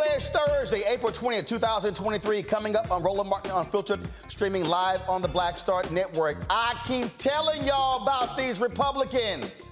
[0.00, 5.26] It's Thursday, April 20th, 2023, coming up on Roland Martin Unfiltered, streaming live on the
[5.26, 6.38] Black Star Network.
[6.48, 9.68] I keep telling y'all about these Republicans.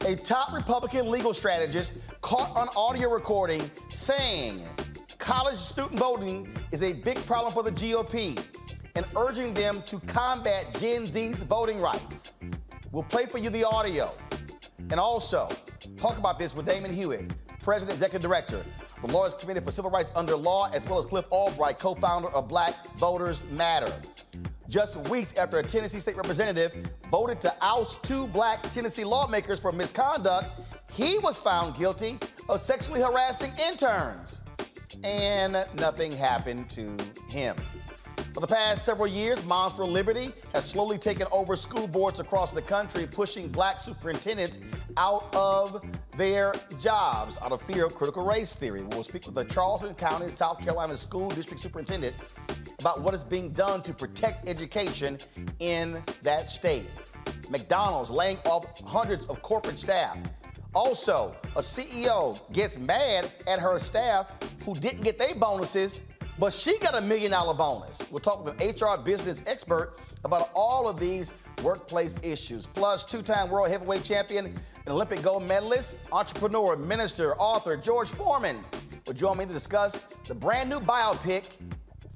[0.00, 4.64] A top Republican legal strategist caught on audio recording saying
[5.18, 8.42] college student voting is a big problem for the GOP
[8.96, 12.32] and urging them to combat Gen Z's voting rights.
[12.90, 14.12] We'll play for you the audio.
[14.90, 15.48] And also,
[15.96, 18.64] talk about this with Damon Hewitt, President Executive Director
[19.00, 22.28] the Lawyers Committee for Civil Rights Under Law, as well as Cliff Albright, co founder
[22.28, 23.92] of Black Voters Matter.
[24.68, 26.74] Just weeks after a Tennessee state representative
[27.10, 30.46] voted to oust two black Tennessee lawmakers for misconduct,
[30.92, 32.18] he was found guilty
[32.48, 34.40] of sexually harassing interns.
[35.04, 36.96] And nothing happened to
[37.30, 37.56] him.
[38.34, 42.52] For the past several years, Moms for Liberty has slowly taken over school boards across
[42.52, 44.58] the country, pushing black superintendents
[44.96, 45.84] out of
[46.16, 48.82] their jobs out of fear of critical race theory.
[48.82, 52.14] We'll speak with the Charleston County, South Carolina School District Superintendent
[52.80, 55.18] about what is being done to protect education
[55.60, 56.86] in that state.
[57.48, 60.16] McDonald's laying off hundreds of corporate staff.
[60.74, 64.26] Also, a CEO gets mad at her staff
[64.64, 66.02] who didn't get their bonuses
[66.38, 67.98] but she got a million dollar bonus.
[68.10, 72.66] We'll talk with an HR business expert about all of these workplace issues.
[72.66, 78.64] Plus, two time world heavyweight champion and Olympic gold medalist, entrepreneur, minister, author George Foreman
[79.06, 81.44] will join me to discuss the brand new biopic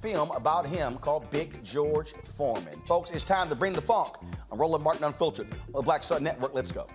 [0.00, 2.80] film about him called Big George Foreman.
[2.86, 4.14] Folks, it's time to bring the funk.
[4.50, 6.54] I'm Roland Martin Unfiltered on the Black Star Network.
[6.54, 6.86] Let's go.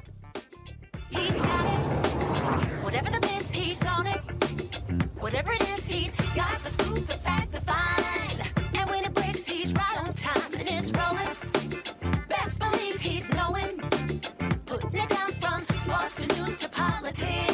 [1.10, 2.84] He's got it.
[2.84, 4.20] Whatever the he's on it.
[5.20, 5.87] Whatever it is,
[6.68, 8.48] the scoop, the fact, the fine.
[8.74, 11.80] And when it breaks, he's right on time and it's rolling.
[12.28, 13.80] Best believe he's knowing.
[14.66, 17.47] Putting it down from sports to news to politics.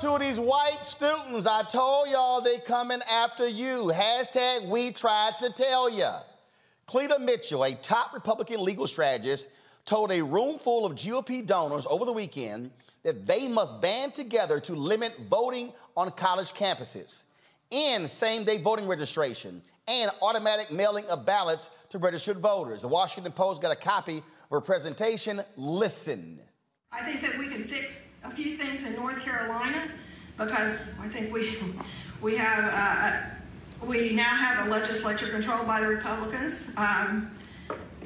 [0.00, 1.46] To these white students.
[1.46, 3.92] I told y'all they coming after you.
[3.94, 6.20] Hashtag we tried to tell ya.
[6.86, 9.48] Cleta Mitchell, a top Republican legal strategist,
[9.84, 12.70] told a room full of GOP donors over the weekend
[13.02, 17.24] that they must band together to limit voting on college campuses,
[17.70, 22.80] end same day voting registration, and automatic mailing of ballots to registered voters.
[22.80, 25.42] The Washington Post got a copy of her presentation.
[25.58, 26.40] Listen.
[26.92, 29.90] I think that we can fix a few things in North Carolina
[30.36, 31.56] because I think we
[32.20, 36.68] we have uh, we now have a legislature controlled by the Republicans.
[36.76, 37.30] Um,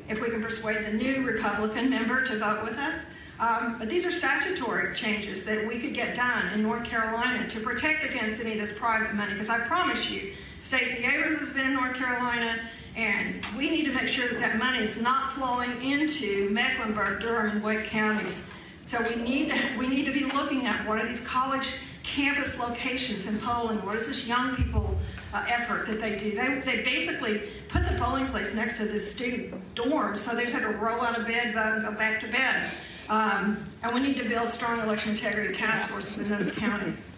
[0.09, 3.07] if we can persuade the new Republican member to vote with us.
[3.41, 7.61] Um, but these are statutory changes that we could get done in North Carolina to
[7.61, 9.33] protect against any of this private money.
[9.33, 12.61] Because I promise you, Stacey Abrams has been in North Carolina,
[12.95, 17.51] And we need to make sure that that money is not flowing into Mecklenburg, Durham,
[17.51, 18.43] and Wake counties.
[18.85, 21.69] So we need to, we need to be looking at what are these college
[22.03, 23.83] campus locations in Poland?
[23.83, 24.95] What is this young people
[25.33, 26.33] uh, effort that they do?
[26.33, 30.55] They, they basically put the polling place next to the student dorm, so they just
[30.55, 32.71] had to roll out of bed, and go back to bed.
[33.09, 37.13] Um, and we need to build strong election integrity task forces in those counties.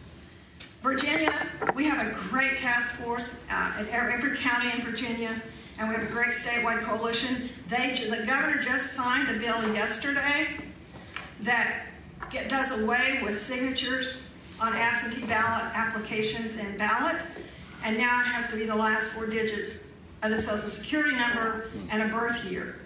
[0.84, 5.42] Virginia, we have a great task force uh, in every county in Virginia,
[5.78, 7.50] and we have a great statewide coalition.
[7.68, 10.56] They, the governor just signed a bill yesterday
[11.40, 11.86] that
[12.30, 14.22] get, does away with signatures
[14.60, 17.32] on absentee ballot applications and ballots,
[17.84, 19.84] and now it has to be the last four digits
[20.22, 22.80] of the social security number and a birth year.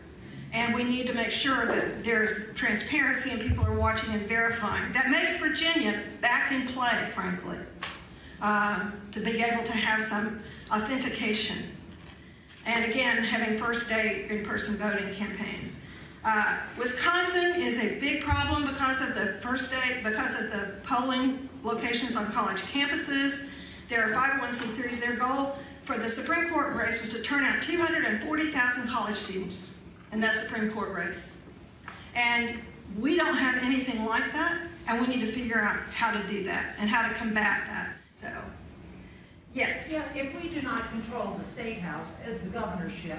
[0.53, 4.93] And we need to make sure that there's transparency and people are watching and verifying.
[4.93, 7.57] That makes Virginia back in play, frankly,
[8.41, 10.41] um, to be able to have some
[10.73, 11.71] authentication.
[12.67, 15.81] And again, having first day in person voting campaigns.
[16.25, 21.49] Uh, Wisconsin is a big problem because of the first day, because of the polling
[21.65, 23.49] locations on college campuses.
[23.89, 25.01] There are 501c3s.
[25.01, 29.73] Their goal for the Supreme Court race was to turn out 240,000 college students
[30.13, 31.39] in that Supreme Court race.
[32.15, 32.61] And
[32.99, 36.45] we don't have anything like that, and we need to figure out how to do
[36.45, 37.97] that and how to combat that.
[38.21, 38.31] So,
[39.55, 39.89] yes.
[39.91, 43.19] Yeah, if we do not control the state house as the governorship,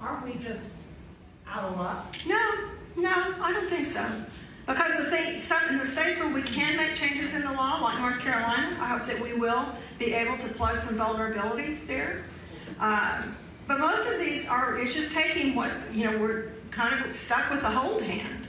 [0.00, 0.74] aren't we just
[2.26, 2.40] No,
[2.96, 4.06] no, I don't think so.
[4.66, 7.80] Because the thing, some in the states where we can make changes in the law,
[7.82, 9.66] like North Carolina, I hope that we will
[9.98, 12.24] be able to plug some vulnerabilities there.
[12.78, 17.14] Um, but most of these are, it's just taking what, you know, we're kind of
[17.14, 18.46] stuck with the hold hand.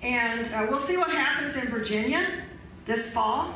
[0.00, 2.44] And uh, we'll see what happens in Virginia
[2.86, 3.54] this fall.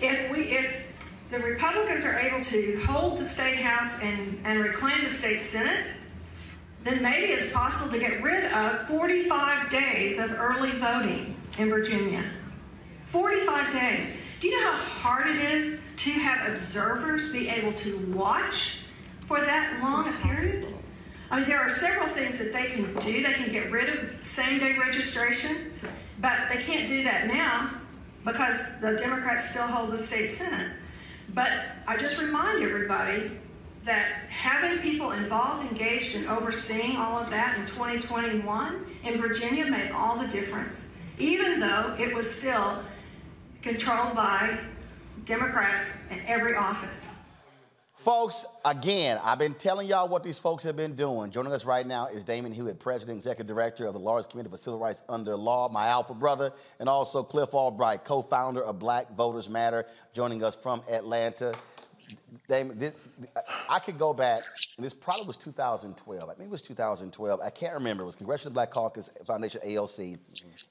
[0.00, 0.84] If we, if
[1.30, 5.88] the Republicans are able to hold the state house and, and reclaim the state senate,
[6.84, 12.24] then maybe it's possible to get rid of 45 days of early voting in Virginia.
[13.06, 14.16] 45 days.
[14.40, 18.80] Do you know how hard it is to have observers be able to watch
[19.26, 20.74] for that long period?
[21.30, 23.22] I mean, there are several things that they can do.
[23.22, 25.72] They can get rid of same day registration,
[26.20, 27.70] but they can't do that now
[28.24, 30.72] because the Democrats still hold the state Senate.
[31.34, 31.50] But
[31.86, 33.32] I just remind everybody
[33.84, 39.90] that having people involved, engaged, and overseeing all of that in 2021 in Virginia made
[39.90, 42.82] all the difference, even though it was still
[43.62, 44.58] controlled by
[45.24, 47.08] Democrats in every office.
[47.98, 51.32] Folks, again, I've been telling y'all what these folks have been doing.
[51.32, 54.48] Joining us right now is Damon Hewitt, President and Executive Director of the Lawyers Committee
[54.48, 58.78] for Civil Rights Under Law, my alpha brother, and also Cliff Albright, co founder of
[58.78, 61.52] Black Voters Matter, joining us from Atlanta.
[62.48, 62.92] Damon, this,
[63.68, 64.42] I could go back,
[64.76, 66.28] and this probably was 2012.
[66.28, 67.40] I think it was 2012.
[67.40, 68.02] I can't remember.
[68.02, 70.18] It was Congressional Black Caucus Foundation, ALC, and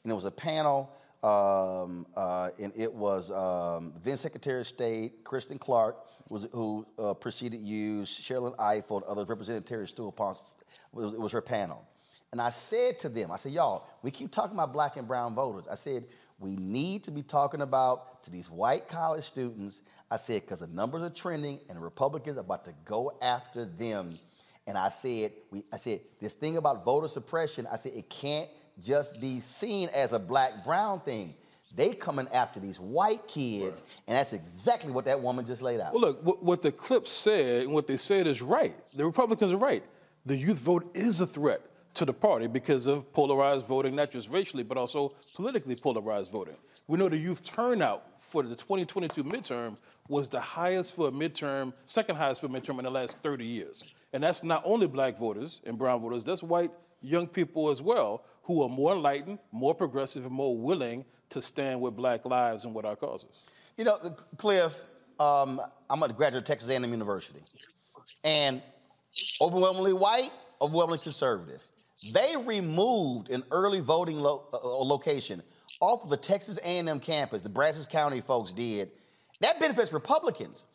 [0.05, 0.91] it was a panel,
[1.23, 5.97] um, uh, and it was um, then Secretary of State Kristen Clarke,
[6.29, 10.55] was, who uh, preceded you, Sherrilyn Ifill, others, Representative Terry Stewart-Ponce.
[10.95, 11.85] It it was her panel.
[12.31, 15.33] And I said to them, I said, y'all, we keep talking about black and brown
[15.33, 15.65] voters.
[15.69, 16.05] I said,
[16.39, 19.81] we need to be talking about to these white college students.
[20.09, 23.65] I said, because the numbers are trending and the Republicans are about to go after
[23.65, 24.19] them.
[24.65, 28.49] And I said, we, I said, this thing about voter suppression, I said, it can't
[28.81, 31.33] just be seen as a black brown thing.
[31.75, 35.93] They coming after these white kids, and that's exactly what that woman just laid out.
[35.93, 38.75] Well, look, what, what the clip said and what they said is right.
[38.95, 39.83] The Republicans are right.
[40.25, 41.61] The youth vote is a threat
[41.95, 46.55] to the party because of polarized voting, not just racially, but also politically polarized voting.
[46.87, 51.73] We know the youth turnout for the 2022 midterm was the highest for a midterm,
[51.85, 53.83] second highest for a midterm in the last 30 years.
[54.13, 56.71] And that's not only black voters and brown voters, that's white
[57.01, 61.81] young people as well who are more enlightened, more progressive, and more willing to stand
[61.81, 63.29] with black lives and with our causes.
[63.75, 64.73] You know, Cliff,
[65.19, 67.43] um, I'm a graduate of Texas A&M University,
[68.23, 68.61] and
[69.41, 71.61] overwhelmingly white, overwhelmingly conservative.
[72.13, 75.43] They removed an early voting lo- uh, location
[75.79, 77.41] off of the Texas A&M campus.
[77.41, 78.91] The Brazos County folks did.
[79.41, 80.65] That benefits Republicans.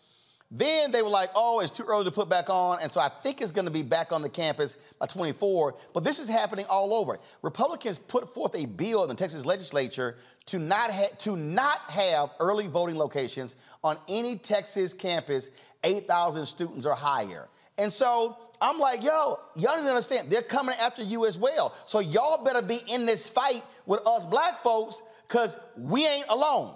[0.55, 2.79] Then they were like, oh, it's too early to put back on.
[2.83, 5.77] And so I think it's going to be back on the campus by 24.
[5.95, 7.19] But this is happening all over.
[7.41, 12.31] Republicans put forth a bill in the Texas legislature to not, ha- to not have
[12.39, 15.49] early voting locations on any Texas campus
[15.85, 17.49] 8,000 students or higher.
[17.79, 21.75] And so I'm like, yo, y'all to understand, they're coming after you as well.
[21.87, 26.75] So y'all better be in this fight with us black folks because we ain't alone.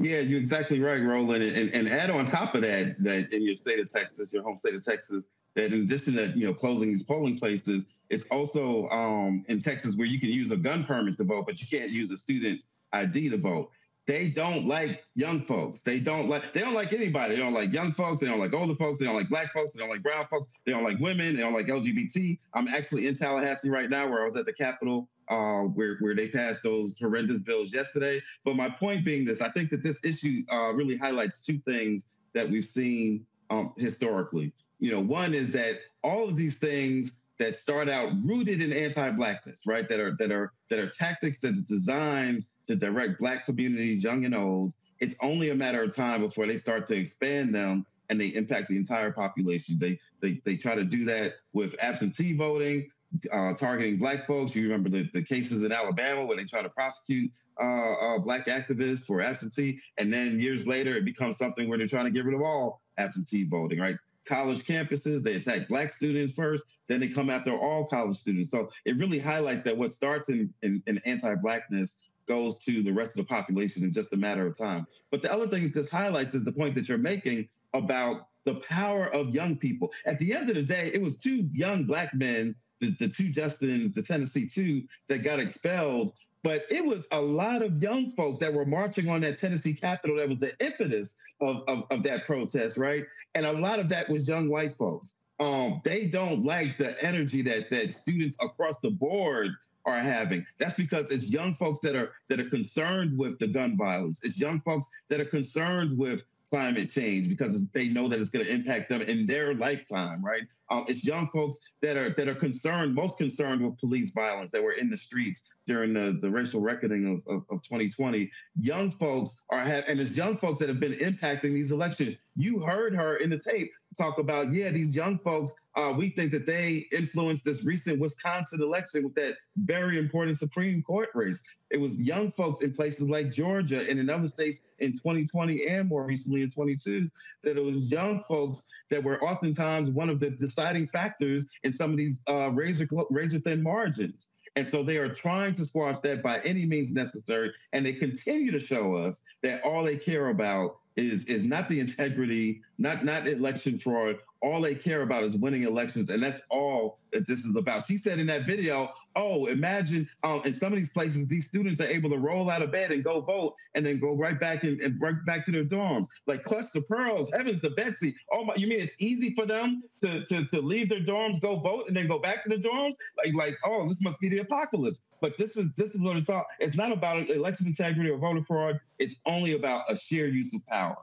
[0.00, 1.42] Yeah, you're exactly right, Roland.
[1.42, 4.56] And, and add on top of that, that in your state of Texas, your home
[4.56, 8.88] state of Texas, that in addition to you know closing these polling places, it's also
[8.88, 11.90] um, in Texas where you can use a gun permit to vote, but you can't
[11.90, 12.62] use a student
[12.92, 13.70] ID to vote.
[14.06, 15.80] They don't like young folks.
[15.80, 17.34] They don't like they don't like anybody.
[17.34, 18.20] They don't like young folks.
[18.20, 18.98] They don't like older folks.
[18.98, 19.74] They don't like black folks.
[19.74, 20.50] They don't like brown folks.
[20.64, 21.36] They don't like women.
[21.36, 22.38] They don't like LGBT.
[22.54, 26.14] I'm actually in Tallahassee right now, where I was at the Capitol uh, where where
[26.14, 28.22] they passed those horrendous bills yesterday.
[28.44, 32.06] But my point being this, I think that this issue uh, really highlights two things
[32.34, 34.52] that we've seen um, historically.
[34.78, 39.62] You know, one is that all of these things that start out rooted in anti-blackness,
[39.66, 39.88] right?
[39.88, 44.24] That are that are that are tactics that are designed to direct black communities, young
[44.24, 44.74] and old.
[45.00, 48.68] It's only a matter of time before they start to expand them and they impact
[48.68, 49.78] the entire population.
[49.78, 52.90] They they they try to do that with absentee voting,
[53.32, 54.54] uh, targeting black folks.
[54.54, 58.46] You remember the, the cases in Alabama where they try to prosecute uh, uh, black
[58.46, 62.24] activists for absentee, and then years later it becomes something where they're trying to get
[62.24, 63.96] rid of all absentee voting, right?
[64.26, 68.50] College campuses, they attack black students first, then they come after all college students.
[68.50, 73.18] So it really highlights that what starts in, in, in anti-blackness goes to the rest
[73.18, 74.86] of the population in just a matter of time.
[75.10, 79.12] But the other thing this highlights is the point that you're making about the power
[79.12, 79.90] of young people.
[80.06, 83.30] At the end of the day, it was two young black men the, the two
[83.30, 86.12] Justins, the Tennessee two, that got expelled.
[86.42, 90.16] But it was a lot of young folks that were marching on that Tennessee Capitol
[90.16, 93.04] that was the impetus of, of, of that protest, right?
[93.34, 95.12] And a lot of that was young white folks.
[95.40, 99.50] Um, they don't like the energy that that students across the board
[99.84, 100.44] are having.
[100.58, 104.24] That's because it's young folks that are that are concerned with the gun violence.
[104.24, 108.44] It's young folks that are concerned with climate change because they know that it's going
[108.44, 110.42] to impact them in their lifetime, right?
[110.70, 114.62] Um, it's young folks that are that are concerned, most concerned with police violence that
[114.62, 118.30] were in the streets during the, the racial reckoning of, of, of 2020.
[118.58, 122.16] Young folks are have, and it's young folks that have been impacting these elections.
[122.34, 126.32] You heard her in the tape talk about, yeah, these young folks, uh, we think
[126.32, 131.46] that they influenced this recent Wisconsin election with that very important Supreme Court race.
[131.70, 135.88] It was young folks in places like Georgia and in other states in 2020 and
[135.88, 137.10] more recently in 22
[137.44, 141.90] that it was young folks that were oftentimes one of the deciding factors in some
[141.90, 144.28] of these uh, razor razor thin margins.
[144.58, 147.52] And so they are trying to squash that by any means necessary.
[147.72, 151.78] And they continue to show us that all they care about is is not the
[151.78, 154.16] integrity, not not election fraud.
[154.40, 157.82] All they care about is winning elections, and that's all that this is about.
[157.82, 161.80] She said in that video, "Oh, imagine um, in some of these places, these students
[161.80, 164.62] are able to roll out of bed and go vote, and then go right back
[164.62, 166.06] in, and right back to their dorms.
[166.26, 168.14] Like cluster pearls, heavens to Betsy.
[168.32, 171.56] Oh my, you mean it's easy for them to to to leave their dorms, go
[171.56, 172.94] vote, and then go back to the dorms?
[173.16, 175.00] Like like oh, this must be the apocalypse.
[175.20, 176.46] But this is this is what it's all.
[176.60, 178.80] It's not about election integrity or voter fraud.
[178.98, 180.96] It's only about a sheer use of power.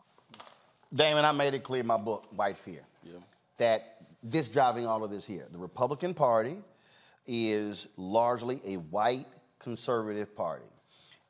[0.93, 2.79] Damon, I made it clear in my book, White Fear,
[3.57, 5.47] that this driving all of this here.
[5.51, 6.57] The Republican Party
[7.27, 9.27] is largely a white
[9.59, 10.65] conservative party.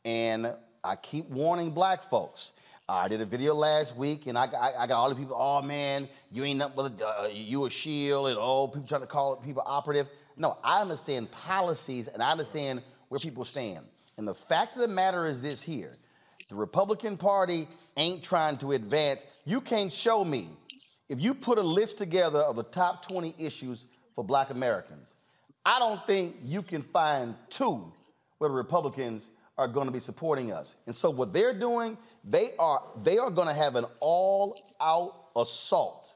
[0.03, 0.53] And
[0.83, 2.53] I keep warning black folks.
[2.87, 5.35] I did a video last week, and I, I, I got all the people.
[5.37, 9.01] Oh man, you ain't nothing but a, uh, you a shield, and oh, people trying
[9.01, 10.07] to call people operative.
[10.37, 13.85] No, I understand policies, and I understand where people stand.
[14.17, 15.97] And the fact of the matter is this here:
[16.47, 17.67] the Republican Party
[17.97, 19.25] ain't trying to advance.
[19.45, 20.49] You can't show me
[21.09, 23.85] if you put a list together of the top 20 issues
[24.15, 25.13] for Black Americans.
[25.65, 27.91] I don't think you can find two
[28.37, 30.75] where the Republicans are going to be supporting us.
[30.85, 36.13] And so what they're doing, they are they are going to have an all-out assault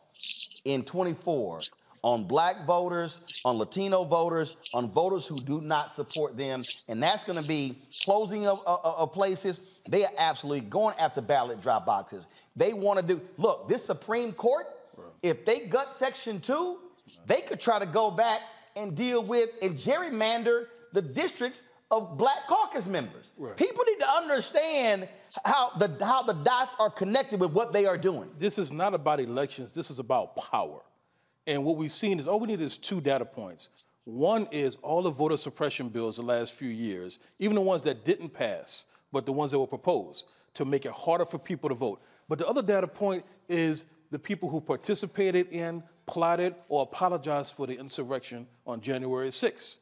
[0.65, 1.61] in 24
[2.01, 6.63] on black voters, on Latino voters, on voters who do not support them.
[6.87, 9.59] And that's going to be closing of, of, of, places.
[9.87, 12.25] They are absolutely going after ballot drop boxes.
[12.55, 14.65] They want to do, look, this Supreme Court,
[15.21, 16.77] if they gut Section 2,
[17.25, 18.41] they could try to go back
[18.75, 23.33] and deal with and gerrymander the districts of black caucus members.
[23.37, 23.57] Right.
[23.57, 25.07] People need to understand
[25.43, 28.29] how the, how the dots are connected with what they are doing.
[28.37, 30.81] This is not about elections, this is about power.
[31.47, 33.69] And what we've seen is all we need is two data points.
[34.05, 38.05] One is all the voter suppression bills the last few years, even the ones that
[38.05, 41.75] didn't pass, but the ones that were proposed to make it harder for people to
[41.75, 42.01] vote.
[42.27, 47.67] But the other data point is the people who participated in, plotted, or apologized for
[47.67, 49.77] the insurrection on January 6th.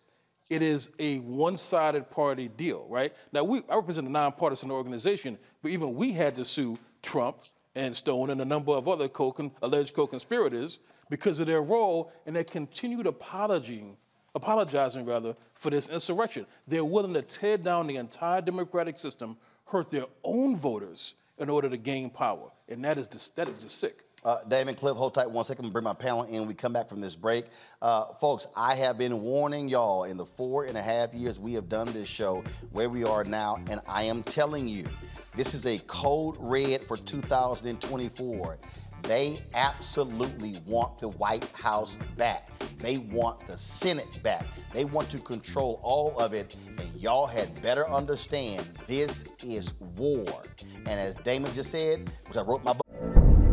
[0.50, 3.14] It is a one-sided party deal, right?
[3.34, 7.38] Now, we, I represent a nonpartisan organization, but even we had to sue Trump
[7.76, 10.80] and Stone and a number of other co alleged co-conspirators
[11.10, 13.98] because of their role in their continued apologizing,
[14.36, 16.46] apologizing rather, for this insurrection.
[16.68, 21.70] They're willing to tear down the entire democratic system, hurt their own voters, in order
[21.70, 22.52] to gain power.
[22.68, 24.04] And that is just, that is just sick.
[24.28, 25.64] Uh, Damon Cliff, hold tight one second.
[25.64, 26.48] I'm bring my panel in.
[26.48, 27.46] We come back from this break.
[27.82, 31.54] Uh, folks, I have been warning y'all in the four and a half years we
[31.54, 32.44] have done this show
[32.74, 34.86] where we are now, and I am telling you,
[35.34, 38.58] this is a code red for 2024.
[39.04, 42.50] They absolutely want the White House back.
[42.80, 44.46] They want the Senate back.
[44.74, 46.54] They want to control all of it.
[46.78, 50.44] And y'all had better understand this is war.
[50.80, 53.17] And as Damon just said, because I wrote my book.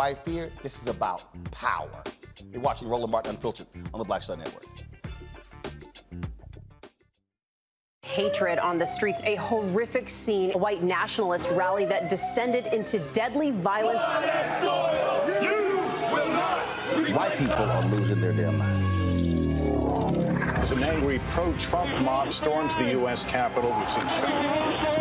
[0.00, 2.02] White Fear, this is about power.
[2.50, 4.64] You're watching Roland Martin Unfiltered on the Black Star Network.
[8.02, 13.50] hatred on the streets, a horrific scene, a white nationalist rally that descended into deadly
[13.50, 14.02] violence.
[17.14, 18.79] White people are losing their damn minds.
[20.70, 23.24] As an angry pro-Trump mob storms the U.S.
[23.24, 24.04] Capitol, We've seen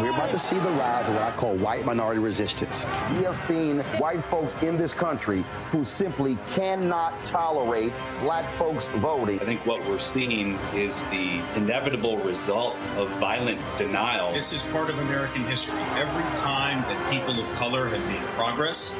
[0.01, 2.85] We're about to see the rise of what I call white minority resistance.
[3.11, 9.39] We have seen white folks in this country who simply cannot tolerate black folks voting.
[9.41, 14.31] I think what we're seeing is the inevitable result of violent denial.
[14.31, 15.79] This is part of American history.
[15.97, 18.99] Every time that people of color have made progress,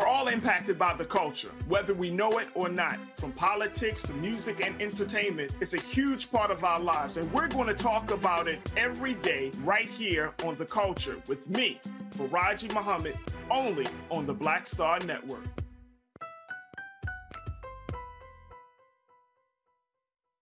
[0.00, 2.98] We're all impacted by the culture, whether we know it or not.
[3.18, 7.48] From politics to music and entertainment, it's a huge part of our lives, and we're
[7.48, 11.82] going to talk about it every day right here on The Culture with me,
[12.12, 13.14] Faraji Muhammad,
[13.50, 15.44] only on the Black Star Network.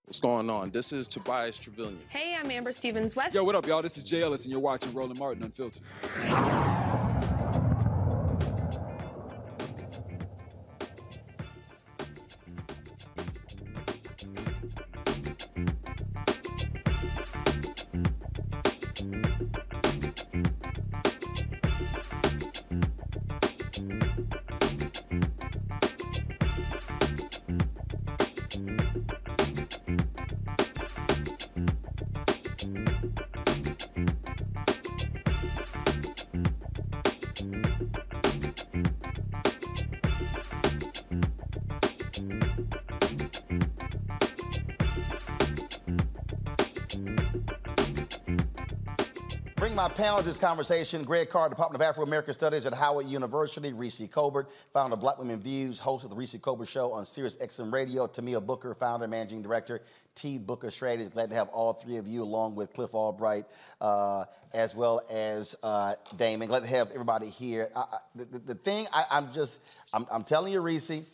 [0.04, 0.70] What's going on?
[0.70, 1.98] This is Tobias Truvillion.
[2.10, 3.34] Hey, I'm Amber Stevens West.
[3.34, 3.82] Yo, what up, y'all?
[3.82, 5.82] This is Jay Ellis, and you're watching Roland Martin Unfiltered.
[49.98, 51.02] Panel to this conversation.
[51.02, 53.72] Greg Carr, Department of Afro-American Studies at Howard University.
[53.72, 57.34] Reecie Colbert, founder of Black Women Views, host of the Reecie Colbert Show on Sirius
[57.34, 58.06] XM Radio.
[58.06, 59.82] Tamia Booker, founder and managing director,
[60.14, 60.38] T.
[60.38, 61.08] Booker Strategies.
[61.08, 63.46] Glad to have all three of you along with Cliff Albright,
[63.80, 66.46] uh, as well as uh, Damon.
[66.46, 67.68] Glad to have everybody here.
[67.74, 69.58] I, I, the, the, thing I, am just,
[69.92, 71.06] I'm, I'm, telling you, Reecie,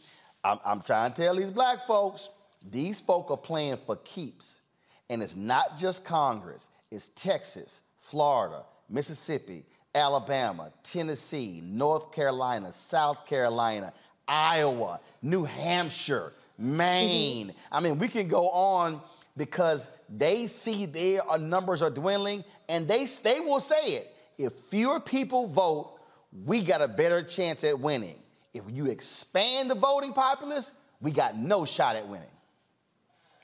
[0.44, 2.28] I'm, I'm trying to tell these black folks,
[2.70, 4.60] these folk are playing for keeps.
[5.08, 13.92] And it's not just Congress, it's Texas, Florida, Mississippi, Alabama, Tennessee, North Carolina, South Carolina,
[14.26, 17.54] Iowa, New Hampshire, Maine.
[17.70, 19.00] I mean, we can go on
[19.36, 24.14] because they see their uh, numbers are dwindling and they, they will say it.
[24.38, 25.98] If fewer people vote,
[26.44, 28.16] we got a better chance at winning.
[28.52, 32.28] If you expand the voting populace, we got no shot at winning.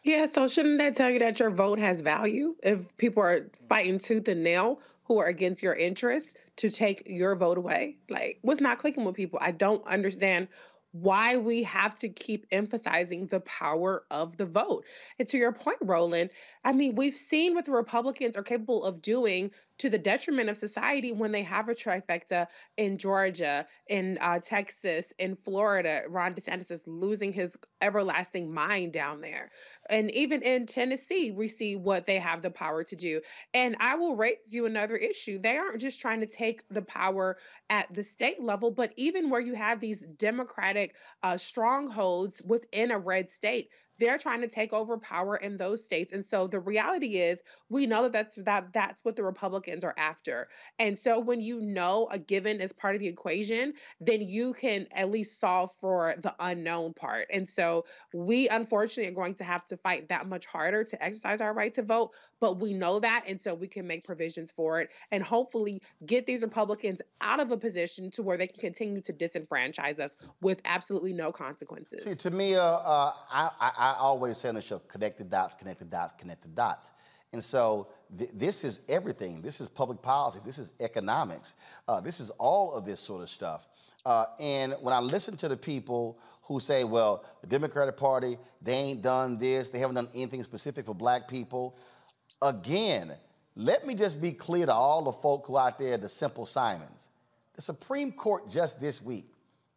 [0.03, 2.55] Yeah, so shouldn't that tell you that your vote has value?
[2.62, 7.35] If people are fighting tooth and nail who are against your interests to take your
[7.35, 7.96] vote away?
[8.09, 9.40] Like, what's not clicking with people?
[9.42, 10.46] I don't understand
[10.92, 14.85] why we have to keep emphasizing the power of the vote.
[15.18, 16.31] And to your point, Roland,
[16.64, 20.57] I mean, we've seen what the Republicans are capable of doing to the detriment of
[20.57, 22.46] society when they have a trifecta
[22.77, 26.03] in Georgia, in uh, Texas, in Florida.
[26.09, 29.51] Ron DeSantis is losing his everlasting mind down there.
[29.90, 33.20] And even in Tennessee, we see what they have the power to do.
[33.53, 35.40] And I will raise you another issue.
[35.40, 39.40] They aren't just trying to take the power at the state level, but even where
[39.40, 43.70] you have these Democratic uh, strongholds within a red state,
[44.01, 47.87] they're trying to take over power in those states and so the reality is we
[47.87, 52.09] know that that's that that's what the republicans are after and so when you know
[52.11, 56.35] a given is part of the equation then you can at least solve for the
[56.41, 57.85] unknown part and so
[58.15, 61.75] we unfortunately are going to have to fight that much harder to exercise our right
[61.75, 62.11] to vote
[62.41, 66.27] but we know that and so we can make provisions for it and hopefully get
[66.27, 70.11] these republicans out of a position to where they can continue to disenfranchise us
[70.41, 72.03] with absolutely no consequences.
[72.03, 75.24] See to me uh, uh, I, I, I always say on the show connect the
[75.24, 76.90] dots connect the dots connect the dots.
[77.33, 79.40] And so th- this is everything.
[79.40, 80.40] This is public policy.
[80.44, 81.55] This is economics.
[81.87, 83.68] Uh, this is all of this sort of stuff.
[84.05, 88.72] Uh, and when I listen to the people who say, well, the Democratic Party, they
[88.72, 91.76] ain't done this, they haven't done anything specific for black people,
[92.42, 93.12] Again,
[93.55, 97.09] let me just be clear to all the folk who out there, the simple Simons.
[97.55, 99.26] The Supreme Court just this week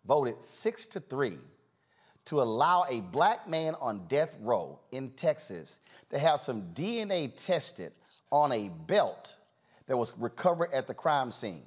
[0.05, 1.37] voted six to three
[2.25, 7.91] to allow a black man on death row in Texas to have some DNA tested
[8.31, 9.35] on a belt
[9.87, 11.63] that was recovered at the crime scene.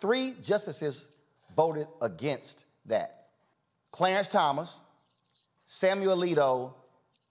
[0.00, 1.08] Three justices
[1.56, 3.28] voted against that
[3.92, 4.82] Clarence Thomas,
[5.66, 6.74] Samuel Alito,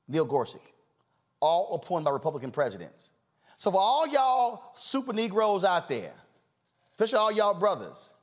[0.07, 0.61] Neil Gorsuch
[1.39, 3.11] all appointed by Republican presidents.
[3.57, 6.13] So for all y'all super Negroes out there,
[6.93, 8.13] especially all y'all brothers,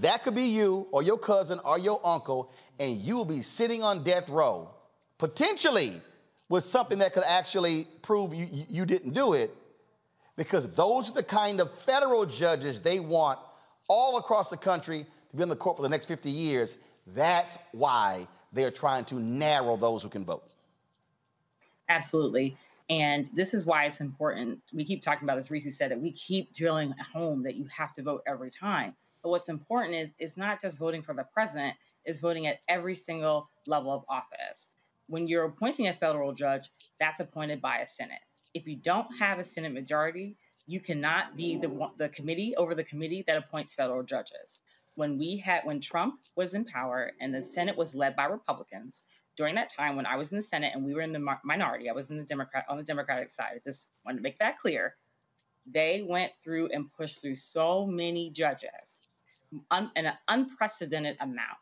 [0.00, 3.82] that could be you or your cousin or your uncle, and you will be sitting
[3.82, 4.70] on death row,
[5.18, 6.00] potentially
[6.48, 9.54] with something that could actually prove you, you didn't do it,
[10.36, 13.38] because those are the kind of federal judges they want
[13.88, 16.76] all across the country to be on the court for the next 50 years.
[17.14, 20.44] That's why they are trying to narrow those who can vote.
[21.88, 22.56] Absolutely.
[22.90, 24.60] And this is why it's important.
[24.72, 25.48] We keep talking about this.
[25.48, 26.00] Reecie said it.
[26.00, 28.94] We keep drilling home that you have to vote every time.
[29.22, 32.94] But what's important is it's not just voting for the president, it's voting at every
[32.94, 34.68] single level of office.
[35.08, 36.68] When you're appointing a federal judge,
[37.00, 38.20] that's appointed by a Senate.
[38.54, 42.84] If you don't have a Senate majority, you cannot be the the committee over the
[42.84, 44.60] committee that appoints federal judges.
[44.94, 49.02] When we had when Trump was in power and the Senate was led by Republicans,
[49.36, 51.88] during that time when I was in the Senate and we were in the minority,
[51.88, 53.52] I was in the Democrat on the Democratic side.
[53.54, 54.96] I just wanted to make that clear.
[55.64, 58.97] They went through and pushed through so many judges,
[59.70, 61.58] un, an unprecedented amount,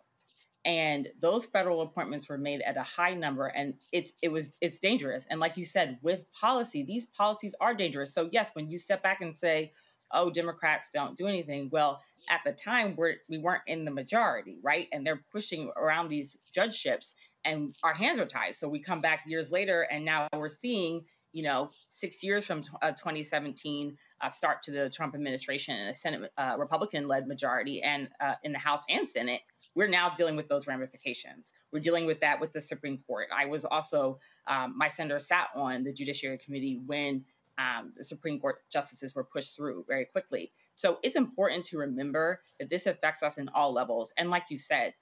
[0.64, 4.78] and those federal appointments were made at a high number, and it's it was it's
[4.78, 5.26] dangerous.
[5.30, 8.12] And like you said, with policy, these policies are dangerous.
[8.12, 9.72] So yes, when you step back and say,
[10.12, 14.58] "Oh, Democrats don't do anything," well, at the time we're, we weren't in the majority,
[14.62, 14.88] right?
[14.92, 17.14] And they're pushing around these judgeships
[17.46, 18.56] and our hands are tied.
[18.56, 21.04] So we come back years later, and now we're seeing,
[21.36, 25.90] you know, six years from t- uh, 2017, uh, start to the Trump administration and
[25.90, 29.42] a Senate uh, Republican-led majority, and uh, in the House and Senate,
[29.74, 31.52] we're now dealing with those ramifications.
[31.72, 33.28] We're dealing with that with the Supreme Court.
[33.36, 37.24] I was also um, my senator sat on the Judiciary Committee when.
[37.58, 40.52] Um, the Supreme Court justices were pushed through very quickly.
[40.74, 44.12] So it's important to remember that this affects us in all levels.
[44.18, 44.92] And like you said,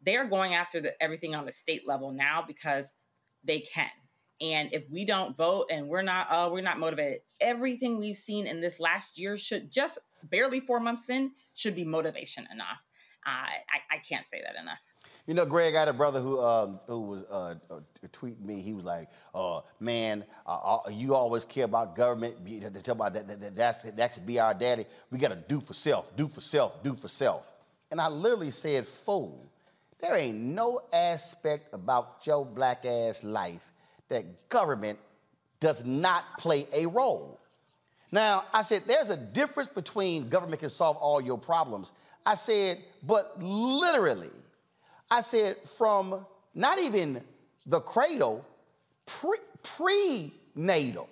[0.00, 2.94] they are going after the, everything on the state level now because
[3.44, 3.90] they can.
[4.40, 8.46] And if we don't vote and we're not, oh, we're not motivated, everything we've seen
[8.46, 12.78] in this last year should just barely four months in should be motivation enough.
[13.26, 14.78] Uh, I, I can't say that enough.
[15.26, 18.62] You know, Greg, I had a brother who um, who was uh, uh, tweeting me.
[18.62, 22.44] He was like, uh, "Man, uh, uh, you always care about government.
[22.44, 23.54] Know, Talk about that, that, that.
[23.54, 24.86] That's that should be our daddy.
[25.10, 27.46] We got to do for self, do for self, do for self."
[27.90, 29.52] And I literally said, "Fool,
[30.00, 33.69] there ain't no aspect about your black ass life
[34.10, 34.98] that government
[35.58, 37.40] does not play a role."
[38.12, 41.92] Now, I said, there's a difference between government can solve all your problems.
[42.26, 44.30] I said, but literally,
[45.10, 47.22] I said, from not even
[47.66, 48.44] the cradle,
[49.06, 51.08] pre, prenatal,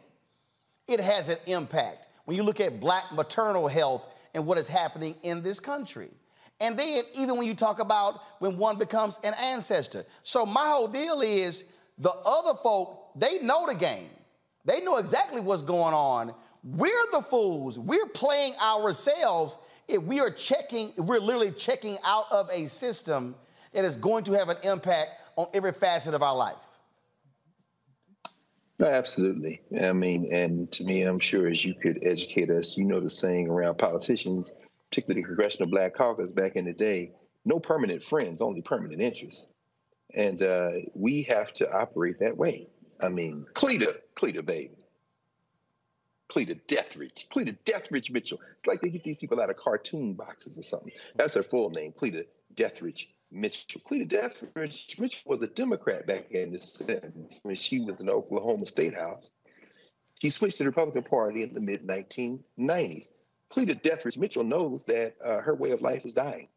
[0.87, 2.09] it has an impact.
[2.25, 6.11] When you look at black maternal health and what is happening in this country.
[6.61, 10.05] And then, even when you talk about when one becomes an ancestor.
[10.25, 11.65] So, my whole deal is
[11.99, 14.11] the other folk, they know the game,
[14.65, 16.35] they know exactly what's going on.
[16.65, 17.79] We're the fools.
[17.79, 19.57] We're playing ourselves
[19.87, 23.35] if we are checking, if we're literally checking out of a system
[23.73, 26.57] that is going to have an impact on every facet of our life.
[28.81, 29.61] Absolutely.
[29.81, 33.11] I mean, and to me, I'm sure as you could educate us, you know the
[33.11, 34.55] saying around politicians,
[34.91, 37.13] particularly the Congressional Black Caucus back in the day,
[37.45, 39.49] no permanent friends, only permanent interests.
[40.15, 42.69] And uh, we have to operate that way.
[43.01, 44.75] I mean, Cleta, Cleta, baby.
[46.29, 47.29] Cleta Deatherage.
[47.31, 48.41] Cleta Deatherage Mitchell.
[48.59, 50.93] It's like they get these people out of cartoon boxes or something.
[51.17, 53.81] That's her full name, Cleta Deatherage Mitchell.
[53.85, 58.13] Cleta Deatherage Mitchell was a Democrat back in the 70s when she was in the
[58.13, 59.31] Oklahoma State House.
[60.21, 63.11] She switched to the Republican Party in the mid 1990s.
[63.51, 66.49] Cleta Deatherage Mitchell knows that uh, her way of life is dying.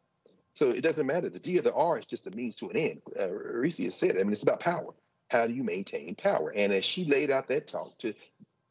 [0.54, 1.30] So it doesn't matter.
[1.30, 3.02] The D or the R is just a means to an end.
[3.18, 3.28] Uh,
[3.62, 4.20] has said it.
[4.20, 4.92] I mean, it's about power.
[5.28, 6.52] How do you maintain power?
[6.54, 8.12] And as she laid out that talk to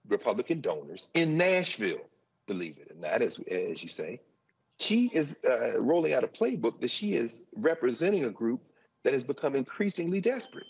[0.08, 2.02] Republican donors in Nashville,
[2.48, 4.22] believe it or not, as, as you say.
[4.80, 8.62] She is uh, rolling out a playbook that she is representing a group
[9.04, 10.66] that has become increasingly desperate.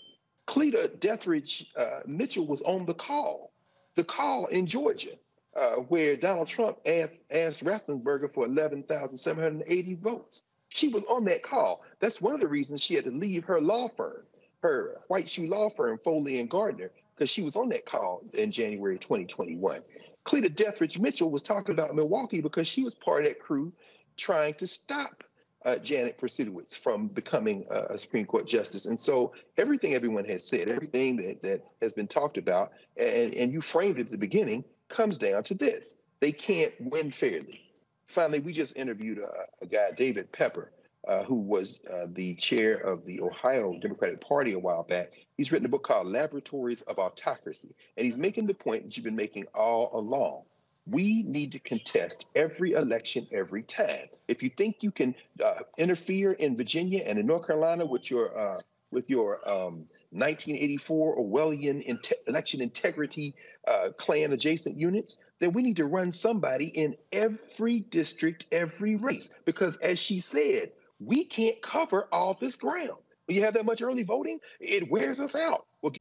[0.47, 3.53] Cleta Deatherage uh, Mitchell was on the call,
[3.95, 5.15] the call in Georgia,
[5.55, 10.43] uh, where Donald Trump asked, asked Raffensperger for 11,780 votes.
[10.73, 11.83] She was on that call.
[11.99, 14.23] That's one of the reasons she had to leave her law firm,
[14.63, 18.51] her white shoe law firm, Foley and Lardner, because she was on that call in
[18.51, 19.81] January 2021.
[20.23, 23.73] Cleta Deatherage Mitchell was talking about Milwaukee because she was part of that crew
[24.15, 25.23] trying to stop
[25.65, 28.85] uh, Janet Protasiewicz from becoming a Supreme Court justice.
[28.85, 33.51] And so everything everyone has said, everything that, that has been talked about, and, and
[33.51, 35.95] you framed it at the beginning, comes down to this.
[36.19, 37.70] They can't win fairly.
[38.11, 40.71] Finally, we just interviewed a, a guy, David Pepper,
[41.07, 45.11] uh, who was uh, the chair of the Ohio Democratic Party a while back.
[45.37, 49.05] He's written a book called Laboratories of Autocracy, and he's making the point that you've
[49.05, 50.43] been making all along.
[50.87, 54.07] We need to contest every election every time.
[54.27, 58.37] If you think you can uh, interfere in Virginia and in North Carolina with your
[58.37, 63.35] uh, with your um, 1984 Orwellian inte- election integrity
[63.67, 69.31] uh, adjacent units, then we need to run somebody in every district, every race.
[69.43, 72.91] Because as she said, we can't cover all this ground.
[73.25, 75.65] When you have that much early voting, it wears us out.
[75.81, 75.93] We'll...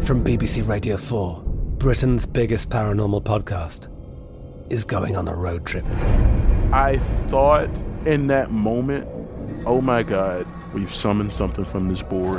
[0.00, 3.88] From BBC Radio 4, Britain's biggest paranormal podcast
[4.72, 5.84] is going on a road trip.
[6.72, 7.68] I thought
[8.06, 9.08] in that moment,
[9.66, 12.38] oh my God, we've summoned something from this board.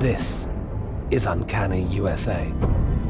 [0.00, 0.48] This
[1.10, 2.52] is Uncanny USA.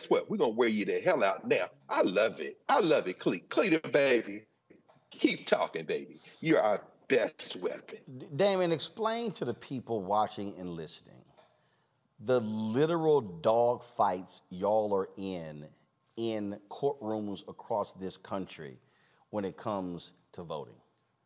[0.00, 0.30] Guess what?
[0.30, 1.66] We're gonna wear you the hell out now.
[1.90, 2.58] I love it.
[2.70, 3.48] I love it, Cleet.
[3.48, 4.44] Cleet, baby.
[5.10, 6.22] Keep talking, baby.
[6.40, 7.98] You're our best weapon.
[8.34, 11.16] Damon, explain to the people watching and listening
[12.24, 15.66] the literal dog fights y'all are in
[16.16, 18.78] in courtrooms across this country
[19.28, 20.74] when it comes to voting.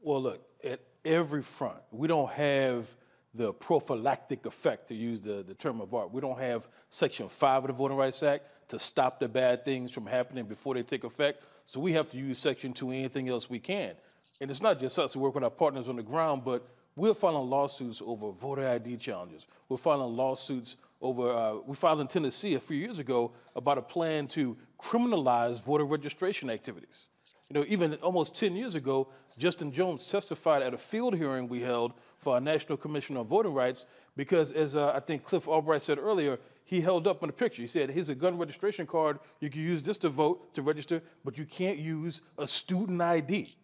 [0.00, 2.88] Well, look, at every front, we don't have
[3.34, 6.12] the prophylactic effect, to use the, the term of art.
[6.12, 9.90] We don't have Section 5 of the Voting Rights Act to stop the bad things
[9.90, 11.44] from happening before they take effect.
[11.66, 13.92] So we have to use Section 2 and anything else we can.
[14.40, 17.14] And it's not just us, we work with our partners on the ground, but we're
[17.14, 19.46] filing lawsuits over voter ID challenges.
[19.68, 23.82] We're filing lawsuits over, uh, we filed in Tennessee a few years ago about a
[23.82, 27.08] plan to criminalize voter registration activities.
[27.50, 31.60] You know, even almost 10 years ago, Justin Jones testified at a field hearing we
[31.60, 33.84] held for our National Commission on Voting Rights
[34.16, 37.62] because, as uh, I think Cliff Albright said earlier, he held up in a picture.
[37.62, 39.18] He said, Here's a gun registration card.
[39.40, 43.54] You can use this to vote, to register, but you can't use a student ID.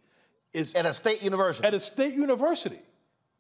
[0.53, 1.67] It's at a state university.
[1.67, 2.81] At a state university.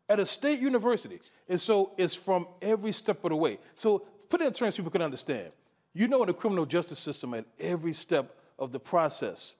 [0.09, 1.20] At a state university.
[1.49, 3.59] And so it's from every step of the way.
[3.75, 5.51] So put it in terms people can understand.
[5.92, 9.57] You know, in the criminal justice system, at every step of the process,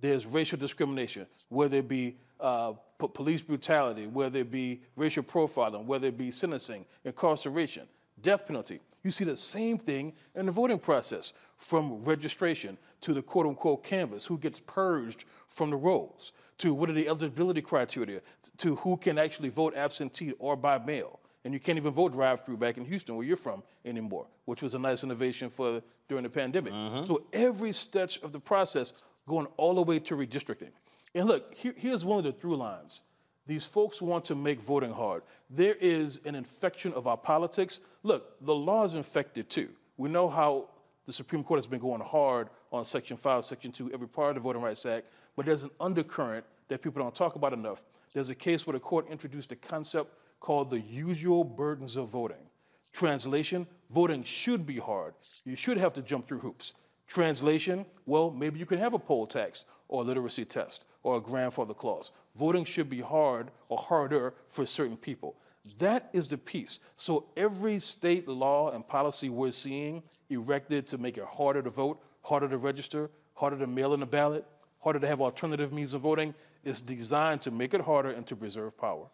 [0.00, 5.84] there's racial discrimination, whether it be uh, p- police brutality, whether it be racial profiling,
[5.84, 7.86] whether it be sentencing, incarceration,
[8.22, 8.80] death penalty.
[9.02, 13.84] You see the same thing in the voting process, from registration to the quote unquote
[13.84, 18.20] canvas, who gets purged from the rolls, to what are the eligibility criteria,
[18.58, 21.20] to who can actually vote absentee or by mail.
[21.44, 24.60] And you can't even vote drive through back in Houston, where you're from, anymore, which
[24.60, 26.72] was a nice innovation for during the pandemic.
[26.72, 27.06] Mm-hmm.
[27.06, 28.92] So every step of the process
[29.26, 30.70] going all the way to redistricting.
[31.14, 33.02] And look, here, here's one of the through lines.
[33.50, 35.24] These folks want to make voting hard.
[35.50, 37.80] There is an infection of our politics.
[38.04, 39.70] Look, the law is infected too.
[39.96, 40.68] We know how
[41.04, 44.34] the Supreme Court has been going hard on Section 5, Section 2, every part of
[44.36, 47.82] the Voting Rights Act, but there's an undercurrent that people don't talk about enough.
[48.12, 52.46] There's a case where the court introduced a concept called the usual burdens of voting.
[52.92, 55.14] Translation voting should be hard.
[55.44, 56.74] You should have to jump through hoops.
[57.08, 61.20] Translation well, maybe you can have a poll tax or a literacy test or a
[61.20, 62.10] grandfather clause.
[62.36, 65.36] Voting should be hard or harder for certain people.
[65.78, 66.80] That is the piece.
[66.96, 72.00] So every state law and policy we're seeing erected to make it harder to vote,
[72.22, 74.44] harder to register, harder to mail in a ballot,
[74.80, 76.34] harder to have alternative means of voting
[76.64, 79.06] is designed to make it harder and to preserve power.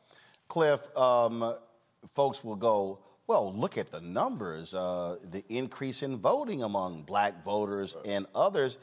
[0.48, 1.54] Cliff, um,
[2.14, 7.44] folks will go, well, look at the numbers, uh, the increase in voting among black
[7.44, 8.78] voters and others.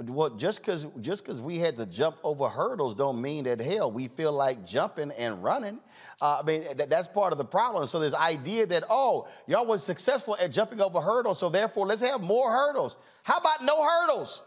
[0.00, 3.92] Well, just because just because we had to jump over hurdles don't mean that hell
[3.92, 5.78] we feel like jumping and running.
[6.20, 7.86] Uh, I mean th- that's part of the problem.
[7.86, 12.00] So this idea that oh y'all was successful at jumping over hurdles, so therefore let's
[12.00, 12.96] have more hurdles.
[13.22, 14.42] How about no hurdles?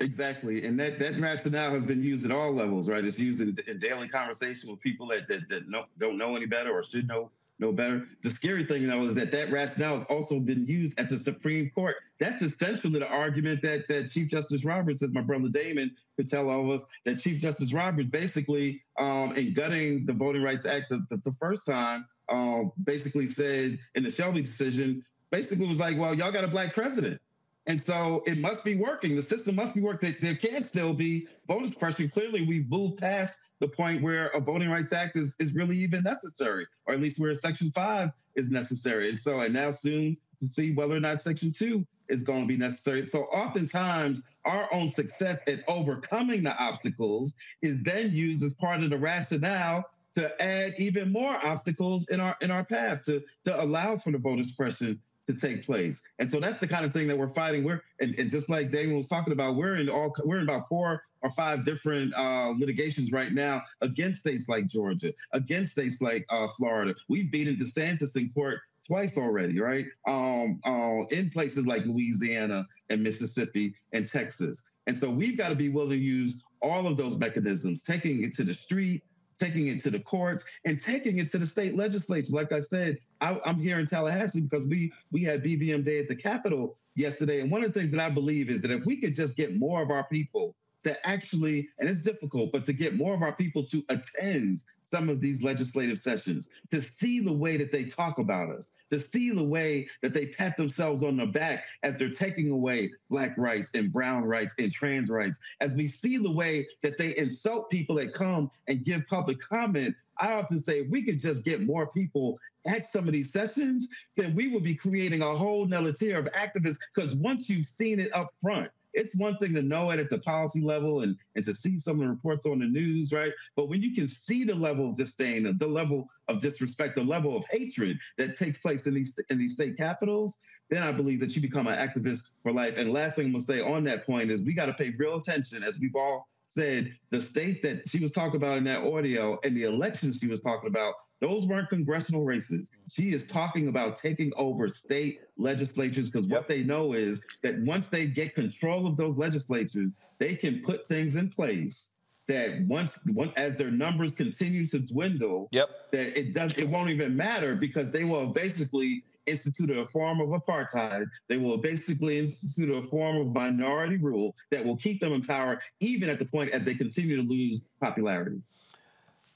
[0.00, 3.04] Exactly, and that that rationale has been used at all levels, right?
[3.04, 6.70] It's used in, in daily conversation with people that that, that don't know any better
[6.70, 8.06] or should know know better.
[8.22, 11.70] The scary thing, though, is that that rationale has also been used at the Supreme
[11.74, 11.96] Court.
[12.18, 16.48] That's essentially the argument that that Chief Justice Roberts, as my brother Damon could tell
[16.50, 20.90] all of us, that Chief Justice Roberts basically, um, in gutting the Voting Rights Act
[20.90, 25.98] the, the, the first time, um, basically said in the Shelby decision, basically was like,
[25.98, 27.20] well, y'all got a black president.
[27.66, 29.16] And so it must be working.
[29.16, 30.14] The system must be working.
[30.20, 32.08] There can still be voter suppression.
[32.08, 36.02] Clearly, we've moved past the point where a Voting Rights Act is, is really even
[36.02, 39.08] necessary, or at least where Section 5 is necessary.
[39.08, 42.46] And so, and now soon to see whether or not Section 2 is going to
[42.46, 43.06] be necessary.
[43.06, 48.90] So, oftentimes, our own success at overcoming the obstacles is then used as part of
[48.90, 49.84] the rationale
[50.16, 54.18] to add even more obstacles in our in our path to to allow for the
[54.18, 56.06] voter suppression to take place.
[56.18, 57.64] And so that's the kind of thing that we're fighting.
[57.64, 60.68] We're and, and just like Damon was talking about, we're in all we're in about
[60.68, 66.26] four or five different uh, litigations right now against states like Georgia, against states like
[66.28, 66.94] uh, Florida.
[67.08, 69.86] We've beaten DeSantis in court twice already, right?
[70.06, 74.70] Um, uh, in places like Louisiana and Mississippi and Texas.
[74.86, 78.34] And so we've got to be willing to use all of those mechanisms, taking it
[78.34, 79.02] to the street,
[79.40, 82.32] taking it to the courts, and taking it to the state legislature.
[82.32, 86.08] Like I said, I, am here in Tallahassee because we we had BVM Day at
[86.08, 88.98] the Capitol yesterday, and one of the things that I believe is that if we
[88.98, 90.54] could just get more of our people
[90.84, 95.08] to actually, and it's difficult, but to get more of our people to attend some
[95.08, 99.30] of these legislative sessions, to see the way that they talk about us, to see
[99.30, 103.74] the way that they pat themselves on the back as they're taking away Black rights
[103.74, 107.96] and Brown rights and trans rights, as we see the way that they insult people
[107.96, 109.94] that come and give public comment.
[110.18, 113.88] I often say if we could just get more people at some of these sessions,
[114.16, 116.78] then we would be creating a whole nother tier of activists.
[116.94, 120.18] Because once you've seen it up front, it's one thing to know it at the
[120.18, 123.32] policy level and, and to see some of the reports on the news, right?
[123.56, 127.36] But when you can see the level of disdain, the level of disrespect, the level
[127.36, 130.38] of hatred that takes place in these in these state capitals,
[130.70, 132.74] then I believe that you become an activist for life.
[132.76, 135.16] And last thing I'm gonna say on that point is we got to pay real
[135.16, 139.38] attention, as we've all said, the states that she was talking about in that audio
[139.42, 142.70] and the elections she was talking about those weren't congressional races.
[142.88, 146.40] She is talking about taking over state legislatures because yep.
[146.40, 150.86] what they know is that once they get control of those legislatures, they can put
[150.88, 151.96] things in place
[152.26, 155.68] that once, once as their numbers continue to dwindle, yep.
[155.92, 160.28] that it does it won't even matter because they will basically institute a form of
[160.28, 161.06] apartheid.
[161.28, 165.60] They will basically institute a form of minority rule that will keep them in power
[165.80, 168.40] even at the point as they continue to lose popularity.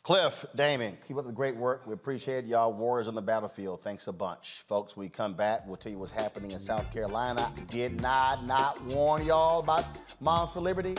[0.08, 1.86] Cliff, Damon, keep up the great work.
[1.86, 3.82] We appreciate y'all warriors on the battlefield.
[3.82, 4.62] Thanks a bunch.
[4.66, 7.52] Folks, we come back, we'll tell you what's happening in South Carolina.
[7.66, 9.84] Did not not warn y'all about
[10.20, 10.96] Moms for Liberty?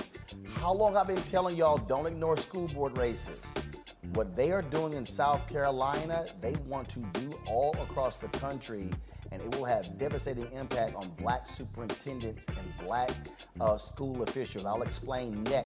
[0.57, 3.39] How long I've been telling y'all don't ignore school board races.
[4.13, 8.91] What they are doing in South Carolina, they want to do all across the country
[9.31, 13.09] and it will have devastating impact on black superintendents and black
[13.59, 14.67] uh, school officials.
[14.67, 15.65] I'll explain next.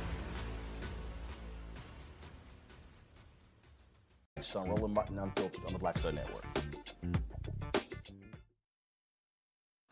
[4.55, 6.45] On Roland Martin Unfiltered on the Black Star Network.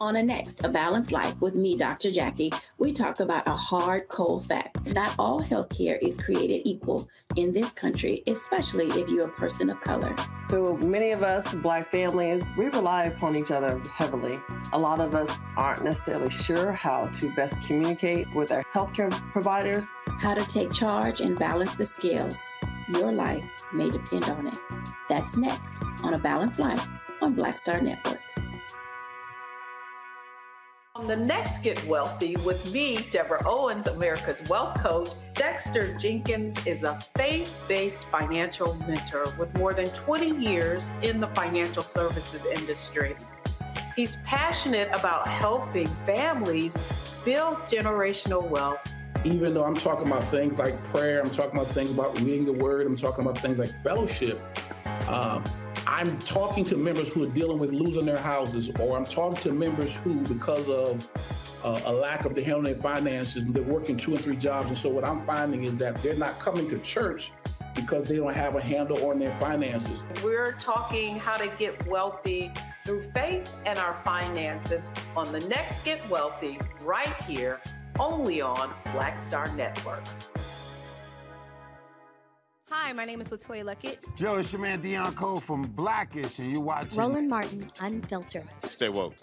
[0.02, 2.10] On a next, A Balanced Life with me, Dr.
[2.10, 4.88] Jackie, we talk about a hard, cold fact.
[4.88, 7.06] Not all healthcare is created equal
[7.36, 10.16] in this country, especially if you're a person of color.
[10.48, 14.38] So many of us, Black families, we rely upon each other heavily.
[14.72, 19.86] A lot of us aren't necessarily sure how to best communicate with our healthcare providers,
[20.08, 22.42] how to take charge and balance the scales.
[22.90, 24.58] Your life may depend on it.
[25.08, 26.88] That's next on A Balanced Life
[27.22, 28.20] on Black Star Network.
[30.96, 35.10] On the next Get Wealthy with me, Deborah Owens, America's Wealth Coach.
[35.34, 41.28] Dexter Jenkins is a faith based financial mentor with more than 20 years in the
[41.28, 43.16] financial services industry.
[43.96, 46.76] He's passionate about helping families
[47.24, 48.80] build generational wealth.
[49.26, 52.54] Even though I'm talking about things like prayer, I'm talking about things about reading the
[52.54, 54.40] word, I'm talking about things like fellowship.
[55.08, 55.44] Um,
[55.86, 59.52] I'm talking to members who are dealing with losing their houses, or I'm talking to
[59.52, 61.10] members who, because of
[61.66, 64.68] uh, a lack of the handling their finances, they're working two and three jobs.
[64.68, 67.32] And so what I'm finding is that they're not coming to church
[67.76, 70.04] because they don't have a handle on their finances.
[70.24, 72.52] We're talking how to get wealthy
[72.86, 77.62] through faith and our finances on the next Get Wealthy right here,
[78.00, 80.04] only on Black Star Network.
[82.70, 83.98] Hi, my name is LeToya Luckett.
[84.20, 88.48] Yo, it's your man Deon Cole from Blackish, and you're watching Roland Martin, Unfiltered.
[88.68, 89.16] Stay woke.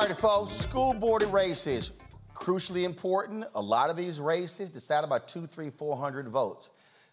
[0.00, 1.92] All right, folks, school board races,
[2.34, 3.44] crucially important.
[3.54, 6.70] A lot of these races decided by two, three, four hundred votes.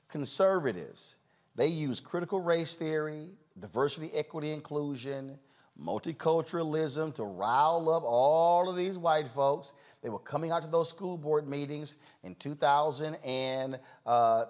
[0.08, 1.18] Conservatives,
[1.58, 3.28] they use critical race theory,
[3.60, 5.38] diversity, equity, inclusion,
[5.78, 9.74] multiculturalism to rile up all of these white folks.
[10.02, 14.46] They were coming out to those school board meetings in 2020 uh,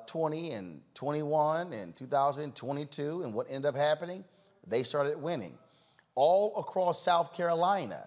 [0.55, 4.23] and 21 and 2022, and what ended up happening?
[4.67, 5.57] They started winning
[6.13, 8.05] all across South Carolina.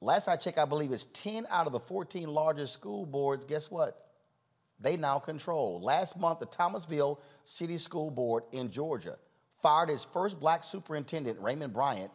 [0.00, 3.44] Last I checked, I believe it's 10 out of the 14 largest school boards.
[3.44, 4.06] Guess what?
[4.78, 5.80] They now control.
[5.80, 9.16] Last month, the Thomasville City School Board in Georgia
[9.62, 12.10] fired its first black superintendent, Raymond Bryant,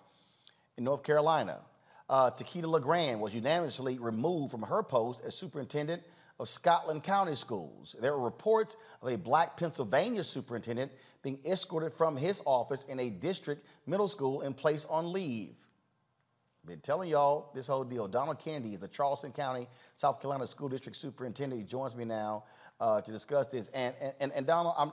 [0.78, 1.60] in North Carolina.
[2.08, 6.04] Uh, Takeda LeGrand was unanimously removed from her post as superintendent
[6.40, 7.96] of Scotland County Schools.
[8.00, 10.92] There were reports of a black Pennsylvania superintendent
[11.24, 15.56] being escorted from his office in a district middle school and placed on leave.
[16.66, 18.08] Been telling y'all this whole deal.
[18.08, 21.60] Donald Kennedy is the Charleston County, South Carolina School District Superintendent.
[21.60, 22.44] He joins me now
[22.80, 23.68] uh, to discuss this.
[23.70, 24.92] And, and, and Donald, I'm,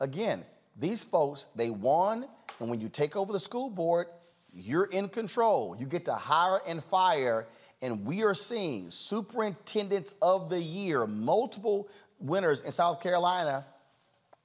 [0.00, 0.44] again,
[0.78, 2.26] these folks, they won,
[2.60, 4.08] and when you take over the school board,
[4.52, 5.74] you're in control.
[5.78, 7.46] You get to hire and fire
[7.82, 11.88] and we are seeing superintendents of the year, multiple
[12.18, 13.66] winners in South Carolina,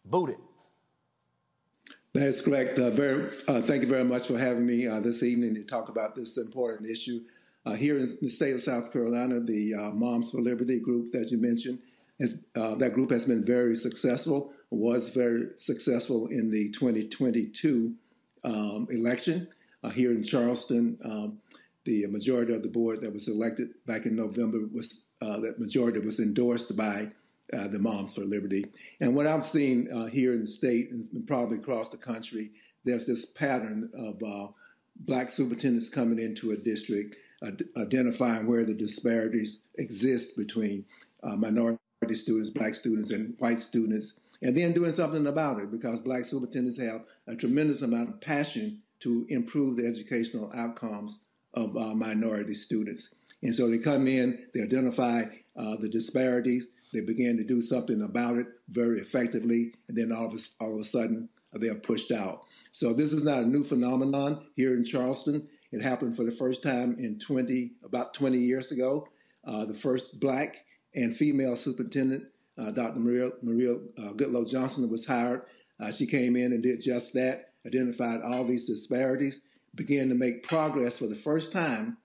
[0.03, 0.37] booted.
[2.13, 2.77] That is correct.
[2.77, 5.87] Uh, very, uh, thank you very much for having me uh, this evening to talk
[5.87, 7.21] about this important issue.
[7.65, 11.31] Uh, here in the state of South Carolina, the uh, Moms for Liberty group that
[11.31, 11.79] you mentioned,
[12.55, 17.95] uh, that group has been very successful, was very successful in the 2022
[18.43, 19.47] um, election.
[19.93, 21.37] here in Charleston, um,
[21.85, 26.19] the majority of the board that was elected back in November was that majority was
[26.19, 27.11] endorsed by
[27.53, 28.65] uh, the Moms for Liberty.
[28.99, 32.51] And what I've seen uh, here in the state and probably across the country,
[32.83, 34.51] there's this pattern of uh,
[34.95, 37.15] black superintendents coming into a district,
[37.75, 40.85] identifying where the disparities exist between
[41.23, 41.79] uh, minority
[42.11, 46.79] students, black students, and white students, and then doing something about it because black superintendents
[46.79, 51.19] have a tremendous amount of passion to improve the educational outcomes
[51.53, 53.13] of uh, minority students.
[53.43, 55.23] And so they come in, they identify
[55.55, 60.27] uh, the disparities, they began to do something about it very effectively, and then all
[60.27, 62.43] of a, all of a sudden they are pushed out.
[62.71, 65.47] So this is not a new phenomenon here in Charleston.
[65.71, 69.07] It happened for the first time in 20, about 20 years ago.
[69.45, 72.25] Uh, the first black and female superintendent,
[72.57, 72.99] uh, Dr.
[72.99, 75.43] Maria, Maria uh, Goodloe Johnson, was hired.
[75.79, 79.41] Uh, she came in and did just that, identified all these disparities,
[79.73, 81.97] began to make progress for the first time,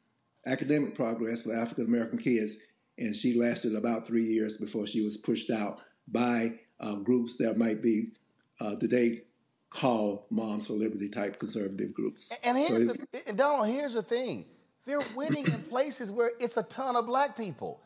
[0.47, 2.57] academic progress for African American kids
[2.99, 7.57] and she lasted about three years before she was pushed out by uh, groups that
[7.57, 8.13] might be
[8.61, 9.23] uh, today
[9.71, 12.33] called Moms for Liberty type conservative groups.
[12.45, 14.47] And here's so the, Donald, here's the thing:
[14.85, 17.81] they're winning in places where it's a ton of black people.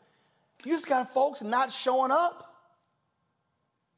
[0.63, 2.47] You just got folks not showing up.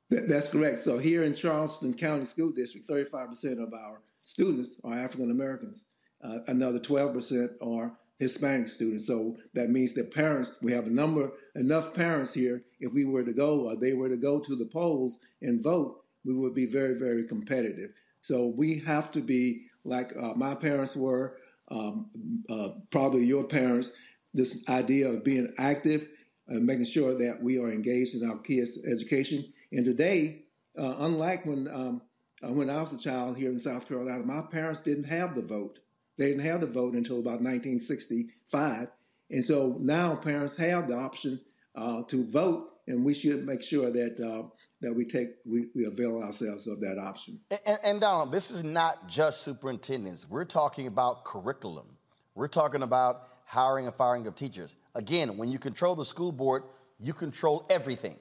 [0.09, 0.83] that's correct.
[0.83, 5.85] So here in Charleston County School District, 35% of our students are African Americans.
[6.23, 9.07] Uh, another 12% are Hispanic students.
[9.07, 12.63] So that means that parents, we have a number, enough parents here.
[12.79, 16.03] If we were to go, or they were to go to the polls and vote,
[16.25, 17.91] we would be very, very competitive.
[18.21, 21.37] So we have to be like uh, my parents were,
[21.69, 22.09] um,
[22.49, 23.91] uh, probably your parents,
[24.33, 26.09] this idea of being active
[26.47, 29.51] and making sure that we are engaged in our kids' education.
[29.71, 30.43] And today,
[30.77, 32.01] uh, unlike when um,
[32.43, 35.41] uh, when I was a child here in South Carolina, my parents didn't have the
[35.41, 35.79] vote.
[36.17, 38.87] They didn't have the vote until about 1965.
[39.31, 41.41] And so now parents have the option
[41.75, 44.47] uh, to vote, and we should make sure that uh,
[44.81, 47.39] that we take we, we avail ourselves of that option.
[47.65, 50.29] And, and Donald, this is not just superintendents.
[50.29, 51.87] We're talking about curriculum.
[52.35, 54.75] We're talking about hiring and firing of teachers.
[54.93, 56.63] Again, when you control the school board,
[56.99, 58.17] you control everything.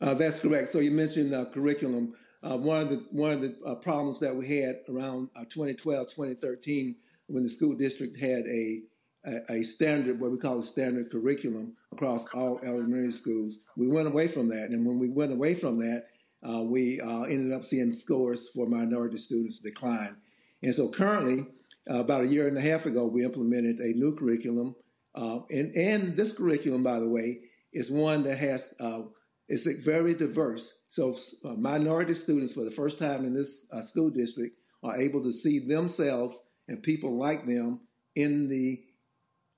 [0.00, 0.70] Uh, that's correct.
[0.70, 2.14] So you mentioned uh, curriculum.
[2.42, 6.04] Uh, one of the one of the uh, problems that we had around 2012, uh,
[6.04, 6.96] 2013,
[7.28, 8.82] when the school district had a,
[9.24, 14.08] a, a standard, what we call a standard curriculum across all elementary schools, we went
[14.08, 14.70] away from that.
[14.70, 16.06] And when we went away from that,
[16.42, 20.16] uh, we ended up seeing scores for minority students decline.
[20.64, 21.46] And so currently,
[21.86, 24.74] about a year and a half ago, we implemented a new curriculum.
[25.14, 28.74] and, and this curriculum, by the way, is one that has
[29.48, 30.80] it's very diverse.
[30.88, 35.22] So uh, minority students, for the first time in this uh, school district, are able
[35.22, 37.80] to see themselves and people like them
[38.14, 38.82] in the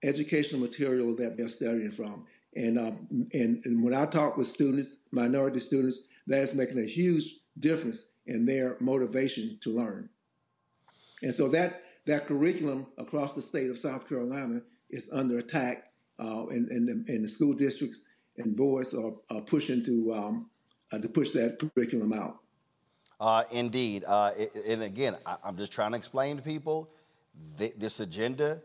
[0.03, 2.27] educational material that they're studying from.
[2.55, 7.37] And, um, and, and when I talk with students, minority students, that's making a huge
[7.59, 10.09] difference in their motivation to learn.
[11.23, 16.47] And so that, that curriculum across the state of South Carolina is under attack uh,
[16.51, 18.03] in, in, the, in the school districts
[18.39, 20.51] and boards are, are pushing to um,
[20.93, 22.39] uh, to push that curriculum out.
[23.21, 24.33] Uh, indeed, uh,
[24.67, 26.91] and again, I, am just trying to explain to people
[27.59, 28.61] th- this agenda.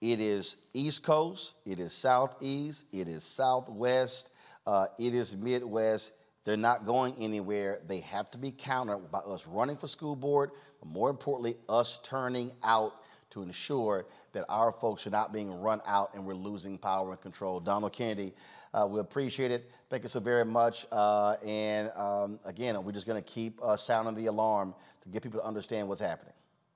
[0.00, 4.30] It is East Coast, it is Southeast, it is Southwest,
[4.66, 6.12] uh, it is Midwest.
[6.44, 7.80] They're not going anywhere.
[7.86, 10.50] They have to be countered by us running for school board,
[10.80, 12.94] but more importantly, us turning out
[13.32, 17.20] to ensure that our folks are not being run out and we're losing power and
[17.20, 17.60] control.
[17.60, 18.34] Donald Kennedy,
[18.74, 19.70] uh, we appreciate it.
[19.90, 20.86] Thank you so very much.
[20.92, 25.22] Uh, and um, again, we're just going to keep uh, sounding the alarm to get
[25.22, 26.34] people to understand what's happening.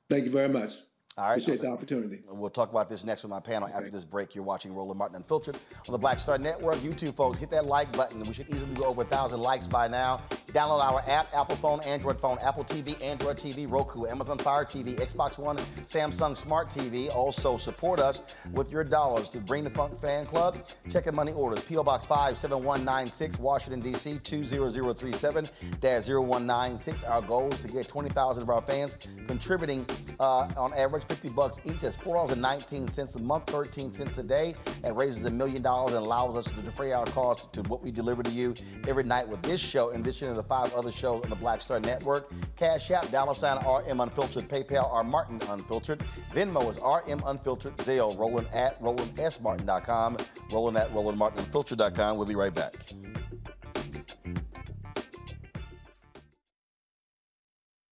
[0.09, 0.73] Thank you very much.
[1.19, 1.41] All right.
[1.41, 2.23] Appreciate the opportunity.
[2.29, 3.79] We'll talk about this next with my panel okay.
[3.79, 4.35] after this break.
[4.35, 5.57] You're watching Roland Martin Unfiltered
[5.89, 6.77] on the Black Star Network.
[6.81, 8.23] YouTube folks, hit that like button.
[8.23, 10.21] We should easily go over a thousand likes by now.
[10.49, 14.95] Download our app, Apple phone, Android phone, Apple TV, Android TV, Roku, Amazon Fire TV,
[14.97, 15.57] Xbox One,
[15.87, 17.09] Samsung Smart TV.
[17.15, 20.67] Also support us with your dollars to bring the Funk Fan Club.
[20.93, 21.65] Check in money orders.
[21.65, 24.17] PO Box 57196, Washington D.C.
[24.17, 27.09] 20037-0196.
[27.09, 29.87] Our goal is to get 20,000 of our fans contributing
[30.21, 31.81] uh, on average 50 bucks each.
[31.81, 34.55] That's $4.19 a month, 13 cents a day.
[34.85, 37.91] It raises a million dollars and allows us to defray our costs to what we
[37.91, 38.55] deliver to you
[38.87, 41.61] every night with this show, in addition to the five other shows on the Black
[41.61, 42.31] Star Network.
[42.57, 46.03] Cash App, dollar sign RM Unfiltered, PayPal, R Martin Unfiltered.
[46.33, 50.19] Venmo is RM Unfiltered, Zelle, Roland at RolandSMartin.com,
[50.53, 52.17] Roland at RolandMartinUnfiltered.com.
[52.17, 52.75] We'll be right back.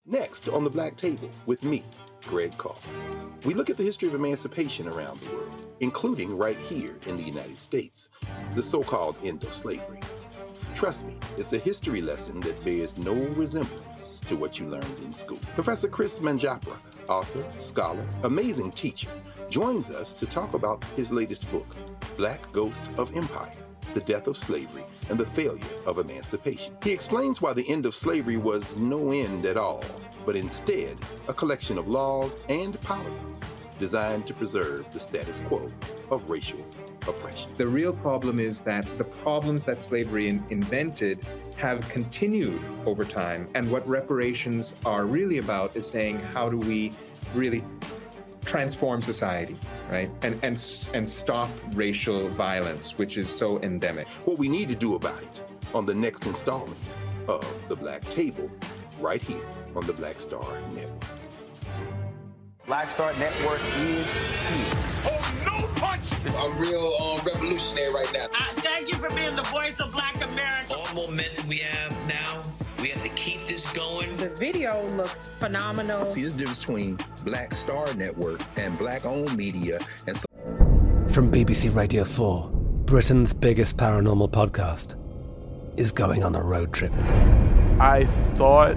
[0.06, 1.82] Next on the Black Table with me,
[2.28, 2.76] Greg Carr.
[3.44, 7.22] We look at the history of emancipation around the world, including right here in the
[7.22, 8.08] United States,
[8.54, 10.00] the so called end of slavery.
[10.74, 15.12] Trust me, it's a history lesson that bears no resemblance to what you learned in
[15.12, 15.38] school.
[15.54, 16.76] Professor Chris Manjapra,
[17.08, 19.10] author, scholar, amazing teacher,
[19.48, 21.76] joins us to talk about his latest book,
[22.16, 23.52] Black Ghost of Empire
[23.94, 26.76] The Death of Slavery and the Failure of Emancipation.
[26.82, 29.84] He explains why the end of slavery was no end at all
[30.24, 30.96] but instead
[31.28, 33.40] a collection of laws and policies
[33.78, 35.70] designed to preserve the status quo
[36.10, 36.64] of racial
[37.08, 37.50] oppression.
[37.56, 43.48] The real problem is that the problems that slavery in- invented have continued over time.
[43.54, 46.92] And what reparations are really about is saying, how do we
[47.34, 47.64] really
[48.44, 49.56] transform society,
[49.90, 50.10] right?
[50.22, 54.06] And, and, and stop racial violence, which is so endemic.
[54.24, 55.40] What we need to do about it
[55.74, 56.78] on the next installment
[57.26, 58.50] of The Black Table,
[59.00, 59.44] right here
[59.76, 60.44] on the Black Star
[60.74, 61.04] Network.
[62.66, 64.12] Black Star Network is
[64.48, 65.12] here.
[65.12, 66.12] Oh, no punch!
[66.38, 68.26] I'm real um, revolutionary right now.
[68.34, 70.72] I thank you for being the voice of Black America.
[70.74, 72.42] All momentum we have now,
[72.82, 74.16] we have to keep this going.
[74.16, 76.08] The video looks phenomenal.
[76.08, 80.16] See, this difference between Black Star Network and Black-owned media and.
[80.16, 80.24] So-
[81.08, 82.48] From BBC Radio 4,
[82.86, 84.94] Britain's biggest paranormal podcast
[85.78, 86.92] is going on a road trip.
[87.78, 88.06] I
[88.36, 88.76] thought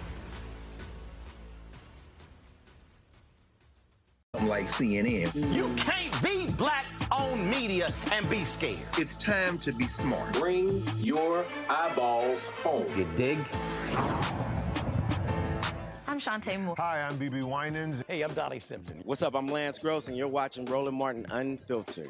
[4.47, 5.53] Like CNN.
[5.53, 8.79] You can't be black on media and be scared.
[8.97, 10.31] It's time to be smart.
[10.39, 12.87] Bring your eyeballs home.
[12.97, 13.39] You dig?
[16.07, 16.75] I'm Chanté Moore.
[16.77, 18.03] Hi, I'm BeBe Winans.
[18.07, 19.01] Hey, I'm Donnie Simpson.
[19.03, 19.35] What's up?
[19.35, 22.09] I'm Lance Gross, and you're watching Roland Martin Unfiltered.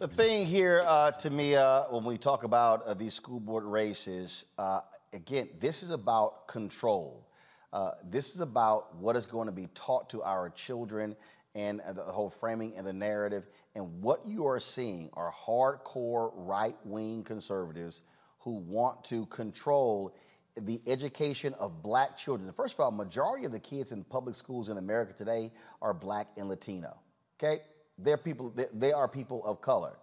[0.00, 3.62] The thing here, uh, to me, uh, when we talk about uh, these school board
[3.64, 4.80] races, uh,
[5.12, 7.26] again, this is about control.
[7.72, 11.16] Uh, this is about what is going to be taught to our children
[11.54, 13.46] and the whole framing and the narrative.
[13.74, 18.02] And what you are seeing are hardcore right wing conservatives
[18.40, 20.14] who want to control
[20.56, 22.52] the education of black children.
[22.52, 26.28] First of all, majority of the kids in public schools in America today are black
[26.36, 26.96] and Latino.
[27.38, 27.62] Okay?
[27.98, 29.96] They're people, they are people of color.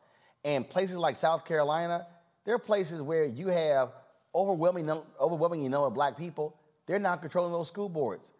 [0.45, 2.07] And places like South Carolina,
[2.45, 3.91] there are places where you have
[4.37, 6.55] overwhelming, overwhelming number of black people.
[6.85, 8.31] They're not controlling those school boards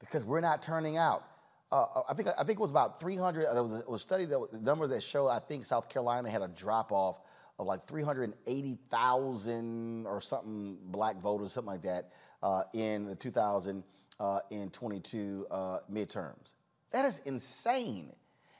[0.00, 1.26] because we're not turning out.
[1.72, 3.52] Uh, I think I think it was about 300.
[3.52, 6.30] There was a, was a study that the numbers that show I think South Carolina
[6.30, 7.20] had a drop off
[7.58, 12.10] of like 380,000 or something black voters, something like that,
[12.42, 16.54] uh, in the 2022 uh, uh, midterms.
[16.90, 18.12] That is insane.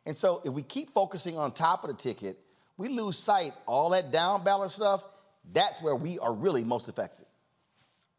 [0.06, 2.38] And so if we keep focusing on top of the ticket,
[2.76, 5.02] we lose sight all that down ballot stuff.
[5.52, 7.26] That's where we are really most effective.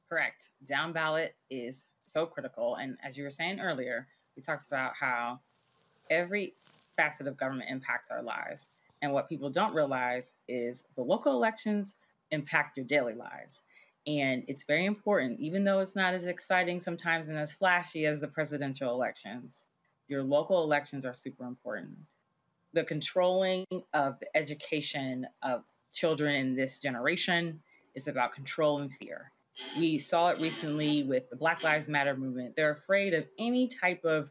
[0.10, 0.50] Correct.
[0.66, 2.76] Down ballot is so critical.
[2.76, 5.40] And as you were saying earlier, we talked about how
[6.10, 6.54] every
[6.96, 8.70] facet of government impacts our lives.
[9.02, 11.96] And what people don't realize is the local elections
[12.32, 13.62] impact your daily lives.
[14.08, 18.22] And it's very important, even though it's not as exciting sometimes and as flashy as
[18.22, 19.66] the presidential elections,
[20.08, 21.98] your local elections are super important.
[22.74, 25.64] The controlling of education of
[25.96, 27.60] children in this generation
[27.96, 29.32] is about control and fear.
[29.80, 32.56] We saw it recently with the Black Lives Matter movement.
[32.56, 34.30] They're afraid of any type of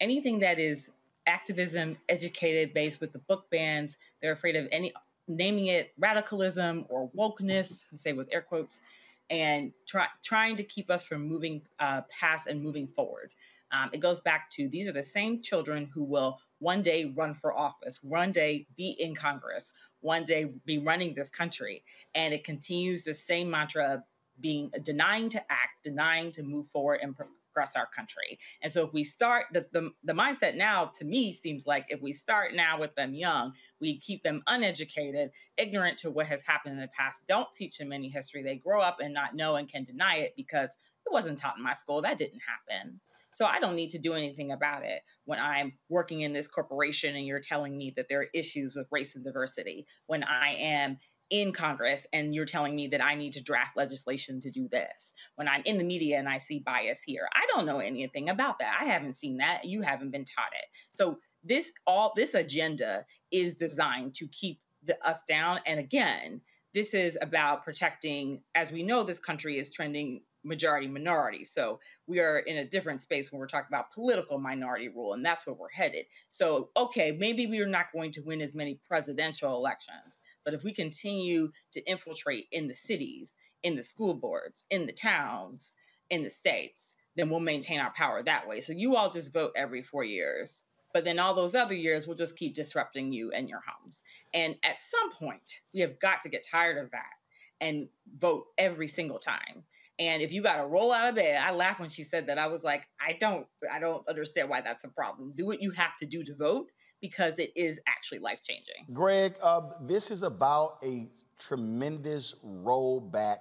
[0.00, 0.90] anything that is
[1.26, 3.98] activism educated based with the book bans.
[4.22, 4.92] They're afraid of any
[5.28, 8.80] naming it radicalism or wokeness, say with air quotes,
[9.28, 13.30] and try, trying to keep us from moving uh, past and moving forward.
[13.72, 17.34] Um, it goes back to these are the same children who will one day run
[17.34, 21.82] for office, one day be in Congress, one day be running this country.
[22.14, 24.00] And it continues the same mantra of
[24.40, 28.38] being denying to act, denying to move forward and progress our country.
[28.62, 32.00] And so if we start the, the, the mindset now to me seems like if
[32.00, 36.74] we start now with them young, we keep them uneducated, ignorant to what has happened
[36.74, 38.42] in the past, don't teach them any history.
[38.42, 40.70] They grow up and not know and can deny it because
[41.06, 42.02] it wasn't taught in my school.
[42.02, 43.00] That didn't happen.
[43.32, 47.16] So I don't need to do anything about it when I'm working in this corporation
[47.16, 50.98] and you're telling me that there are issues with race and diversity, when I am
[51.30, 55.12] in Congress and you're telling me that I need to draft legislation to do this.
[55.36, 58.58] When I'm in the media and I see bias here, I don't know anything about
[58.58, 58.78] that.
[58.80, 59.64] I haven't seen that.
[59.64, 60.66] You haven't been taught it.
[60.96, 65.60] So this all this agenda is designed to keep the, us down.
[65.66, 66.40] And again,
[66.74, 71.44] this is about protecting, as we know, this country is trending majority minority.
[71.44, 75.24] So we are in a different space when we're talking about political minority rule, and
[75.24, 76.06] that's where we're headed.
[76.30, 80.62] So, okay, maybe we are not going to win as many presidential elections, but if
[80.64, 83.32] we continue to infiltrate in the cities,
[83.62, 85.74] in the school boards, in the towns,
[86.08, 88.60] in the states, then we'll maintain our power that way.
[88.60, 90.62] So you all just vote every four years.
[90.92, 94.02] But then all those other years we'll just keep disrupting you and your homes.
[94.34, 97.12] And at some point, we have got to get tired of that
[97.60, 97.88] and
[98.18, 99.62] vote every single time.
[100.00, 102.38] And if you got to roll out of bed, I laughed when she said that.
[102.38, 105.34] I was like, I don't, I don't understand why that's a problem.
[105.36, 106.68] Do what you have to do to vote
[107.02, 108.86] because it is actually life changing.
[108.94, 113.40] Greg, uh, this is about a tremendous rollback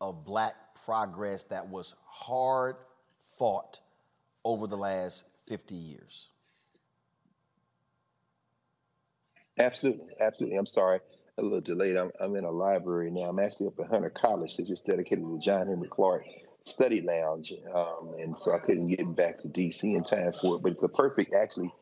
[0.00, 0.54] of black
[0.86, 2.76] progress that was hard
[3.36, 3.80] fought
[4.42, 6.28] over the last 50 years.
[9.58, 10.56] Absolutely, absolutely.
[10.56, 11.00] I'm sorry,
[11.38, 11.96] a little delayed.
[11.96, 13.22] I'm, I'm in a library now.
[13.22, 14.56] I'm actually up at Hunter College.
[14.56, 16.24] They just dedicated the John Henrik Clarke
[16.64, 20.62] Study Lounge, um, and so I couldn't get back to DC in time for it.
[20.62, 21.72] But it's a perfect, actually,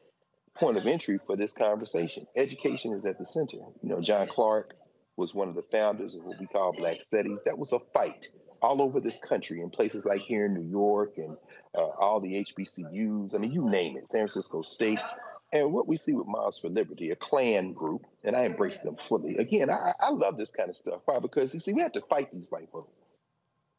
[0.55, 2.26] point of entry for this conversation.
[2.36, 3.59] Education is at the center.
[3.82, 4.74] You know, John Clarke
[5.16, 7.40] was one of the founders of what we call Black Studies.
[7.44, 8.28] That was a fight
[8.61, 11.36] all over this country in places like here in New York and
[11.76, 13.34] uh, all the HBCUs.
[13.34, 14.98] I mean, you name it, San Francisco State.
[15.53, 18.96] And what we see with Moms for Liberty, a Klan group, and I embrace them
[19.09, 19.36] fully.
[19.36, 21.03] Again, I, I love this kind of stuff.
[21.05, 21.18] Why?
[21.18, 22.90] Because you see, we have to fight these white folks.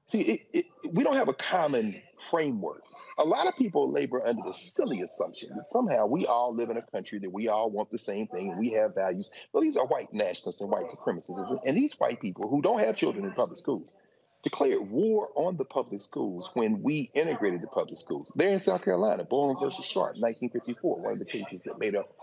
[0.05, 1.99] See, it, it, we don't have a common
[2.29, 2.83] framework.
[3.17, 6.77] A lot of people labor under the silly assumption that somehow we all live in
[6.77, 9.29] a country that we all want the same thing we have values.
[9.51, 11.59] Well, these are white nationalists and white supremacists.
[11.65, 13.95] And these white people who don't have children in public schools
[14.43, 18.31] declared war on the public schools when we integrated the public schools.
[18.35, 22.13] There in South Carolina, Bolling versus Sharpe, 1954, one of the cases that made up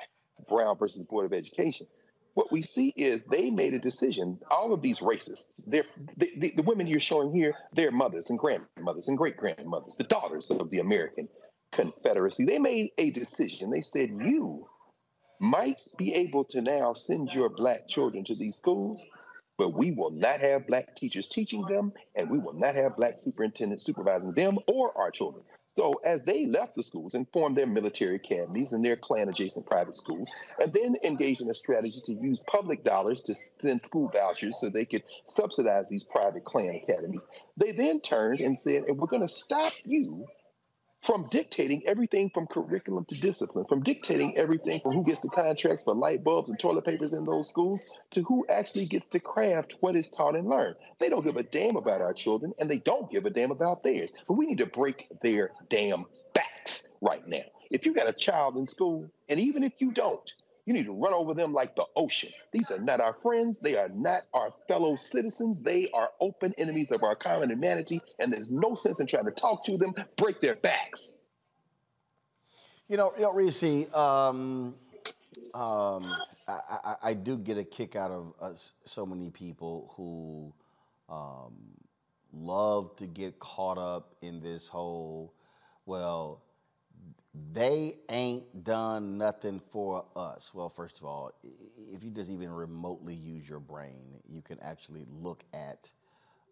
[0.49, 1.87] Brown versus Board of Education.
[2.35, 4.39] What we see is they made a decision.
[4.51, 5.85] All of these racists, they're,
[6.17, 10.05] the, the, the women you're showing here, they're mothers and grandmothers and great grandmothers, the
[10.05, 11.29] daughters of the American
[11.73, 12.45] Confederacy.
[12.45, 13.71] They made a decision.
[13.71, 14.67] They said, You
[15.41, 19.05] might be able to now send your black children to these schools,
[19.61, 23.19] but we will not have black teachers teaching them, and we will not have black
[23.19, 25.45] superintendents supervising them or our children.
[25.77, 29.67] So as they left the schools and formed their military academies and their Klan adjacent
[29.67, 34.09] private schools, and then engaged in a strategy to use public dollars to send school
[34.09, 37.27] vouchers so they could subsidize these private Klan academies,
[37.59, 40.27] they then turned and said, we're going to stop you
[41.03, 45.83] from dictating everything from curriculum to discipline, from dictating everything from who gets the contracts
[45.83, 49.77] for light bulbs and toilet papers in those schools to who actually gets to craft
[49.81, 50.77] what is taught and learned.
[50.99, 53.83] They don't give a damn about our children and they don't give a damn about
[53.83, 54.13] theirs.
[54.29, 57.45] But we need to break their damn backs right now.
[57.71, 60.31] If you got a child in school, and even if you don't,
[60.67, 62.31] you need to run over them like the ocean.
[62.53, 63.59] These are not our friends.
[63.59, 65.61] They are not our fellow citizens.
[65.61, 69.31] They are open enemies of our common humanity, and there's no sense in trying to
[69.31, 71.19] talk to them, break their backs.
[72.89, 74.75] You know, you know, Reecie, um,
[75.55, 76.15] um,
[76.49, 80.53] I, I, I, do get a kick out of us, so many people who
[81.09, 81.55] um,
[82.33, 85.35] love to get caught up in this whole,
[85.87, 86.43] well,
[87.53, 90.51] they ain't done nothing for us.
[90.53, 91.33] Well, first of all,
[91.93, 95.91] if you just even remotely use your brain, you can actually look at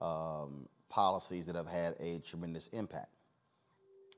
[0.01, 3.11] um, policies that have had a tremendous impact.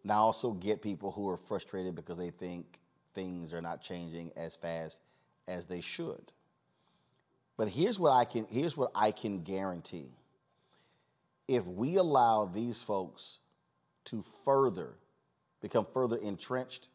[0.04, 2.78] Now, I also get people who are frustrated because they think
[3.14, 5.00] things are not changing as fast
[5.48, 6.32] as they should.
[7.56, 10.08] But here's what I can here's what I can guarantee.
[11.46, 13.40] If we allow these folks
[14.06, 14.94] to further
[15.60, 16.88] become further entrenched.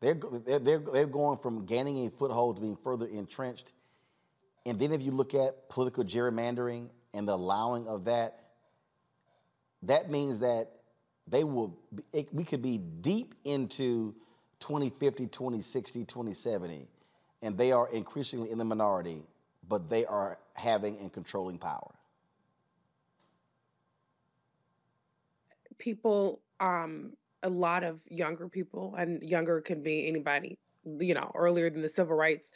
[0.00, 3.72] They're, they're, they're, they're going from gaining a foothold to being further entrenched.
[4.66, 8.40] And then if you look at political gerrymandering and the allowing of that,
[9.82, 10.70] that means that
[11.28, 11.78] they will,
[12.12, 14.14] it, we could be deep into
[14.60, 16.88] 2050, 2060, 2070,
[17.42, 19.22] and they are increasingly in the minority,
[19.68, 21.92] but they are having and controlling power.
[25.78, 27.12] People um,
[27.46, 31.88] a lot of younger people, and younger can be anybody, you know, earlier than the
[31.88, 32.50] civil rights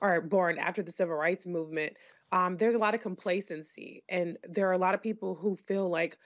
[0.00, 1.94] or born after the civil rights movement.
[2.32, 5.88] Um, there's a lot of complacency, and there are a lot of people who feel
[5.88, 6.16] like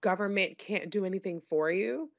[0.00, 2.10] government can't do anything for you.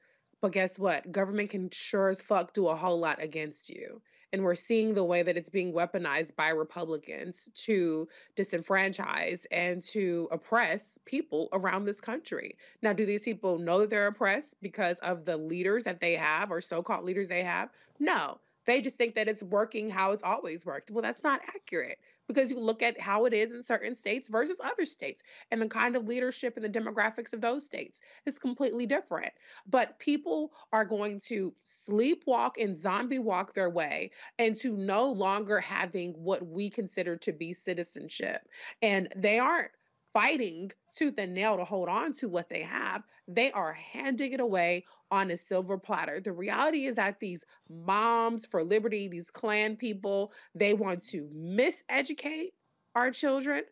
[0.42, 1.10] But guess what?
[1.10, 4.02] Government can sure as fuck do a whole lot against you.
[4.32, 10.28] And we're seeing the way that it's being weaponized by Republicans to disenfranchise and to
[10.30, 12.56] oppress people around this country.
[12.82, 16.50] Now, do these people know that they're oppressed because of the leaders that they have
[16.50, 17.70] or so called leaders they have?
[17.98, 18.40] No.
[18.66, 20.90] They just think that it's working how it's always worked.
[20.90, 24.56] Well, that's not accurate because you look at how it is in certain states versus
[24.62, 28.86] other states and the kind of leadership and the demographics of those states is completely
[28.86, 29.32] different.
[29.66, 36.12] But people are going to sleepwalk and zombie walk their way into no longer having
[36.12, 38.42] what we consider to be citizenship.
[38.82, 39.72] And they aren't
[40.16, 44.40] fighting tooth and nail to hold on to what they have, they are handing it
[44.40, 46.20] away on a silver platter.
[46.20, 52.52] The reality is that these moms for liberty, these Klan people, they want to miseducate
[52.94, 53.64] our children.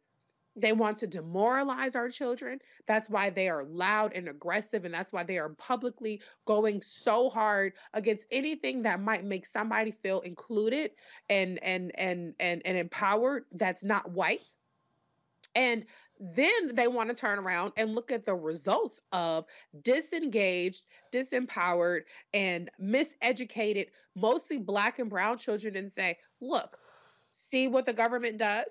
[0.54, 2.58] They want to demoralize our children.
[2.86, 4.84] That's why they are loud and aggressive.
[4.84, 9.92] And that's why they are publicly going so hard against anything that might make somebody
[10.02, 10.90] feel included
[11.30, 14.42] and and and and, and empowered that's not white.
[15.54, 15.84] And
[16.20, 19.44] then they want to turn around and look at the results of
[19.82, 22.02] disengaged, disempowered,
[22.32, 26.78] and miseducated, mostly black and brown children and say, look,
[27.32, 28.66] see what the government does?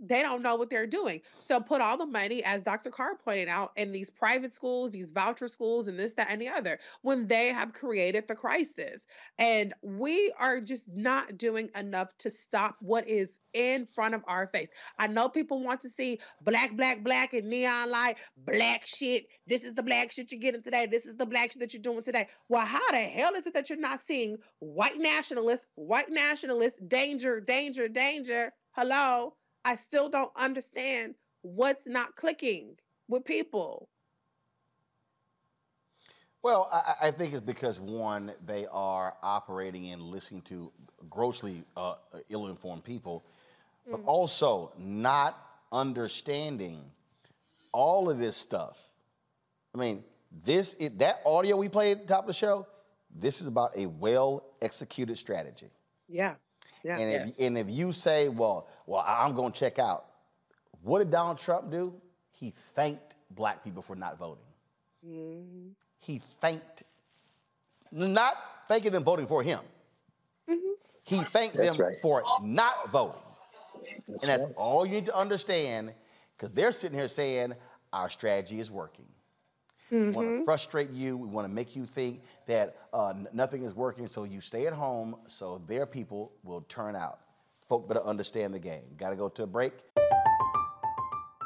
[0.00, 1.20] They don't know what they're doing.
[1.40, 2.90] So put all the money, as Dr.
[2.90, 6.48] Carr pointed out, in these private schools, these voucher schools, and this, that, and the
[6.48, 9.00] other, when they have created the crisis.
[9.38, 14.46] And we are just not doing enough to stop what is in front of our
[14.46, 14.68] face.
[14.98, 19.26] I know people want to see black, black, black, and neon light, black shit.
[19.46, 20.86] This is the black shit you're getting today.
[20.86, 22.28] This is the black shit that you're doing today.
[22.48, 27.40] Well, how the hell is it that you're not seeing white nationalists, white nationalists, danger,
[27.40, 28.52] danger, danger?
[28.72, 29.34] Hello
[29.68, 33.90] I still don't understand what's not clicking with people.
[36.42, 40.72] Well, I, I, think it's because one, they are operating and listening to
[41.10, 41.96] grossly uh,
[42.30, 43.26] ill-informed people,
[43.86, 43.92] mm.
[43.92, 45.38] but also not
[45.70, 46.80] understanding
[47.70, 48.78] all of this stuff.
[49.74, 50.02] I mean,
[50.44, 52.66] this that audio we played at the top of the show.
[53.14, 55.68] This is about a well-executed strategy.
[56.08, 56.36] Yeah.
[56.82, 56.98] Yeah.
[56.98, 57.40] And if, yes.
[57.40, 60.06] and if you say, well, well, I'm going to check out,
[60.82, 61.94] what did Donald Trump do?
[62.30, 64.44] He thanked black people for not voting.
[65.06, 65.68] Mm-hmm.
[65.98, 66.84] He thanked,
[67.90, 68.36] not
[68.68, 69.60] thanking them voting for him.
[70.48, 70.72] Mm-hmm.
[71.02, 71.96] He thanked that's them right.
[72.00, 73.20] for not voting.
[74.06, 74.54] That's and that's right.
[74.56, 75.92] all you need to understand
[76.36, 77.54] because they're sitting here saying
[77.92, 79.06] our strategy is working.
[79.92, 80.08] Mm-hmm.
[80.08, 81.16] We want to frustrate you.
[81.16, 84.72] We want to make you think that uh, nothing is working, so you stay at
[84.72, 87.20] home so their people will turn out.
[87.68, 88.82] Folk better understand the game.
[88.96, 89.72] Got to go to a break.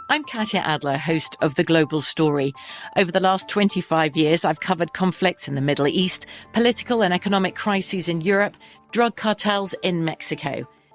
[0.09, 2.53] I'm Katya Adler, host of The Global Story.
[2.97, 7.55] Over the last 25 years, I've covered conflicts in the Middle East, political and economic
[7.55, 8.57] crises in Europe,
[8.91, 10.69] drug cartels in Mexico.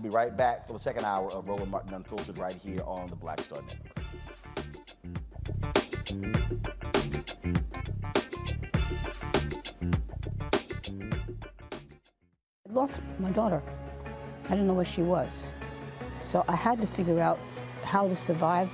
[0.00, 3.10] We'll be right back for the second hour of Roland Martin Unfiltered right here on
[3.10, 4.00] the Black Star Network.
[12.66, 13.62] I lost my daughter.
[14.46, 15.50] I didn't know where she was.
[16.18, 17.38] So I had to figure out
[17.84, 18.70] how to survive,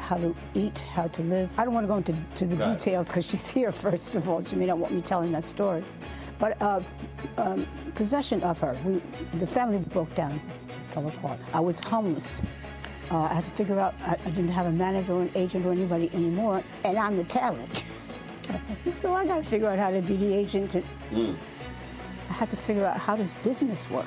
[0.00, 1.56] how to eat, how to live.
[1.56, 4.42] I don't want to go into to the details because she's here, first of all.
[4.42, 5.84] She may not want me telling that story.
[6.40, 6.80] But uh,
[7.38, 9.02] um, possession of her, we,
[9.38, 10.40] the family broke down,
[10.90, 11.40] fell apart.
[11.52, 12.42] I was homeless.
[13.10, 15.64] Uh, I had to figure out, I, I, didn't have a manager or an agent
[15.64, 17.84] or anybody anymore, and I'm the talent.
[18.90, 20.72] so I got to figure out how to be the agent.
[21.10, 21.36] Mm.
[22.28, 24.06] I had to figure out how does business work.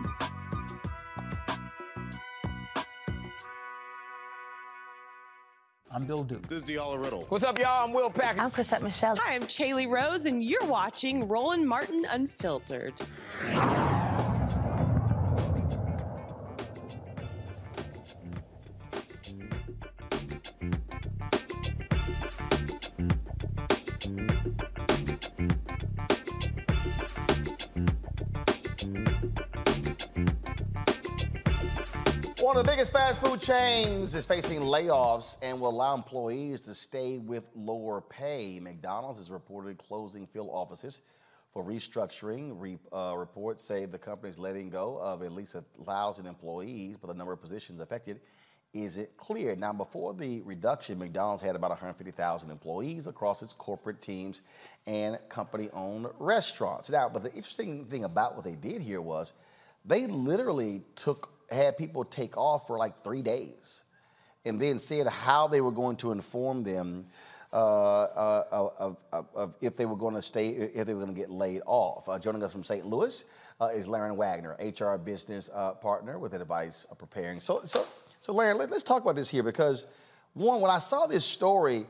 [5.93, 6.47] I'm Bill Duke.
[6.47, 7.25] This is Diala Riddle.
[7.27, 7.83] What's up, y'all?
[7.83, 8.39] I'm Will Packer.
[8.39, 9.17] I'm Chrisette Michele.
[9.17, 12.93] Hi, I'm Chaley Rose, and you're watching Roland Martin Unfiltered.
[32.51, 36.75] One of the biggest fast food chains is facing layoffs and will allow employees to
[36.75, 38.59] stay with lower pay.
[38.59, 40.99] McDonald's is reportedly closing field offices
[41.53, 42.55] for restructuring.
[42.59, 46.97] Re- uh, reports say the company is letting go of at least a thousand employees,
[46.99, 48.19] but the number of positions affected
[48.73, 49.55] isn't clear.
[49.55, 54.41] Now, before the reduction, McDonald's had about 150,000 employees across its corporate teams
[54.87, 56.89] and company-owned restaurants.
[56.89, 59.31] Now, but the interesting thing about what they did here was
[59.85, 63.83] they literally took had people take off for like three days
[64.45, 67.05] and then said how they were going to inform them
[67.53, 71.13] uh, uh, of, of, of if they were going to stay, if they were going
[71.13, 72.07] to get laid off.
[72.07, 72.85] Uh, joining us from St.
[72.85, 73.23] Louis
[73.59, 77.39] uh, is Laren Wagner, HR business uh, partner with Advice of Preparing.
[77.41, 77.85] So, so,
[78.21, 79.85] so Laren, let, us talk about this here because
[80.33, 81.85] one, when I saw this story,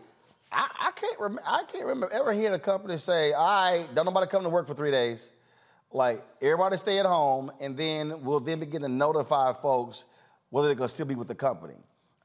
[0.52, 4.06] I, I can't rem- I can't remember ever hearing a company say, "All right, don't
[4.06, 5.32] nobody come to work for three days."
[5.94, 10.06] Like everybody stay at home, and then we'll then begin to notify folks
[10.50, 11.76] whether they're going to still be with the company.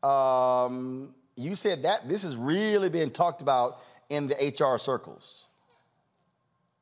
[0.03, 5.47] Um, you said that this is really being talked about in the HR circles.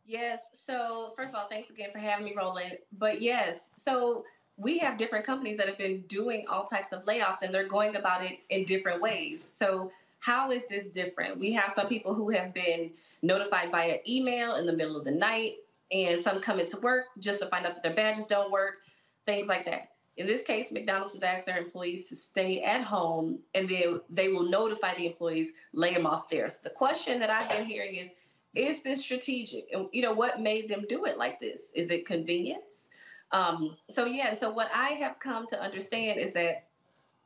[0.07, 0.51] Yes.
[0.53, 2.79] So, first of all, thanks again for having me, Roland.
[2.99, 4.25] But yes, so
[4.57, 7.97] we have different companies that have been doing all types of layoffs and they're going
[7.97, 9.51] about it in different ways.
[9.53, 11.39] So, how is this different?
[11.39, 12.91] We have some people who have been
[13.23, 15.57] notified via email in the middle of the night
[15.95, 18.83] and some come into work just to find out that their badges don't work,
[19.25, 19.91] things like that.
[20.17, 24.29] In this case, McDonald's has asked their employees to stay at home and then they
[24.29, 26.49] will notify the employees, lay them off there.
[26.51, 28.13] So the question that I've been hearing is,
[28.55, 29.67] is this strategic?
[29.73, 31.73] And you know, what made them do it like this?
[31.75, 32.91] Is it convenience?
[33.33, 36.67] Um, so yeah, and so what I have come to understand is that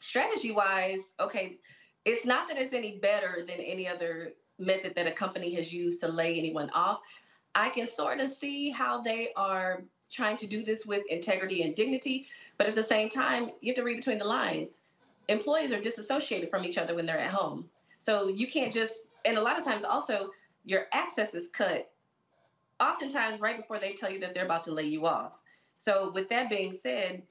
[0.01, 1.59] strategy wise, okay,
[2.07, 6.01] it's not that it's any better than any other method that a company has used
[6.01, 7.01] to lay anyone off.
[7.59, 11.75] I can sort of see how they are trying to do this with integrity and
[11.75, 14.83] dignity, but at the same time, you have to read between the lines.
[15.29, 17.69] Employees are disassociated from each other when they're at home.
[17.99, 20.31] So you can't just, and a lot of times also,
[20.65, 21.91] your access is cut
[22.81, 25.33] oftentimes right before they tell you that they're about to lay you off.
[25.77, 27.23] So, with that being said,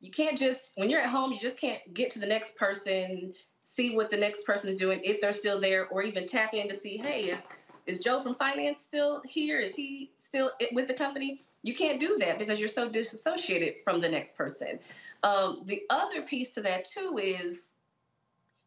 [0.00, 3.32] you can't just, when you're at home, you just can't get to the next person,
[3.62, 6.68] see what the next person is doing, if they're still there, or even tap in
[6.68, 7.46] to see, hey, is
[7.86, 9.60] is Joe from finance still here?
[9.60, 11.44] Is he still with the company?
[11.62, 14.78] You can't do that because you're so disassociated from the next person.
[15.22, 17.68] Um, the other piece to that too is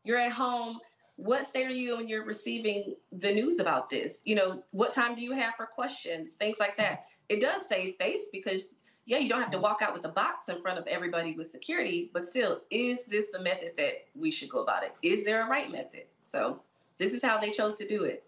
[0.03, 0.79] you're at home.
[1.17, 4.21] What state are you when you're receiving the news about this?
[4.25, 6.35] You know, what time do you have for questions?
[6.35, 7.03] Things like that.
[7.29, 8.75] It does save face because
[9.05, 11.47] yeah, you don't have to walk out with a box in front of everybody with
[11.47, 14.93] security, but still, is this the method that we should go about it?
[15.03, 16.03] Is there a right method?
[16.25, 16.59] So
[16.97, 18.23] this is how they chose to do it.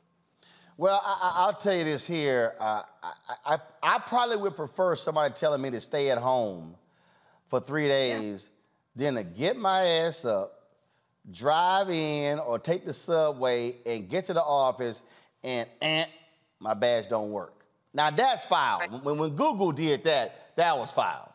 [0.80, 2.54] Well, I, will tell you this here.
[2.60, 6.76] Uh, I, I, I, probably would prefer somebody telling me to stay at home
[7.48, 8.48] for three days
[8.96, 9.12] yeah.
[9.12, 10.68] than to get my ass up,
[11.32, 15.02] drive in, or take the subway and get to the office
[15.44, 16.08] and, and
[16.60, 17.66] my badge don't work.
[17.92, 18.80] Now that's foul.
[18.80, 19.04] Right.
[19.04, 21.34] When, when Google did that, that was foul.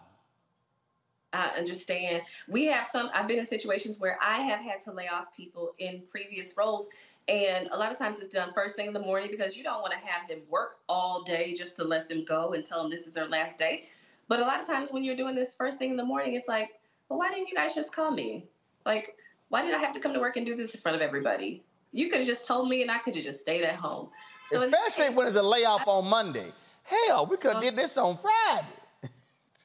[1.32, 2.22] I understand.
[2.46, 5.74] We have some, I've been in situations where I have had to lay off people
[5.78, 6.88] in previous roles.
[7.28, 9.80] And a lot of times it's done first thing in the morning because you don't
[9.80, 12.90] want to have them work all day just to let them go and tell them
[12.90, 13.84] this is their last day.
[14.28, 16.48] But a lot of times when you're doing this first thing in the morning, it's
[16.48, 16.70] like,
[17.08, 18.46] well, why didn't you guys just call me?
[18.84, 19.16] Like,
[19.50, 21.62] why did I have to come to work and do this in front of everybody?
[21.92, 24.08] You could have just told me and I could have just stayed at home.
[24.46, 26.52] So Especially case, when it's a layoff on Monday.
[26.84, 28.66] Hell, we could have uh, did this on Friday.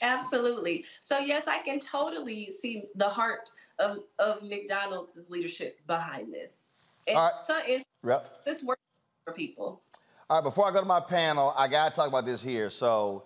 [0.02, 0.86] Absolutely.
[1.02, 3.50] So yes, I can totally see the heart
[3.80, 6.72] of, of McDonald's leadership behind this.
[7.08, 7.42] And All right.
[7.42, 8.46] so it's Yep.
[8.46, 8.82] this works
[9.26, 9.82] for people.
[10.30, 12.70] All right, before I go to my panel, I got to talk about this here.
[12.70, 13.24] So,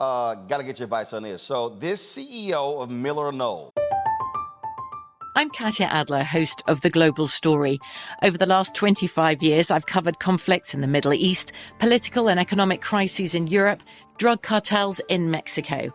[0.00, 1.42] uh, got to get your advice on this.
[1.42, 3.70] So, this CEO of MillerKnoll.
[5.36, 7.78] I'm Katya Adler, host of The Global Story.
[8.22, 12.80] Over the last 25 years, I've covered conflicts in the Middle East, political and economic
[12.80, 13.82] crises in Europe,
[14.18, 15.94] drug cartels in Mexico.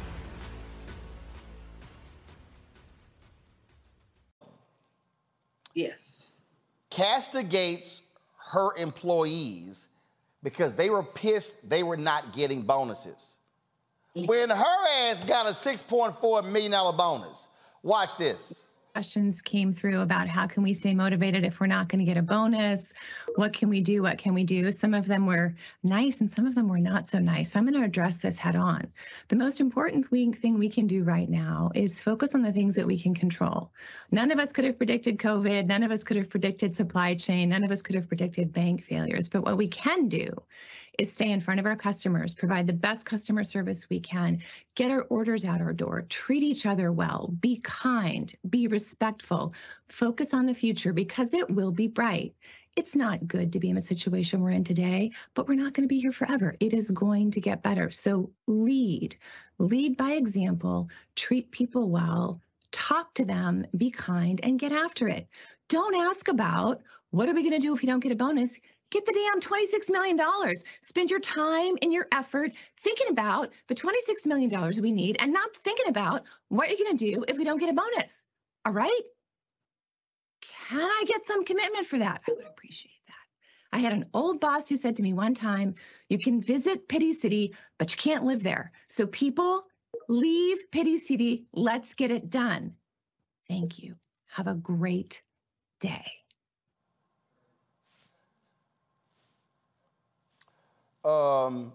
[6.91, 8.03] Castigates
[8.51, 9.87] her employees
[10.43, 13.37] because they were pissed they were not getting bonuses.
[14.13, 17.47] When her ass got a $6.4 million bonus.
[17.81, 18.65] Watch this.
[18.93, 22.17] Questions came through about how can we stay motivated if we're not going to get
[22.17, 22.93] a bonus?
[23.35, 24.01] What can we do?
[24.01, 24.71] What can we do?
[24.71, 27.51] Some of them were nice and some of them were not so nice.
[27.51, 28.85] So i'm going to address this head on.
[29.29, 32.85] The most important thing we can do right now is focus on the things that
[32.85, 33.71] we can control.
[34.11, 35.67] None of us could have predicted covid.
[35.67, 37.49] None of us could have predicted supply chain.
[37.49, 39.29] None of us could have predicted bank failures.
[39.29, 40.29] But what we can do
[40.97, 44.41] is stay in front of our customers, provide the best customer service we can,
[44.75, 49.53] get our orders out our door, treat each other well, be kind, be respectful,
[49.87, 52.35] focus on the future because it will be bright.
[52.77, 55.83] It's not good to be in a situation we're in today, but we're not going
[55.83, 56.55] to be here forever.
[56.59, 57.89] It is going to get better.
[57.89, 59.17] So lead,
[59.57, 62.39] lead by example, treat people well,
[62.71, 65.27] talk to them, be kind, and get after it.
[65.67, 68.57] Don't ask about what are we going to do if you don't get a bonus?
[68.91, 70.19] Get the damn $26 million.
[70.81, 72.51] Spend your time and your effort
[72.81, 74.51] thinking about the $26 million
[74.81, 77.69] we need and not thinking about what you're going to do if we don't get
[77.69, 78.25] a bonus.
[78.65, 79.01] All right?
[80.41, 82.21] Can I get some commitment for that?
[82.27, 83.77] I would appreciate that.
[83.77, 85.75] I had an old boss who said to me one time,
[86.09, 88.71] You can visit Pity City, but you can't live there.
[88.89, 89.63] So, people,
[90.09, 91.45] leave Pity City.
[91.53, 92.73] Let's get it done.
[93.47, 93.95] Thank you.
[94.27, 95.21] Have a great
[95.79, 96.05] day.
[101.03, 101.73] Um,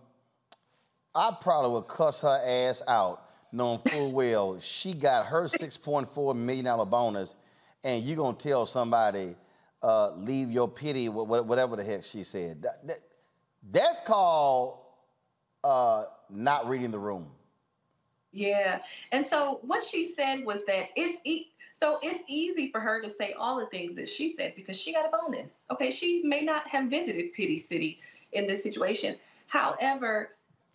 [1.14, 3.22] I probably would cuss her ass out,
[3.52, 7.34] knowing full well she got her $6.4 million bonus,
[7.82, 9.34] and you gonna tell somebody,
[9.82, 12.62] uh, leave your pity, wh- wh- whatever the heck she said.
[12.62, 13.00] That- that-
[13.70, 14.78] that's called
[15.64, 17.26] uh, not reading the room.
[18.30, 18.82] Yeah.
[19.10, 23.10] And so what she said was that it's e- so it's easy for her to
[23.10, 25.64] say all the things that she said because she got a bonus.
[25.70, 27.98] Okay, she may not have visited Pity City
[28.32, 29.16] in this situation.
[29.46, 30.30] However,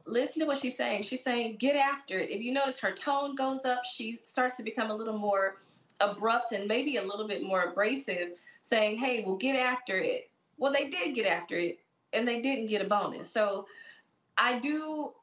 [0.05, 1.03] listen to what she's saying.
[1.03, 2.29] She's saying get after it.
[2.29, 5.57] If you notice her tone goes up, she starts to become a little more
[5.99, 8.29] abrupt and maybe a little bit more abrasive,
[8.63, 11.79] saying, "Hey, well get after it." Well, they did get after it
[12.13, 13.29] and they didn't get a bonus.
[13.31, 13.67] So
[14.37, 15.13] I do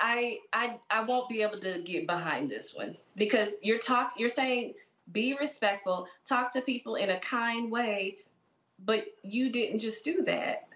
[0.00, 4.28] I I I won't be able to get behind this one because you're talk you're
[4.28, 4.74] saying
[5.12, 8.18] be respectful, talk to people in a kind way,
[8.84, 10.66] but you didn't just do that.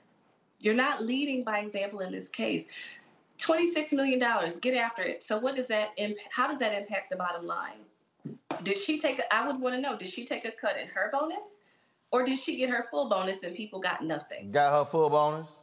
[0.60, 2.66] You're not leading by example in this case.
[3.38, 4.18] $26 million,
[4.60, 5.22] get after it.
[5.22, 7.78] So what does that imp- how does that impact the bottom line?
[8.64, 10.88] Did she take a, I would want to know, did she take a cut in
[10.88, 11.60] her bonus?
[12.10, 14.50] Or did she get her full bonus and people got nothing?
[14.50, 15.54] Got her full bonus?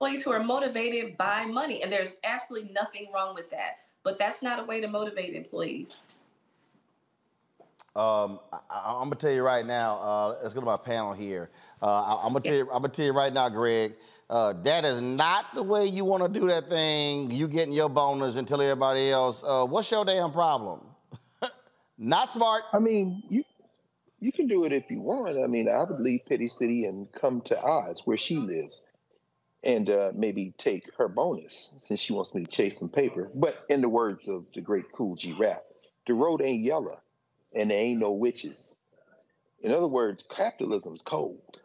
[0.00, 3.78] Employees who are motivated by money, and there's absolutely nothing wrong with that.
[4.02, 6.14] But that's not a way to motivate employees.
[7.96, 9.98] Um, I, am gonna tell you right now.
[9.98, 11.48] Uh, let's go to my panel here.
[11.84, 12.62] Uh, I, am gonna tell you.
[12.62, 13.92] I'm gonna tell you right now, Greg.
[14.30, 17.30] Uh, that is not the way you want to do that thing.
[17.30, 19.44] You getting your bonus and tell everybody else.
[19.46, 20.80] Uh, what's your damn problem?
[21.98, 22.62] not smart.
[22.72, 23.44] I mean, you
[24.18, 25.36] you can do it if you want.
[25.36, 28.80] I mean, I would leave Pity City and come to Oz, where she lives,
[29.62, 33.30] and uh, maybe take her bonus since she wants me to chase some paper.
[33.34, 35.62] But in the words of the great Kool G Rap,
[36.06, 36.98] the road ain't yellow
[37.54, 38.74] and there ain't no witches.
[39.60, 41.58] In other words, capitalism's cold.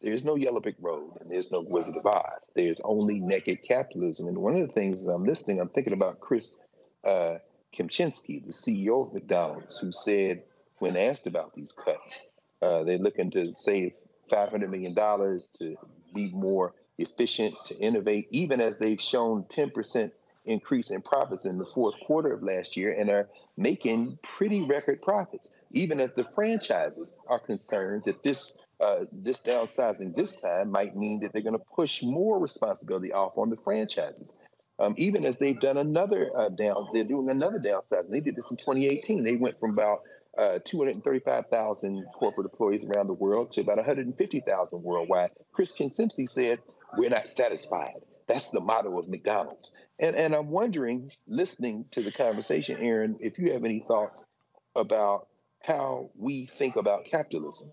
[0.00, 2.42] There's no yellow brick road and there's no Wizard of Oz.
[2.54, 4.28] There's only naked capitalism.
[4.28, 6.58] And one of the things I'm listening, I'm thinking about Chris
[7.04, 7.36] uh,
[7.76, 10.42] Kempczinski, the CEO of McDonald's, who said
[10.78, 12.22] when asked about these cuts,
[12.62, 13.92] uh, they're looking to save
[14.30, 15.76] $500 million to
[16.14, 20.10] be more efficient, to innovate, even as they've shown 10%
[20.44, 25.02] increase in profits in the fourth quarter of last year and are making pretty record
[25.02, 30.96] profits, even as the franchises are concerned that this uh, this downsizing this time might
[30.96, 34.34] mean that they're going to push more responsibility off on the franchises.
[34.78, 38.10] Um, even as they've done another uh, down, they're doing another downsizing.
[38.10, 39.24] They did this in 2018.
[39.24, 40.00] They went from about
[40.36, 45.30] uh, 235,000 corporate employees around the world to about 150,000 worldwide.
[45.52, 46.60] Chris Kempczinski said,
[46.98, 47.94] "We're not satisfied."
[48.26, 49.72] That's the motto of McDonald's.
[49.98, 54.26] And and I'm wondering, listening to the conversation, Aaron, if you have any thoughts
[54.74, 55.28] about
[55.62, 57.72] how we think about capitalism.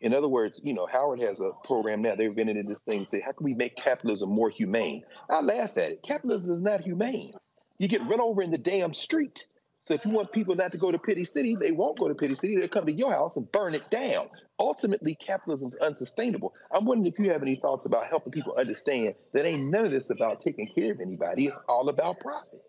[0.00, 2.14] In other words, you know, Howard has a program now.
[2.14, 5.02] They've been into this thing, say, how can we make capitalism more humane?
[5.30, 6.02] I laugh at it.
[6.02, 7.32] Capitalism is not humane.
[7.78, 9.46] You get run over in the damn street.
[9.86, 12.14] So if you want people not to go to Pity City, they won't go to
[12.14, 12.56] Pity City.
[12.56, 14.28] They'll come to your house and burn it down.
[14.58, 16.54] Ultimately, capitalism is unsustainable.
[16.72, 19.92] I'm wondering if you have any thoughts about helping people understand that ain't none of
[19.92, 21.46] this about taking care of anybody.
[21.46, 22.62] It's all about profit.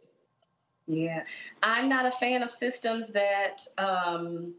[0.85, 1.23] Yeah,
[1.63, 4.53] I'm not a fan of systems that um,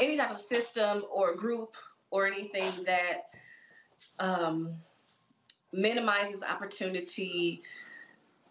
[0.00, 1.76] any type of system or group
[2.12, 3.30] or anything that
[4.20, 4.74] um,
[5.72, 7.62] minimizes opportunity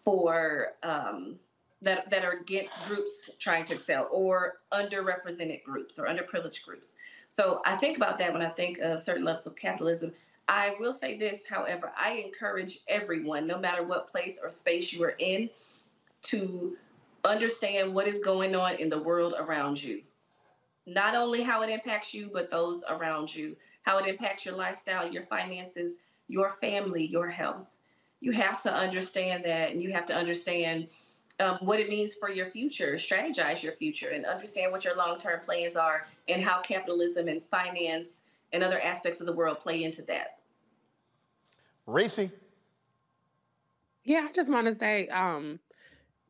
[0.02, 1.36] for um,
[1.80, 6.96] that, that are against groups trying to excel or underrepresented groups or underprivileged groups.
[7.30, 10.12] So I think about that when I think of certain levels of capitalism.
[10.48, 15.02] I will say this, however, I encourage everyone, no matter what place or space you
[15.04, 15.48] are in,
[16.22, 16.76] to
[17.24, 20.02] understand what is going on in the world around you.
[20.86, 25.10] Not only how it impacts you, but those around you, how it impacts your lifestyle,
[25.10, 25.96] your finances,
[26.28, 27.78] your family, your health.
[28.20, 30.88] You have to understand that, and you have to understand
[31.40, 35.18] um, what it means for your future, strategize your future, and understand what your long
[35.18, 38.22] term plans are and how capitalism and finance
[38.52, 40.38] and other aspects of the world play into that.
[41.86, 42.30] Reecie.
[44.04, 45.58] Yeah, I just want to say um,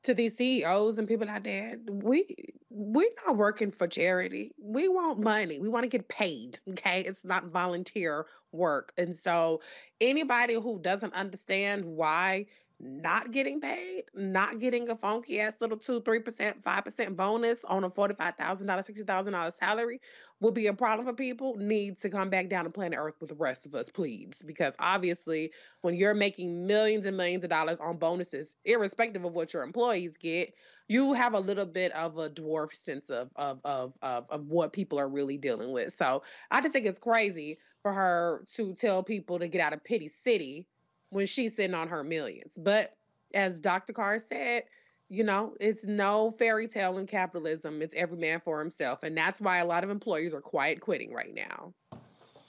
[0.05, 2.35] to these CEOs and people out there, we
[2.71, 4.53] we're not working for charity.
[4.59, 5.59] We want money.
[5.59, 6.59] We want to get paid.
[6.71, 9.61] Okay, it's not volunteer work, and so
[10.01, 12.47] anybody who doesn't understand why
[12.83, 17.61] not getting paid, not getting a funky ass little two, three percent, five percent bonus
[17.65, 20.01] on a forty-five thousand dollar, sixty thousand dollar salary
[20.41, 21.55] will be a problem for people.
[21.57, 24.35] Need to come back down to planet Earth with the rest of us, please.
[24.45, 25.53] Because obviously,
[25.83, 30.17] when you're making millions and millions of dollars on bonuses, irrespective of what your employees
[30.17, 30.53] get,
[30.89, 34.73] you have a little bit of a dwarf sense of of of of, of what
[34.73, 35.95] people are really dealing with.
[35.95, 39.85] So I just think it's crazy for her to tell people to get out of
[39.85, 40.67] pity city
[41.13, 42.55] when she's sitting on her millions.
[42.57, 42.97] But
[43.35, 43.93] as Dr.
[43.93, 44.65] Carr said,
[45.11, 47.83] you know, it's no fairy tale in capitalism.
[47.83, 49.03] It's every man for himself.
[49.03, 51.75] And that's why a lot of employers are quiet quitting right now.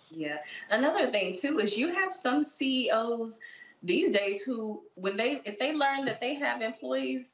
[0.09, 0.37] Yeah.
[0.69, 3.39] Another thing too is you have some CEOs
[3.81, 7.31] these days who when they if they learn that they have employees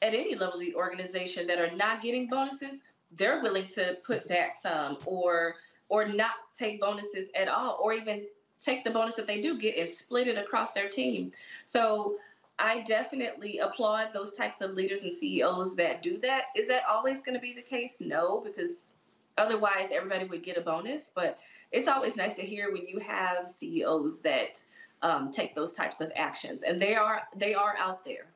[0.00, 2.82] at any level of the organization that are not getting bonuses,
[3.12, 5.54] they're willing to put back some or
[5.90, 8.24] or not take bonuses at all or even
[8.64, 11.32] take the bonus that they do get and split it across their team.
[11.64, 12.16] So
[12.58, 16.44] I definitely applaud those types of leaders and CEOs that do that.
[16.54, 17.96] Is that always going to be the case?
[18.00, 18.90] No, because
[19.38, 21.10] otherwise everybody would get a bonus.
[21.14, 21.38] But
[21.72, 24.62] it's always nice to hear when you have CEOs that
[25.02, 28.26] um, take those types of actions, and they are they are out there.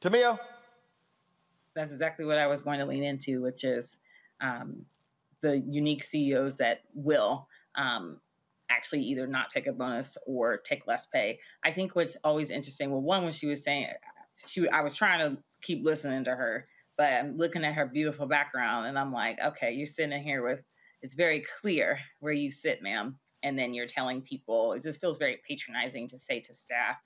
[0.00, 0.38] Tamia,
[1.74, 3.98] that's exactly what I was going to lean into, which is
[4.40, 4.86] um,
[5.42, 7.46] the unique CEOs that will.
[7.74, 8.18] Um,
[8.72, 11.38] actually either not take a bonus or take less pay.
[11.62, 13.88] I think what's always interesting, well, one, when she was saying,
[14.46, 16.66] she I was trying to keep listening to her,
[16.96, 20.60] but I'm looking at her beautiful background and I'm like, okay, you're sitting here with
[21.02, 23.18] it's very clear where you sit, ma'am.
[23.42, 26.96] And then you're telling people it just feels very patronizing to say to staff.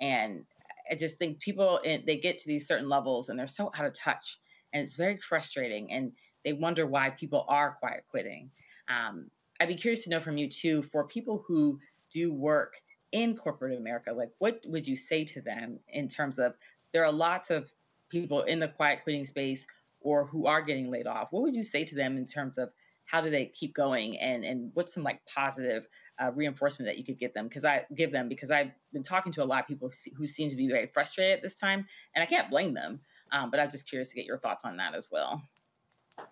[0.00, 0.44] And
[0.90, 3.92] I just think people they get to these certain levels and they're so out of
[3.92, 4.38] touch,
[4.72, 5.92] and it's very frustrating.
[5.92, 6.12] And
[6.44, 8.50] they wonder why people are quiet quitting.
[8.88, 9.30] Um,
[9.62, 11.78] I'd be curious to know from you too, for people who
[12.10, 12.74] do work
[13.12, 16.54] in corporate America, like what would you say to them in terms of
[16.92, 17.70] there are lots of
[18.08, 19.64] people in the quiet quitting space
[20.00, 21.28] or who are getting laid off?
[21.30, 22.70] What would you say to them in terms of
[23.04, 25.86] how do they keep going and and what's some like positive
[26.18, 27.46] uh, reinforcement that you could get them?
[27.46, 30.48] Because i give them because i've been talking to a lot of people who seem
[30.48, 31.86] to be very frustrated at this time
[32.16, 32.98] and i can't blame them.
[33.30, 35.40] Um, but i'm just curious to get your thoughts on that as well.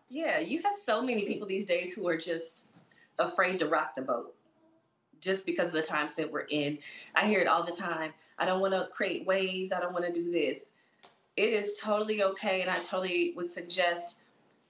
[0.09, 2.70] Yeah you have so many people these days who are just
[3.21, 4.35] afraid to rock the boat
[5.21, 6.79] just because of the times that we're in.
[7.15, 8.13] I hear it all the time.
[8.39, 9.71] I don't want to create waves.
[9.71, 10.71] I don't want to do this.
[11.37, 14.21] It is totally okay and i totally would suggest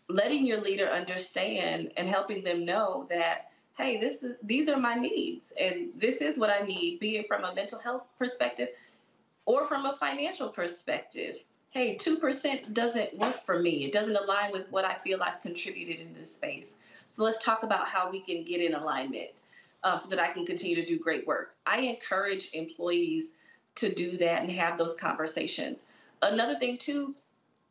[0.08, 4.94] letting your leader understand and helping them know that hey this is these are my
[4.94, 8.68] needs and this is what i need be it from a mental health perspective
[9.46, 11.36] or from a financial perspective
[11.70, 13.84] hey 2% doesn't work for me.
[13.84, 16.76] It doesn't align with what i feel i've contributed in this space.
[17.06, 19.42] So let's talk about how we can get in alignment
[19.84, 21.54] um, so that i can continue to do great work.
[21.66, 23.32] I encourage employees
[23.76, 25.84] to do that and have those conversations.
[26.22, 27.14] Another thing too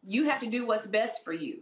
[0.03, 1.61] you have to do what's best for you.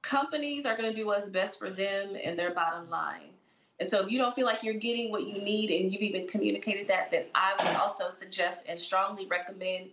[0.00, 3.30] Companies are going to do what's best for them and their bottom line.
[3.78, 6.26] And so if you don't feel like you're getting what you need and you've even
[6.26, 9.90] communicated that, then I would also suggest and strongly recommend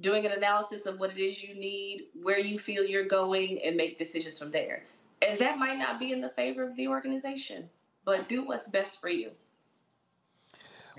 [0.00, 3.76] doing an analysis of what it is you need, where you feel you're going, and
[3.76, 4.84] make decisions from there.
[5.22, 7.68] And that might not be in the favor of the organization,
[8.04, 9.30] but do what's best for you.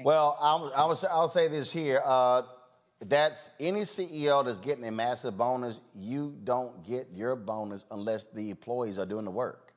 [0.04, 2.02] Well, I'll, I'll, I'll say this here.
[2.06, 2.44] Uh,
[3.08, 8.52] that's any CEO that's getting a massive bonus, you don't get your bonus unless the
[8.52, 9.74] employees are doing the work.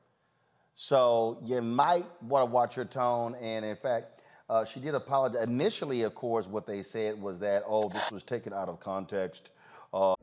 [0.75, 3.35] So you might want to watch your tone.
[3.41, 5.43] And in fact, uh, she did apologize.
[5.43, 9.49] Initially, of course, what they said was that, oh, this was taken out of context.
[9.93, 10.15] Uh,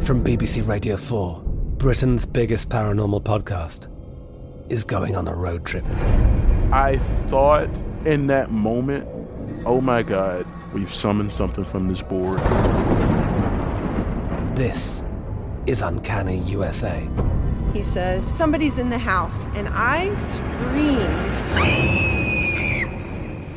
[0.00, 1.40] From BBC Radio 4,
[1.78, 3.86] Britain's biggest paranormal podcast
[4.70, 5.84] is going on a road trip.
[6.72, 7.68] I thought
[8.04, 9.08] in that moment,
[9.64, 10.46] oh my God.
[10.74, 12.38] We've summoned something from this board.
[14.54, 15.06] This
[15.66, 17.08] is Uncanny USA.
[17.72, 22.17] He says, Somebody's in the house, and I screamed.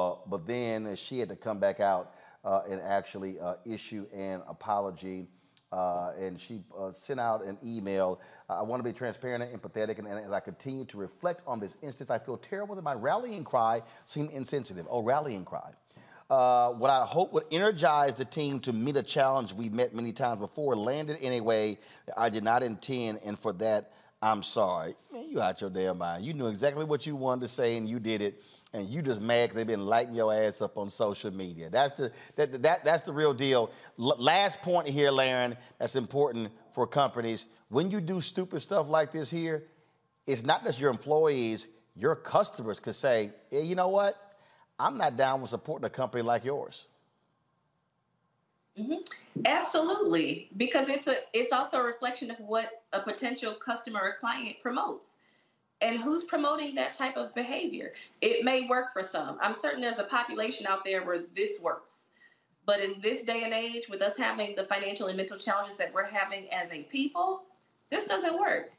[0.00, 2.14] Uh, but then she had to come back out
[2.44, 5.26] uh, and actually uh, issue an apology.
[5.72, 8.20] Uh, and she uh, sent out an email.
[8.48, 11.60] I want to be transparent and empathetic, and, and, as I continue to reflect on
[11.60, 14.86] this instance, I feel terrible that my rallying cry seemed insensitive.
[14.88, 15.72] Oh, rallying cry.
[16.30, 20.12] Uh, what I hope would energize the team to meet a challenge we've met many
[20.12, 23.92] times before landed in a way that I did not intend, and for that,
[24.22, 24.94] I'm sorry.
[25.12, 26.24] Man, you out your damn mind.
[26.24, 28.42] You knew exactly what you wanted to say, and you did it
[28.72, 31.70] and you just mad because they've been lighting your ass up on social media.
[31.70, 33.70] That's the that, that that's the real deal.
[33.98, 37.46] L- last point here, Laren, that's important for companies.
[37.68, 39.64] When you do stupid stuff like this here,
[40.26, 44.36] it's not just your employees, your customers could say, hey, you know what?
[44.78, 46.86] I'm not down with supporting a company like yours.
[48.76, 48.94] hmm
[49.44, 54.56] Absolutely, because it's a it's also a reflection of what a potential customer or client
[54.62, 55.16] promotes.
[55.80, 57.92] And who's promoting that type of behavior?
[58.20, 59.38] It may work for some.
[59.40, 62.10] I'm certain there's a population out there where this works.
[62.66, 65.94] But in this day and age, with us having the financial and mental challenges that
[65.94, 67.44] we're having as a people,
[67.90, 68.72] this doesn't work.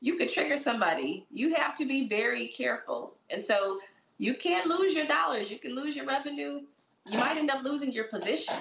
[0.00, 1.26] You could trigger somebody.
[1.30, 3.14] You have to be very careful.
[3.28, 3.80] And so
[4.18, 5.50] you can't lose your dollars.
[5.50, 6.60] You can lose your revenue.
[7.06, 8.54] You might end up losing your position.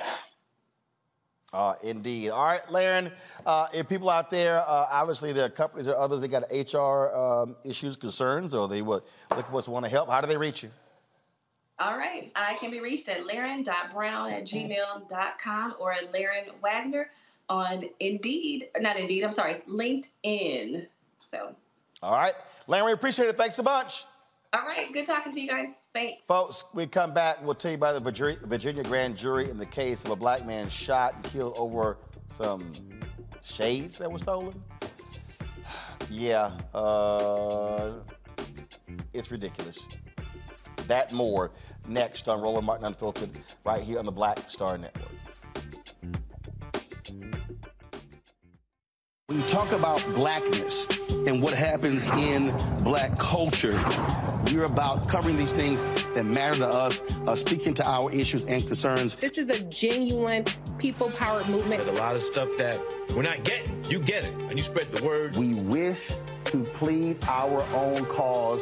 [1.55, 2.31] Uh, indeed.
[2.31, 3.09] All right, Laren,
[3.45, 7.15] uh, if people out there, uh, obviously there are companies or others, they got HR
[7.15, 9.03] um, issues, concerns, or they would
[9.33, 10.69] look for us want to help, how do they reach you?
[11.79, 12.29] All right.
[12.35, 17.09] I can be reached at laren.brown at gmail.com or at Laren Wagner
[17.47, 20.87] on Indeed, not Indeed, I'm sorry, LinkedIn.
[21.25, 21.55] So,
[22.03, 22.33] All right.
[22.67, 23.37] Laren, we appreciate it.
[23.37, 24.05] Thanks a bunch.
[24.55, 24.91] All right.
[24.93, 25.83] Good talking to you guys.
[25.93, 26.25] Thanks.
[26.25, 27.43] Folks, we come back.
[27.43, 30.45] We'll tell you about the Virginia, Virginia grand jury in the case of a black
[30.45, 31.97] man shot and killed over
[32.29, 32.71] some
[33.41, 34.61] shades that were stolen.
[36.11, 37.93] Yeah, uh,
[39.11, 39.87] it's ridiculous.
[40.87, 41.51] That more
[41.87, 43.31] next on Roland Martin Unfiltered,
[43.65, 45.11] right here on the Black Star Network.
[49.25, 50.85] When you talk about blackness
[51.27, 53.73] and what happens in black culture,
[54.47, 55.81] we're about covering these things
[56.13, 59.19] that matter to us, uh, speaking to our issues and concerns.
[59.19, 60.45] This is a genuine
[60.77, 61.83] people powered movement.
[61.83, 62.79] There's a lot of stuff that
[63.15, 63.83] we're not getting.
[63.85, 65.37] You get it, and you spread the word.
[65.37, 66.11] We wish
[66.45, 68.61] to plead our own cause.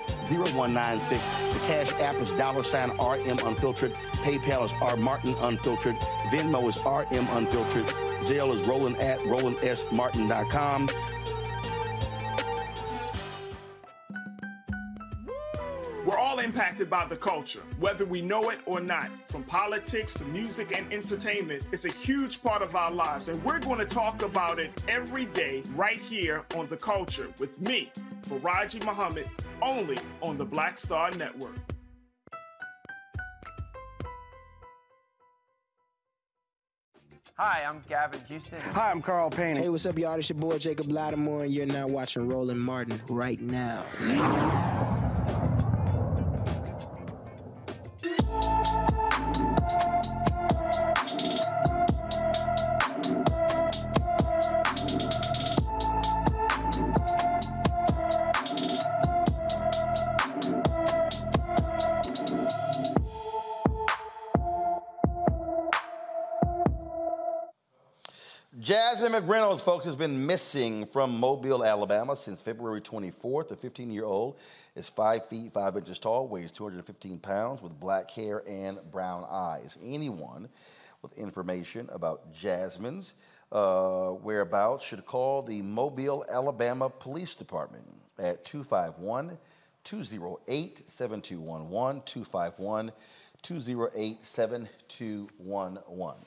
[0.07, 1.53] 20037-0196.
[1.53, 3.93] The Cash App is dollar sign RM Unfiltered.
[4.23, 5.95] PayPal is R Martin Unfiltered.
[6.31, 7.87] Venmo is RM Unfiltered.
[8.21, 10.89] Zelle is Roland at RolandSMartin.com.
[16.05, 19.09] We're all impacted by the culture, whether we know it or not.
[19.27, 23.59] From politics to music and entertainment, it's a huge part of our lives, and we're
[23.59, 27.91] going to talk about it every day right here on The Culture with me,
[28.23, 29.29] Faraji Muhammad,
[29.61, 31.55] only on the Black Star Network.
[37.35, 38.59] Hi, I'm Gavin Houston.
[38.59, 39.55] Hi, I'm Carl Payne.
[39.55, 40.13] Hey, what's up, y'all?
[40.19, 43.83] It's your boy Jacob Lattimore, and you're now watching Roland Martin right now.
[69.01, 73.47] Jasmine McReynolds, folks, has been missing from Mobile, Alabama since February 24th.
[73.47, 74.37] The 15 year old
[74.75, 79.75] is 5 feet 5 inches tall, weighs 215 pounds, with black hair and brown eyes.
[79.83, 80.49] Anyone
[81.01, 83.15] with information about Jasmine's
[83.51, 87.85] uh, whereabouts should call the Mobile, Alabama Police Department
[88.19, 89.35] at 251
[89.83, 92.03] 208 7211.
[92.05, 92.91] 251
[93.41, 96.17] 208 7211.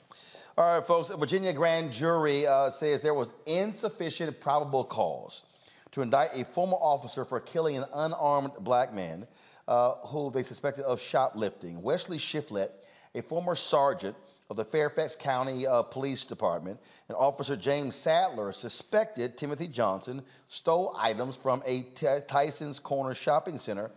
[0.57, 1.09] All right, folks.
[1.09, 5.43] A Virginia grand jury uh, says there was insufficient probable cause
[5.91, 9.27] to indict a former officer for killing an unarmed black man
[9.67, 11.81] uh, who they suspected of shoplifting.
[11.81, 12.69] Wesley Shiflett,
[13.15, 14.15] a former sergeant
[14.49, 16.79] of the Fairfax County uh, Police Department,
[17.09, 21.83] and Officer James Sadler suspected Timothy Johnson stole items from a
[22.27, 23.91] Tyson's Corner shopping center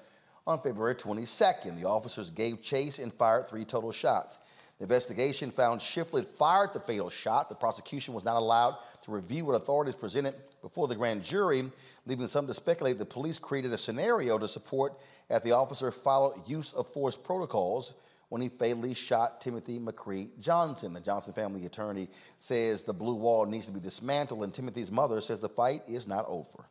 [0.44, 1.80] on February 22nd.
[1.80, 4.40] The officers gave chase and fired three total shots.
[4.78, 7.48] The investigation found Shiflett fired the fatal shot.
[7.48, 11.70] The prosecution was not allowed to review what authorities presented before the grand jury,
[12.06, 14.98] leaving some to speculate the police created a scenario to support
[15.28, 17.94] that the officer followed use of force protocols
[18.28, 20.92] when he fatally shot Timothy McCree Johnson.
[20.92, 25.20] The Johnson family attorney says the blue wall needs to be dismantled, and Timothy's mother
[25.20, 26.66] says the fight is not over.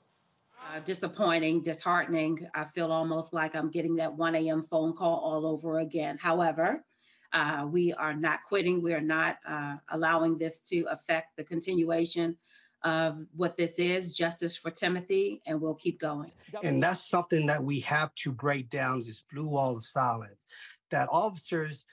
[0.74, 2.48] Uh, disappointing, disheartening.
[2.54, 4.66] I feel almost like I'm getting that 1 a.m.
[4.70, 6.18] phone call all over again.
[6.18, 6.84] However,
[7.34, 8.82] uh, we are not quitting.
[8.82, 12.38] We are not uh, allowing this to affect the continuation
[12.84, 16.32] of what this is justice for Timothy, and we'll keep going.
[16.64, 20.46] And that's something that we have to break down this blue wall of silence
[20.92, 21.86] that officers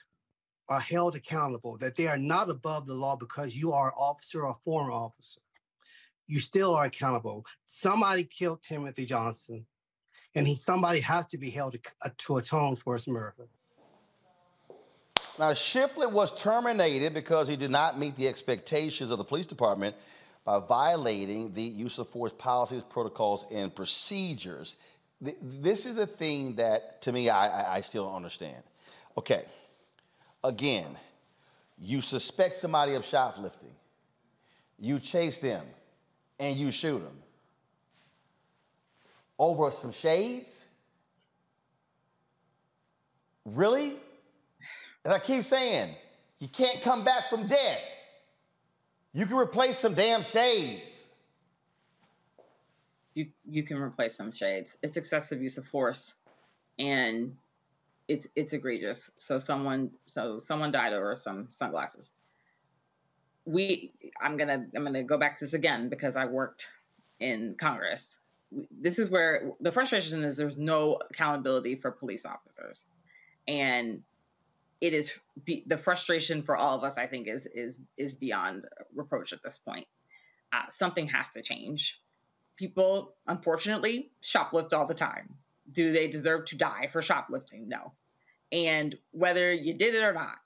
[0.69, 4.45] are held accountable, that they are not above the law because you are an officer
[4.45, 5.41] or former officer.
[6.27, 7.45] You still are accountable.
[7.67, 9.65] Somebody killed Timothy Johnson,
[10.33, 13.47] and he somebody has to be held to, uh, to atone for his murder.
[15.37, 19.95] Now, Shiflett was terminated because he did not meet the expectations of the police department
[20.45, 24.77] by violating the use of force policies, protocols, and procedures.
[25.19, 28.63] This is the thing that, to me, I, I still don't understand.
[29.17, 29.43] Okay,
[30.43, 30.97] again,
[31.81, 33.73] you suspect somebody of shoplifting,
[34.79, 35.65] you chase them,
[36.39, 37.17] and you shoot them
[39.37, 40.63] over some shades?
[43.45, 43.95] Really?
[45.05, 45.95] As I keep saying,
[46.39, 47.79] you can't come back from death.
[49.13, 51.05] You can replace some damn shades.
[53.13, 54.77] You you can replace some shades.
[54.81, 56.15] It's excessive use of force,
[56.79, 57.37] and
[58.07, 59.11] it's it's egregious.
[59.15, 62.11] So someone so someone died over some sunglasses.
[63.45, 66.67] We I'm gonna I'm gonna go back to this again because I worked
[67.19, 68.17] in Congress.
[68.81, 70.35] This is where the frustration is.
[70.35, 72.85] There's no accountability for police officers,
[73.47, 74.01] and
[74.81, 76.97] it is be, the frustration for all of us.
[76.97, 79.87] I think is is is beyond reproach at this point.
[80.53, 81.99] Uh, something has to change.
[82.55, 85.35] People, unfortunately, shoplift all the time.
[85.71, 87.67] Do they deserve to die for shoplifting?
[87.67, 87.93] No.
[88.51, 90.37] And whether you did it or not,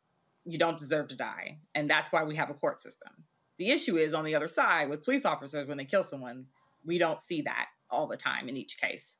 [0.45, 1.59] you don't deserve to die.
[1.75, 3.11] And that's why we have a court system.
[3.57, 6.45] The issue is on the other side with police officers when they kill someone,
[6.85, 9.17] we don't see that all the time in each case.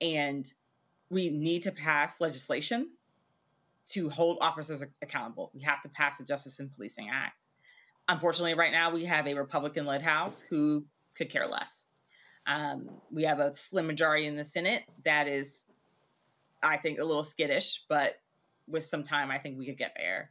[0.00, 0.50] And
[1.10, 2.88] we need to pass legislation
[3.90, 5.50] to hold officers accountable.
[5.54, 7.34] We have to pass the Justice and Policing Act.
[8.08, 10.84] Unfortunately, right now we have a Republican led House who
[11.16, 11.86] could care less.
[12.46, 15.64] Um, we have a slim majority in the Senate that is,
[16.62, 18.16] I think, a little skittish, but
[18.68, 20.30] with some time, I think we could get there.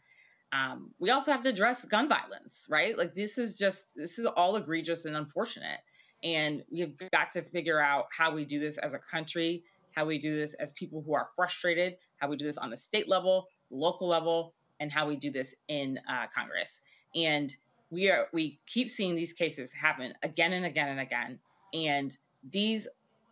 [0.51, 2.95] Um, we also have to address gun violence, right?
[2.95, 5.79] Like, this is just, this is all egregious and unfortunate.
[6.23, 9.63] And we've got to figure out how we do this as a country
[9.93, 12.77] how we do this as people who are frustrated, how we do this on the
[12.77, 16.79] state level, local level, and how we do this in uh, Congress.
[17.15, 17.53] And
[17.89, 21.37] we are we keep seeing these cases happen again and again and again.
[21.73, 22.17] And
[22.49, 22.87] these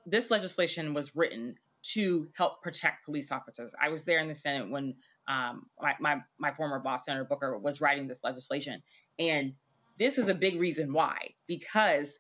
[0.06, 3.74] this legislation was written to help protect police officers.
[3.82, 4.94] I was there in the Senate when
[5.30, 8.84] um, my, my my former boss, Senator Booker, was writing this legislation,
[9.20, 9.54] and
[9.98, 12.20] this is a big reason why because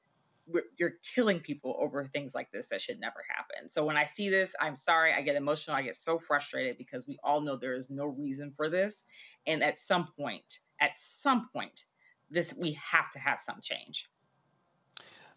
[0.77, 3.69] you're killing people over things like this that should never happen.
[3.69, 7.07] So when I see this, I'm sorry, I get emotional, I get so frustrated because
[7.07, 9.05] we all know there is no reason for this,
[9.47, 11.85] and at some point, at some point,
[12.29, 14.07] this we have to have some change.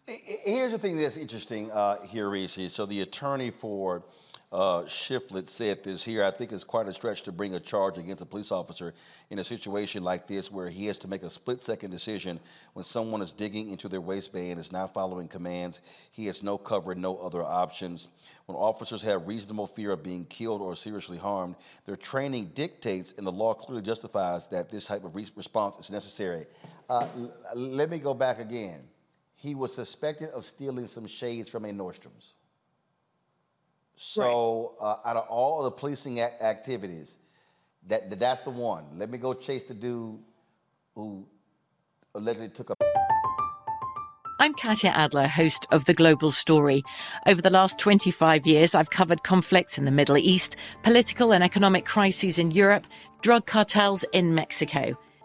[0.07, 2.71] Here's the thing that's interesting uh, here, Reese.
[2.71, 4.03] So the attorney for
[4.55, 6.23] uh, said this here.
[6.23, 8.93] I think it's quite a stretch to bring a charge against a police officer
[9.29, 12.39] in a situation like this where he has to make a split second decision
[12.71, 15.81] when someone is digging into their waistband, is not following commands.
[16.11, 18.07] He has no cover no other options.
[18.45, 21.55] When officers have reasonable fear of being killed or seriously harmed,
[21.85, 25.91] their training dictates and the law clearly justifies that this type of re- response is
[25.91, 26.45] necessary.
[26.89, 28.79] Uh, l- let me go back again.
[29.35, 32.35] He was suspected of stealing some shades from a Nordstrom's.
[33.95, 34.87] So right.
[34.87, 37.17] uh, out of all of the policing a- activities,
[37.87, 38.85] that that's the one.
[38.97, 40.19] Let me go chase the dude
[40.95, 41.25] who
[42.13, 42.75] allegedly took a.
[44.37, 46.83] I'm Katya Adler, host of The Global Story.
[47.25, 51.85] Over the last 25 years, I've covered conflicts in the Middle East, political and economic
[51.85, 52.85] crises in Europe,
[53.21, 54.97] drug cartels in Mexico.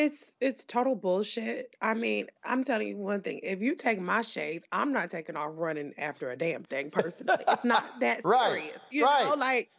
[0.00, 1.76] It's it's total bullshit.
[1.82, 3.40] I mean, I'm telling you one thing.
[3.42, 7.44] If you take my shades, I'm not taking off running after a damn thing personally.
[7.46, 8.78] it's not that Right, serious.
[8.90, 9.24] You right.
[9.28, 9.70] know, like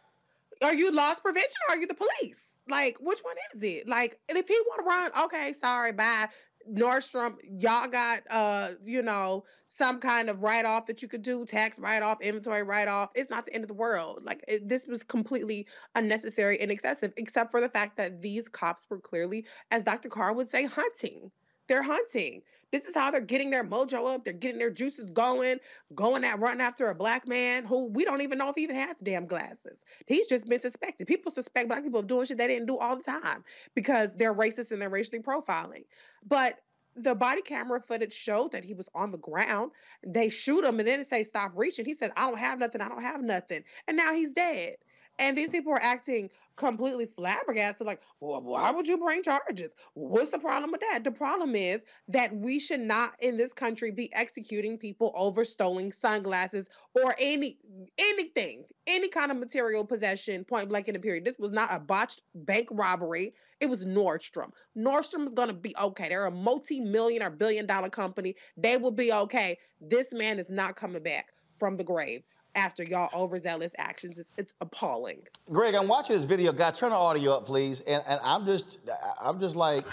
[0.62, 2.36] are you loss prevention or are you the police?
[2.68, 3.88] Like, which one is it?
[3.88, 6.28] Like, and if he want to run, okay, sorry, bye.
[6.70, 11.44] Nordstrom, y'all got uh, you know, some kind of write off that you could do,
[11.44, 13.10] tax write off, inventory write off.
[13.14, 14.20] It's not the end of the world.
[14.24, 18.86] Like, it, this was completely unnecessary and excessive, except for the fact that these cops
[18.88, 20.08] were clearly, as Dr.
[20.08, 21.30] Carr would say, hunting.
[21.68, 22.42] They're hunting.
[22.72, 24.24] This is how they're getting their mojo up.
[24.24, 25.58] They're getting their juices going,
[25.94, 28.76] going at running after a black man who we don't even know if he even
[28.76, 29.78] had the damn glasses.
[30.06, 31.06] He's just been suspected.
[31.06, 33.44] People suspect black people of doing shit they didn't do all the time
[33.74, 35.84] because they're racist and they're racially profiling.
[36.26, 36.58] But
[36.96, 39.72] the body camera footage showed that he was on the ground.
[40.06, 41.84] They shoot him and then they say, stop reaching.
[41.84, 42.80] He said, I don't have nothing.
[42.80, 43.64] I don't have nothing.
[43.86, 44.76] And now he's dead.
[45.18, 49.72] And these people are acting completely flabbergasted, like, well, why would you bring charges?
[49.94, 51.04] What's the problem with that?
[51.04, 55.92] The problem is that we should not in this country be executing people over stolen
[55.92, 57.58] sunglasses or any
[57.98, 61.24] anything, any kind of material possession, point blank in the period.
[61.24, 63.34] This was not a botched bank robbery.
[63.60, 64.50] It was Nordstrom.
[64.76, 66.08] Nordstrom is gonna be okay.
[66.08, 68.34] They're a multi-million or billion dollar company.
[68.56, 69.58] They will be okay.
[69.80, 71.26] This man is not coming back
[71.58, 72.22] from the grave
[72.54, 74.18] after y'all overzealous actions.
[74.18, 75.22] It's, it's appalling.
[75.50, 76.52] Greg, I'm watching this video.
[76.52, 77.80] God, turn the audio up, please.
[77.82, 78.78] And, and I'm just,
[79.20, 79.84] I'm just like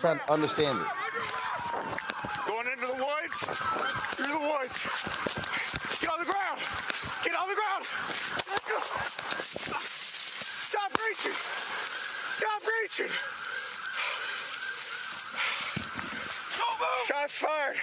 [0.00, 0.88] trying to understand this.
[2.46, 3.38] Going into the woods,
[4.14, 4.86] through the woods.
[6.00, 6.60] Get on the ground.
[7.24, 7.84] Get on the ground.
[10.64, 11.32] Stop reaching.
[11.32, 13.08] Stop reaching.
[17.06, 17.76] Shots fired.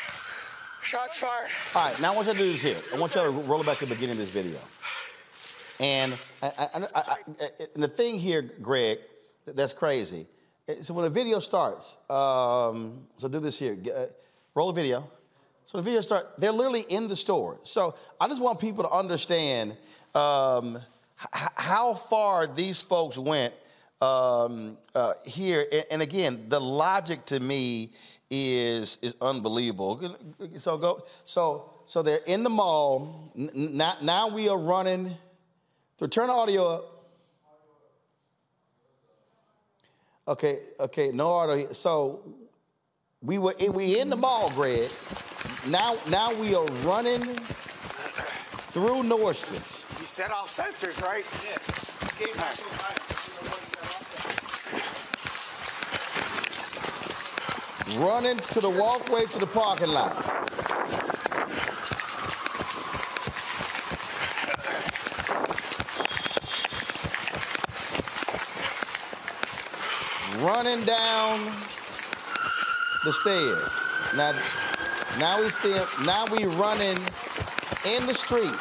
[0.84, 1.49] Shots fired.
[1.76, 2.78] All right, now I want you to do this here.
[2.95, 4.58] I want you to roll it back to the beginning of this video.
[5.80, 7.18] And, I, I, I,
[7.76, 8.99] and the thing here, Greg,
[9.45, 10.28] that's crazy.
[10.68, 13.78] eh, So when the video starts, um, so do this here.
[13.95, 14.06] Uh,
[14.56, 15.10] roll the video.
[15.66, 16.34] So the video start.
[16.40, 17.60] They're literally in the store.
[17.64, 19.78] So I just want people to understand
[20.16, 20.80] um,
[21.32, 23.53] how far these folks went
[24.02, 25.66] um, uh, here.
[25.72, 27.94] And, and again, the logic to me
[28.32, 29.99] is is unbelievable.
[30.58, 31.03] So go.
[31.26, 33.32] So so they're in the mall.
[33.36, 35.18] Now, now we are running.
[35.99, 36.88] So turn the audio up.
[40.28, 41.74] Okay, okay, no audio.
[41.74, 42.22] So
[43.22, 44.90] we were we in the mall, Greg.
[45.68, 47.22] Now now we are running
[48.72, 49.99] through Nordstrom.
[49.99, 51.26] You set off sensors, right?
[51.44, 53.11] Yeah.
[57.97, 60.15] Running to the walkway to the parking lot.
[70.39, 71.39] Running down
[73.03, 73.69] the stairs.
[74.15, 74.34] Now,
[75.19, 75.88] now we see him.
[76.05, 76.97] Now we running
[77.85, 78.51] in the street.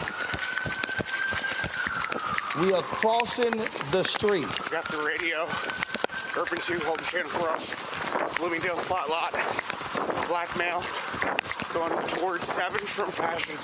[2.60, 3.52] We are crossing
[3.92, 4.48] the street.
[4.70, 5.46] Got the radio.
[6.36, 7.99] Urban 2 holding channel for us.
[8.40, 9.32] Bloomingdale spot lot.
[10.26, 10.82] Black male.
[11.74, 13.54] Going towards 7 from fashion.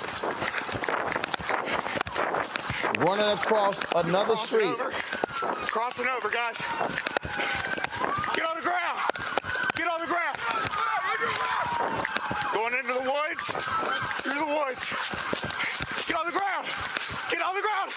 [3.03, 4.67] Running across another Crossing street.
[4.67, 4.91] Over.
[5.65, 6.57] Crossing over, guys.
[8.35, 8.99] Get on the ground.
[9.73, 10.37] Get on the ground.
[12.53, 13.45] Going into the woods.
[14.21, 14.93] Through the woods.
[16.05, 16.67] Get on the ground.
[17.31, 17.91] Get on the ground.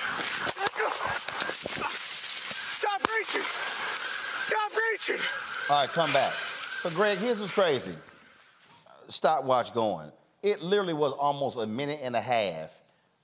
[2.73, 3.45] Stop reaching.
[3.45, 5.21] Stop reaching.
[5.69, 6.33] All right, come back.
[6.81, 7.93] So, Greg, here's what's crazy.
[9.09, 10.11] Stopwatch going.
[10.43, 12.71] It literally was almost a minute and a half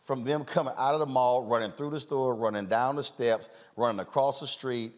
[0.02, 3.48] from them coming out of the mall, running through the store, running down the steps,
[3.74, 4.92] running across the street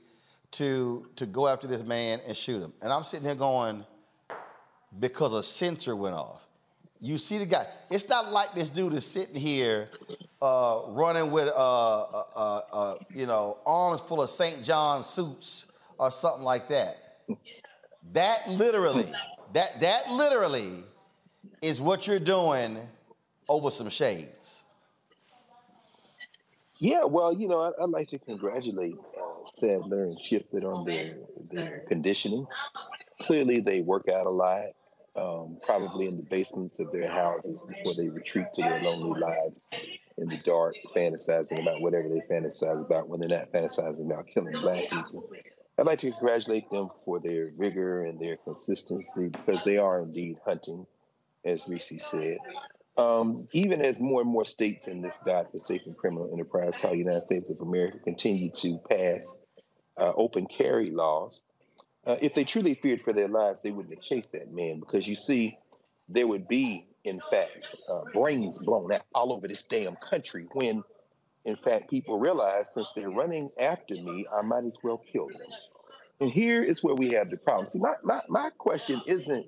[0.50, 2.72] to to go after this man and shoot him.
[2.82, 3.84] And I'm sitting there going,
[4.98, 6.44] because a sensor went off.
[7.00, 7.68] You see the guy.
[7.88, 9.88] It's not like this dude is sitting here
[10.42, 14.64] uh, running with, uh, uh, uh, uh you know, arms full of St.
[14.64, 15.66] John suits
[15.96, 17.20] or something like that.
[18.12, 19.10] That literally,
[19.52, 20.84] that that literally
[21.62, 22.78] is what you're doing
[23.48, 24.64] over some shades.
[26.80, 31.16] Yeah, well, you know, I, would like to congratulate uh, Sadler and Shifflett on their
[31.50, 32.46] their conditioning.
[33.22, 34.66] Clearly, they work out a lot,
[35.16, 39.60] um, probably in the basements of their houses before they retreat to their lonely lives
[40.18, 44.54] in the dark, fantasizing about whatever they fantasize about when they're not fantasizing about killing
[44.60, 45.28] black people.
[45.78, 50.38] I'd like to congratulate them for their rigor and their consistency because they are indeed
[50.44, 50.86] hunting,
[51.44, 52.38] as Reese said.
[52.96, 57.22] Um, even as more and more states in this godforsaken criminal enterprise called the United
[57.22, 59.40] States of America continue to pass
[59.96, 61.42] uh, open carry laws,
[62.06, 65.06] uh, if they truly feared for their lives, they wouldn't have chased that man because
[65.06, 65.58] you see,
[66.08, 70.82] there would be, in fact, uh, brains blown out all over this damn country when,
[71.48, 75.48] in fact, people realize since they're running after me, I might as well kill them.
[76.20, 77.66] And here is where we have the problem.
[77.66, 79.46] See, my, my, my question isn't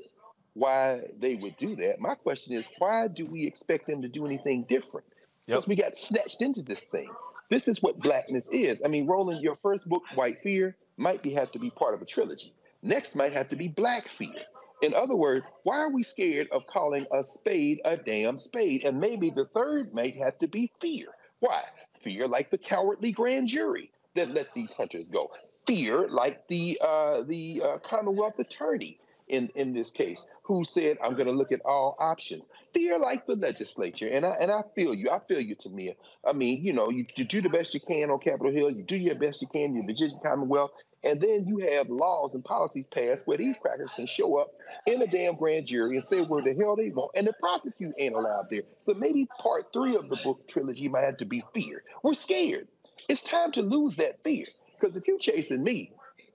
[0.55, 2.01] why they would do that.
[2.01, 5.07] My question is, why do we expect them to do anything different?
[5.47, 5.69] Because yep.
[5.69, 7.09] we got snatched into this thing.
[7.51, 8.83] This is what blackness is.
[8.85, 12.03] I mean, Roland, your first book, White Fear, might be have to be part of
[12.03, 12.55] a trilogy.
[12.83, 14.35] Next might have to be Black Fear.
[14.83, 18.85] In other words, why are we scared of calling a spade a damn spade?
[18.85, 21.09] And maybe the third might have to be fear.
[21.41, 21.63] Why?
[22.03, 25.31] Fear like the cowardly grand jury that let these hunters go.
[25.67, 28.99] Fear like the uh, the uh, Commonwealth attorney
[29.31, 32.49] in, in this case who said, I'm going to look at all options.
[32.75, 34.09] Fear like the legislature.
[34.09, 35.11] And I, and I feel you.
[35.11, 35.95] I feel you, Tamia.
[36.27, 38.71] I mean, you know, you, you do the best you can on Capitol Hill.
[38.71, 39.75] You do your best you can.
[39.75, 40.73] You're the Virginia Commonwealth.
[41.03, 44.53] And then you have laws and policies passed where these crackers can show up
[44.87, 47.95] in a damn grand jury and say where the hell they want, and the prosecute
[47.99, 48.63] ain't allowed there.
[48.79, 51.83] So maybe part three of the book trilogy might have to be fear.
[52.03, 52.69] We're scared.
[53.09, 54.47] It's time to lose that fear.
[54.79, 55.93] Because if you're chasing me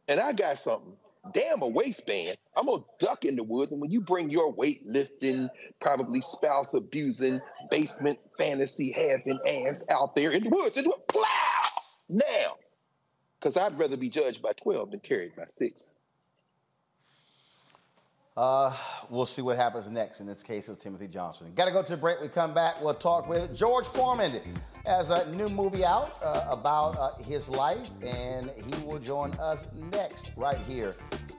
[0.08, 0.96] and I got something
[1.34, 2.38] damn a waistband.
[2.56, 7.42] I'm gonna duck in the woods, and when you bring your weightlifting, probably spouse abusing,
[7.70, 11.26] basement fantasy having ass out there in the woods, and plow
[12.10, 12.58] now,
[13.40, 15.92] because I'd rather be judged by twelve than carried by six.
[18.38, 18.76] Uh,
[19.10, 21.54] we'll see what happens next in this case of Timothy Johnson.
[21.56, 22.20] Got to go to break.
[22.20, 22.82] We come back.
[22.82, 24.42] We'll talk with George Foreman
[24.86, 29.66] has a new movie out uh, about uh, his life, and he will join us
[29.90, 30.96] next right here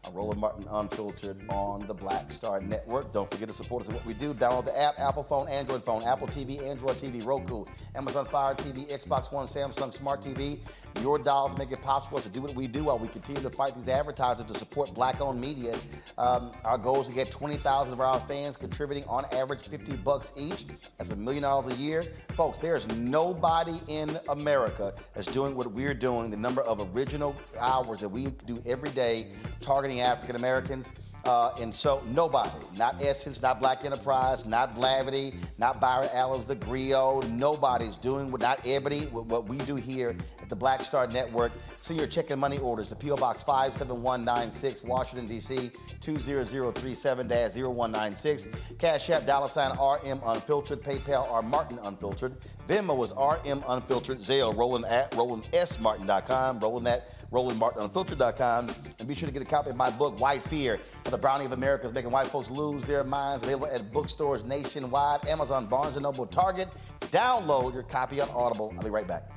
[0.07, 3.13] on Roland Martin Unfiltered on the Black Star Network.
[3.13, 4.35] Don't forget to support us in what we do.
[4.35, 7.65] Download the app, Apple phone, Android phone, Apple TV, Android TV, Roku,
[7.95, 10.59] Amazon Fire TV, Xbox One, Samsung Smart TV.
[11.01, 13.43] Your dollars make it possible for us to do what we do while we continue
[13.43, 15.77] to fight these advertisers to support black-owned media.
[16.17, 20.33] Um, our goal is to get 20,000 of our fans contributing on average 50 bucks
[20.37, 20.65] each.
[20.97, 22.03] That's a million dollars a year.
[22.31, 27.35] Folks, there is nobody in America that's doing what we're doing, the number of original
[27.59, 29.29] hours that we do every day
[29.61, 30.93] targeting African Americans.
[31.27, 36.55] Uh, and so nobody, not Essence, not Black Enterprise, not Blavity, not Byron Allen's The
[36.55, 41.09] Grio, nobody's doing what, not Ebony, what, what we do here at the Black Star
[41.09, 41.51] Network.
[41.81, 43.17] Send your check and money orders to P.O.
[43.17, 45.73] Box 57196, Washington, D.C.
[46.01, 48.55] 20037-0196.
[48.79, 50.81] Cash App, dollar sign RM Unfiltered.
[50.81, 52.37] PayPal, R Martin Unfiltered.
[52.69, 54.21] Venmo is RM Unfiltered.
[54.21, 56.61] Zelle, Roland at RolandSMartin.com.
[56.61, 58.71] Roland at RolandMartinUnfiltered.com.
[58.99, 61.53] And be sure to get a copy of my book, White Fear, The Browning of
[61.53, 63.43] America is Making White Folks Lose Their Minds.
[63.45, 66.69] Available at bookstores nationwide, Amazon, Barnes & Noble, Target.
[67.01, 68.73] Download your copy on Audible.
[68.77, 69.31] I'll be right back.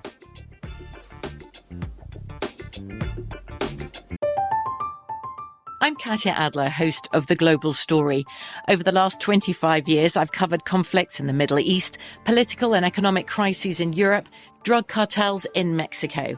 [5.81, 8.25] I'm Katya Adler, host of The Global Story.
[8.67, 13.27] Over the last 25 years, I've covered conflicts in the Middle East, political and economic
[13.27, 14.27] crises in Europe,
[14.63, 16.37] drug cartels in Mexico.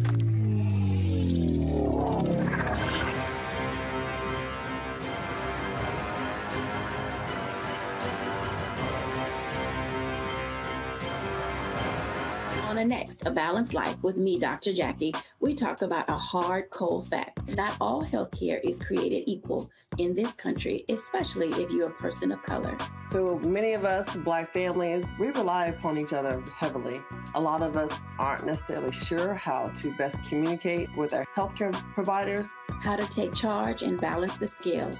[12.81, 14.73] On next, A Balanced Life with me, Dr.
[14.73, 17.47] Jackie, we talk about a hard, cold fact.
[17.55, 22.41] Not all healthcare is created equal in this country, especially if you're a person of
[22.41, 22.75] color.
[23.07, 26.95] So many of us, Black families, we rely upon each other heavily.
[27.35, 32.49] A lot of us aren't necessarily sure how to best communicate with our healthcare providers.
[32.81, 34.99] How to take charge and balance the scales.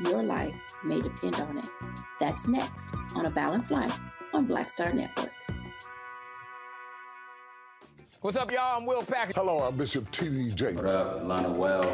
[0.00, 0.52] Your life
[0.82, 1.68] may depend on it.
[2.18, 4.00] That's next on A Balanced Life
[4.34, 5.30] on Black Star Network.
[8.22, 8.76] What's up, y'all?
[8.76, 9.32] I'm Will Packer.
[9.34, 10.50] Hello, I'm Bishop T.D.
[10.50, 10.76] Jakes.
[10.76, 11.90] What up, Lana Well,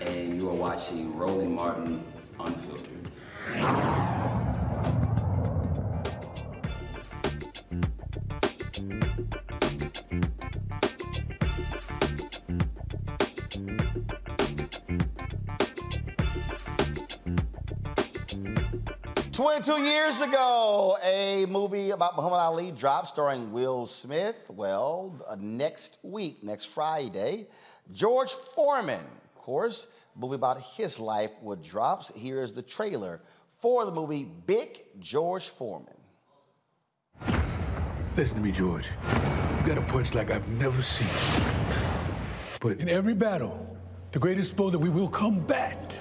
[0.00, 2.02] and you are watching Roland Martin
[2.40, 3.08] Unfiltered.
[19.40, 24.50] 22 years ago, a movie about Muhammad Ali dropped starring Will Smith.
[24.50, 27.46] Well, uh, next week, next Friday,
[27.90, 32.14] George Foreman, of course, movie about his life would drop.
[32.14, 33.22] Here is the trailer
[33.56, 35.96] for the movie Big George Foreman.
[38.18, 38.88] Listen to me, George.
[39.60, 41.08] You got a punch like I've never seen.
[42.60, 43.74] But in every battle,
[44.12, 45.98] the greatest foe that we will combat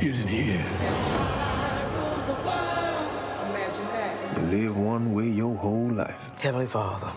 [0.00, 1.43] isn't here.
[4.36, 6.16] You live one way your whole life.
[6.40, 7.12] Heavenly Father,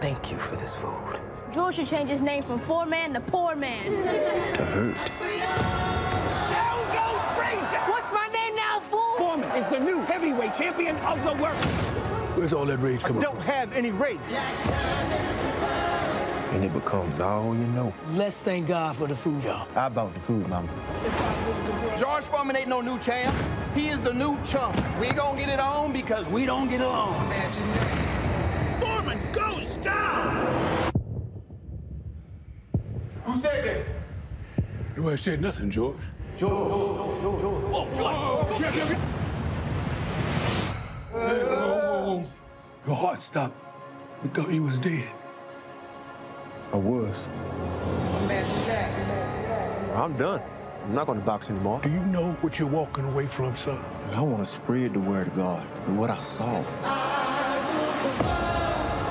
[0.00, 1.20] thank you for this food.
[1.52, 3.84] George should change his name from Foreman to Poor Man.
[3.84, 4.96] To hurt.
[7.88, 9.14] What's my name now, fool?
[9.18, 11.56] Foreman is the new heavyweight champion of the world.
[12.36, 14.20] Where's all that rage coming Don't have any rage.
[16.52, 17.94] And it becomes all you know.
[18.10, 19.66] Let's thank God for the food, y'all.
[19.74, 20.68] I bought the food, mama.
[21.98, 23.34] George Foreman ain't no new champ.
[23.74, 24.76] He is the new chump.
[25.00, 27.14] We gonna get it on because we don't get along.
[28.80, 30.92] Foreman goes down.
[33.24, 33.86] Who said that?
[34.96, 35.96] Nobody said nothing, George.
[36.38, 37.64] George, George, George, George.
[37.72, 38.98] Oh, George.
[41.12, 42.24] Hey, whoa, whoa, whoa.
[42.86, 43.56] Your heart stopped.
[44.22, 45.12] We thought you was dead.
[46.72, 47.28] I was.
[49.94, 50.40] I'm done.
[50.84, 51.80] I'm not going to box anymore.
[51.82, 53.78] Do you know what you're walking away from, son?
[54.12, 56.62] I want to spread the word of God and what I saw.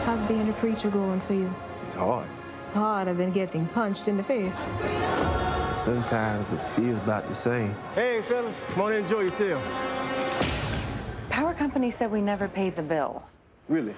[0.06, 1.54] How's being a preacher going for you?
[1.88, 2.28] It's hard.
[2.74, 4.58] Harder than getting punched in the face.
[5.76, 7.76] Sometimes it feels about the same.
[7.94, 9.64] Hey, fellas, come on and enjoy yourself.
[11.30, 13.24] Power company said we never paid the bill.
[13.70, 13.96] Really?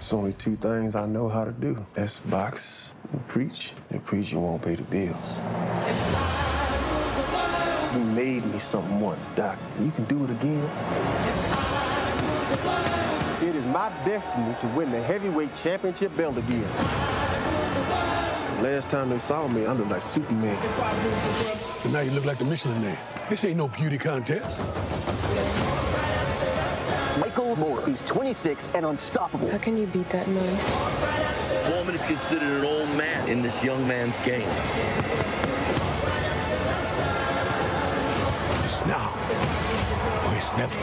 [0.00, 1.84] It's only two things I know how to do.
[1.92, 3.74] That's box and preach.
[3.90, 5.36] And preaching won't pay the bills.
[7.92, 9.58] You made me something once, Doc.
[9.78, 10.64] You can do it again.
[13.46, 16.64] It is my destiny to win the heavyweight championship belt again.
[18.62, 20.56] Last time they saw me, I looked like Superman.
[21.82, 22.96] So now you look like the Michelin Man.
[23.28, 25.69] This ain't no beauty contest.
[27.50, 27.86] Michael Moorer.
[27.86, 29.48] He's 26 and unstoppable.
[29.48, 30.56] How can you beat that man?
[31.66, 34.48] Foreman is considered an old man in this young man's game.
[38.64, 39.12] It's now
[40.28, 40.76] or it's never.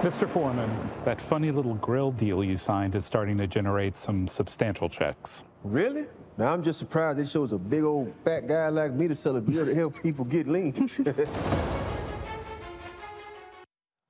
[0.00, 0.28] Mr.
[0.28, 0.70] Foreman,
[1.04, 5.44] that funny little grill deal you signed is starting to generate some substantial checks.
[5.62, 6.06] Really?
[6.38, 9.36] Now I'm just surprised they chose a big old fat guy like me to sell
[9.36, 10.90] a grill to help people get lean.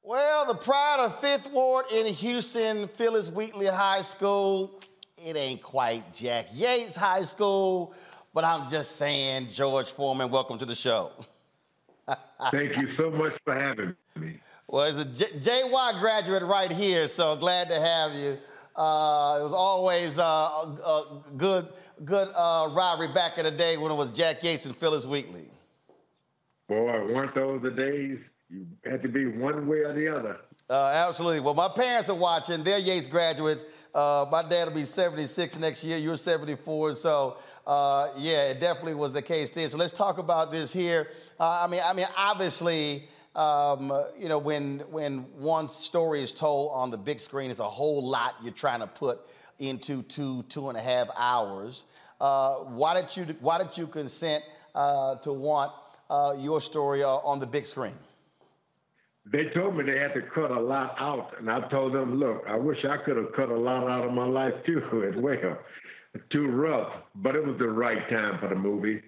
[0.02, 4.80] Well, the pride of Fifth Ward in Houston, Phillis Wheatley High School.
[5.16, 7.94] It ain't quite Jack Yates High School,
[8.34, 11.12] but I'm just saying, George Foreman, welcome to the show.
[12.50, 14.40] Thank you so much for having me.
[14.66, 15.38] Well, it's a J-
[15.68, 18.36] JY graduate right here, so glad to have you.
[18.76, 21.68] Uh, it was always uh, a, a good,
[22.04, 25.50] good uh, rivalry back in the day when it was Jack Yates and Phillis Wheatley.
[26.68, 28.18] Boy, weren't those the days?
[28.48, 30.38] You had to be one way or the other.
[30.68, 31.40] Uh, absolutely.
[31.40, 32.62] Well, my parents are watching.
[32.62, 33.64] They're Yates graduates.
[33.92, 35.98] Uh, my dad will be 76 next year.
[35.98, 36.94] You're 74.
[36.94, 39.68] So, uh, yeah, it definitely was the case then.
[39.68, 41.08] So let's talk about this here.
[41.40, 46.72] Uh, I mean, I mean, obviously, um, you know, when when one story is told
[46.72, 49.20] on the big screen, it's a whole lot you're trying to put
[49.58, 51.84] into two two and a half hours.
[52.20, 54.42] Uh, why did you Why did you consent
[54.74, 55.72] uh, to want
[56.08, 57.94] uh, your story uh, on the big screen?
[59.30, 62.42] They told me they had to cut a lot out, and I told them, look,
[62.48, 64.80] I wish I could have cut a lot out of my life too
[65.14, 65.58] as well.
[66.30, 69.00] Too rough, but it was the right time for the movie.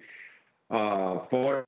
[0.69, 1.65] Uh, for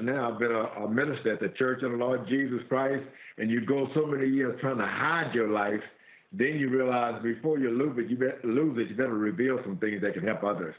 [0.00, 3.04] now, I've been a, a minister at the Church of the Lord Jesus Christ,
[3.38, 5.82] and you go so many years trying to hide your life,
[6.32, 9.76] then you realize before you lose it, you bet, lose it, you better reveal some
[9.76, 10.74] things that can help others.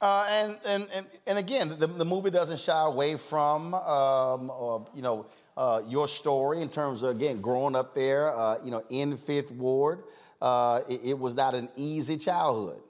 [0.00, 4.86] Uh, and, and, and, and again, the, the movie doesn't shy away from, um, or,
[4.94, 5.26] you know,
[5.56, 9.50] uh, your story in terms of, again, growing up there, uh, you know, in Fifth
[9.52, 10.04] Ward.
[10.40, 12.80] Uh, it, it, was not an easy childhood.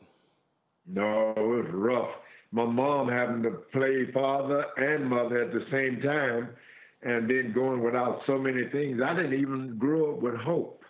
[0.86, 2.10] No, it was rough.
[2.52, 6.48] My mom having to play father and mother at the same time
[7.02, 9.00] and then going without so many things.
[9.04, 10.82] I didn't even grow up with hope.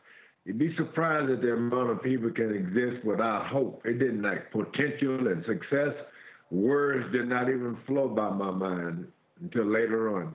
[0.44, 3.82] You'd be surprised at the amount of people can exist without hope.
[3.84, 5.94] It didn't like potential and success.
[6.50, 9.06] Words did not even flow by my mind
[9.40, 10.34] until later on.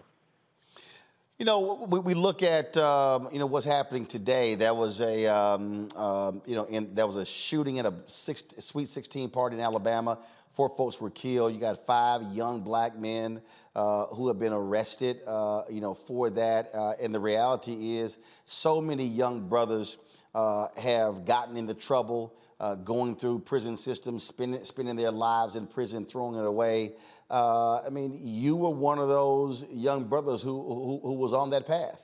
[1.37, 4.55] You know, we, we look at um, you know what's happening today.
[4.55, 8.43] That was a um, um, you know in, that was a shooting at a six,
[8.59, 10.19] Sweet 16 party in Alabama.
[10.55, 11.53] Four folks were killed.
[11.53, 13.41] You got five young black men
[13.75, 16.73] uh, who have been arrested, uh, you know, for that.
[16.73, 19.97] Uh, and the reality is, so many young brothers
[20.33, 25.67] uh, have gotten into trouble, uh, going through prison systems, spending, spending their lives in
[25.67, 26.93] prison, throwing it away.
[27.29, 31.49] Uh, I mean, you were one of those young brothers who, who, who was on
[31.49, 32.01] that path.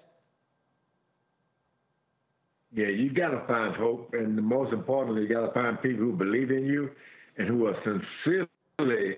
[2.74, 6.12] Yeah, you got to find hope, and most importantly, you got to find people who
[6.12, 6.92] believe in you
[7.38, 9.18] and who are sincerely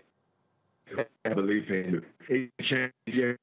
[1.24, 2.02] believe in.
[2.30, 3.38] It change to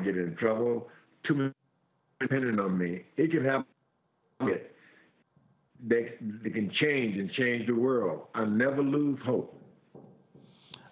[0.00, 0.88] get in trouble.
[1.26, 1.52] Too many
[2.20, 3.02] depending on me.
[3.16, 3.66] It can happen.
[5.86, 6.12] They,
[6.42, 8.22] they can change and change the world.
[8.34, 9.54] I never lose hope.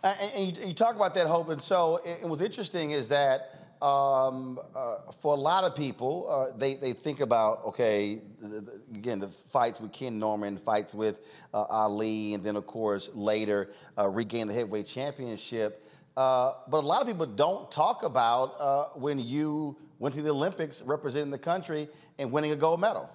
[0.04, 2.92] Uh, and, and you, you, talk about that hope, and so it, it what's interesting
[2.92, 8.20] is that um, uh, for a lot of people, uh, they, they think about, okay,
[8.40, 11.20] the, the, again, the fights with Ken Norton, fights with
[11.52, 15.86] uh, Ali, and then, of course, later uh, regain the heavyweight championship.
[16.16, 20.30] Uh, but a lot of people don't talk about uh, when you went to the
[20.30, 21.88] Olympics representing the country
[22.18, 23.10] and winning a gold medal.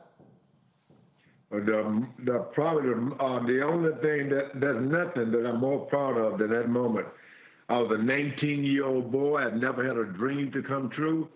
[1.49, 6.38] the, the probably the, the only thing that there's nothing that I'm more proud of
[6.38, 7.07] than that moment.
[7.72, 9.38] I was a 19 year old boy.
[9.38, 11.30] I'd never had a dream to come true.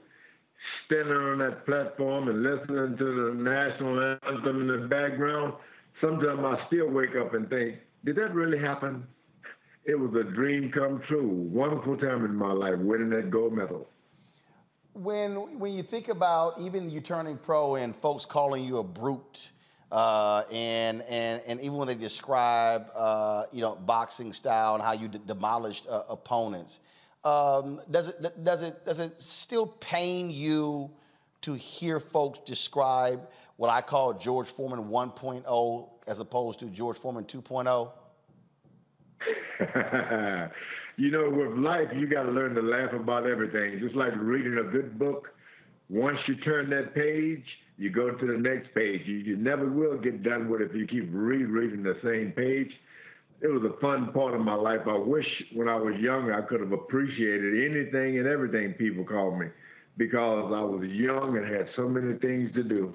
[0.86, 5.54] Standing on that platform and listening to the national anthem in the background,
[6.02, 9.08] sometimes I still wake up and think, did that really happen?
[9.86, 11.30] It was a dream come true.
[11.54, 13.88] Wonderful time in my life, winning that gold medal.
[14.92, 19.52] When when you think about even you turning pro and folks calling you a brute,
[19.92, 24.94] uh, and and and even when they describe uh, you know boxing style and how
[24.94, 26.80] you d- demolished uh, opponents,
[27.24, 30.90] um, does it does it does it still pain you
[31.42, 37.24] to hear folks describe what I call George Foreman 1.0 as opposed to George Foreman
[37.24, 37.92] 2.0?
[40.98, 43.80] you know, with life, you got to learn to laugh about everything.
[43.80, 45.30] Just like reading a good book.
[45.90, 47.46] Once you turn that page,
[47.78, 49.02] you go to the next page.
[49.06, 52.72] You, you never will get done with it if you keep rereading the same page.
[53.42, 54.82] It was a fun part of my life.
[54.88, 59.38] I wish when I was younger I could have appreciated anything and everything people called
[59.38, 59.48] me
[59.98, 62.94] because I was young and had so many things to do.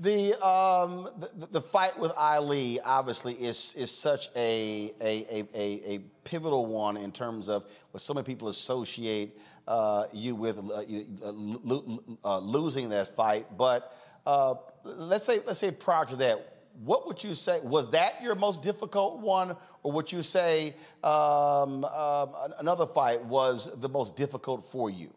[0.00, 5.98] The, um, the, the fight with Ali obviously is is such a a, a, a
[6.22, 9.36] pivotal one in terms of what so many people associate
[9.66, 10.84] uh, you with uh,
[11.32, 13.56] lo- uh, losing that fight.
[13.56, 14.54] But uh,
[14.84, 18.62] let's say let's say prior to that, what would you say was that your most
[18.62, 24.90] difficult one, or would you say um, um another fight was the most difficult for
[24.90, 25.12] you?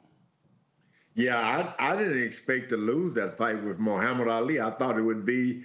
[1.16, 4.60] Yeah, I, I didn't expect to lose that fight with Muhammad Ali.
[4.62, 5.64] I thought it would be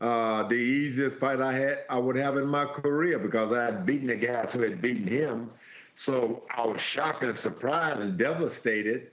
[0.00, 3.86] uh, the easiest fight I had I would have in my career because I had
[3.86, 5.50] beaten the guys who had beaten him.
[5.96, 9.12] So I was shocked and surprised and devastated.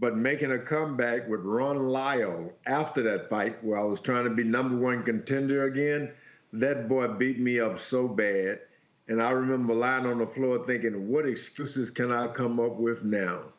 [0.00, 4.30] But making a comeback with Ron Lyle after that fight, where I was trying to
[4.30, 6.12] be number one contender again,
[6.52, 8.60] that boy beat me up so bad.
[9.08, 13.04] And I remember lying on the floor thinking, what excuses can I come up with
[13.04, 13.53] now?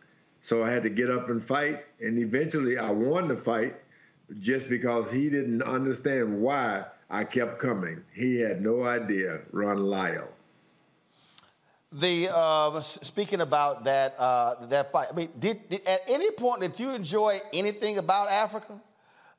[0.46, 1.86] So I had to get up and fight.
[2.00, 3.78] And eventually I won the fight
[4.42, 8.04] just because he didn't understand why I kept coming.
[8.14, 10.30] He had no idea, Ron Lyle.
[11.92, 15.08] The uh, speaking about that uh, that fight.
[15.12, 18.80] I mean, did, did, at any point did you enjoy anything about Africa?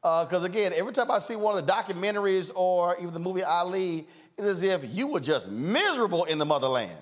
[0.03, 3.45] Because uh, again, every time I see one of the documentaries or even the movie
[3.45, 6.99] Ali, it's as if you were just miserable in the motherland.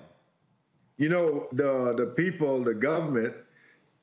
[0.97, 3.33] You know, the the people, the government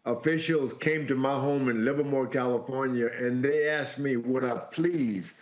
[0.05, 5.35] officials came to my home in Livermore, California, and they asked me, would I please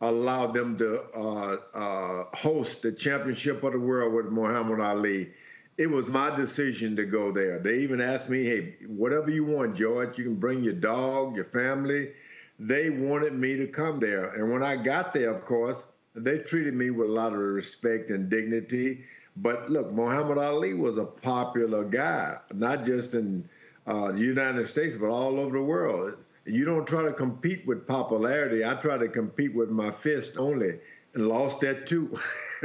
[0.00, 5.30] allow them to uh, uh, host the championship of the world with Muhammad Ali?
[5.76, 7.60] It was my decision to go there.
[7.60, 11.44] They even asked me, hey, whatever you want, George, you can bring your dog, your
[11.44, 12.10] family.
[12.58, 14.30] They wanted me to come there.
[14.30, 15.84] And when I got there, of course,
[16.16, 19.04] they treated me with a lot of respect and dignity.
[19.36, 23.48] But look, Muhammad Ali was a popular guy, not just in
[23.88, 26.16] uh, the United States, but all over the world.
[26.44, 28.64] You don't try to compete with popularity.
[28.64, 30.78] I try to compete with my fist only,
[31.14, 32.18] and lost that too.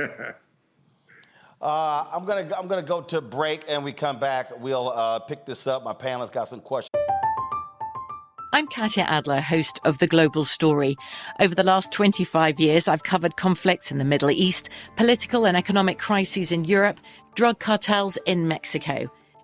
[1.62, 4.52] uh, I'm gonna I'm gonna go to break, and we come back.
[4.60, 5.84] We'll uh, pick this up.
[5.84, 6.90] My panelists got some questions.
[8.54, 10.96] I'm Katya Adler, host of The Global Story.
[11.40, 15.98] Over the last 25 years, I've covered conflicts in the Middle East, political and economic
[15.98, 17.00] crises in Europe,
[17.34, 19.10] drug cartels in Mexico.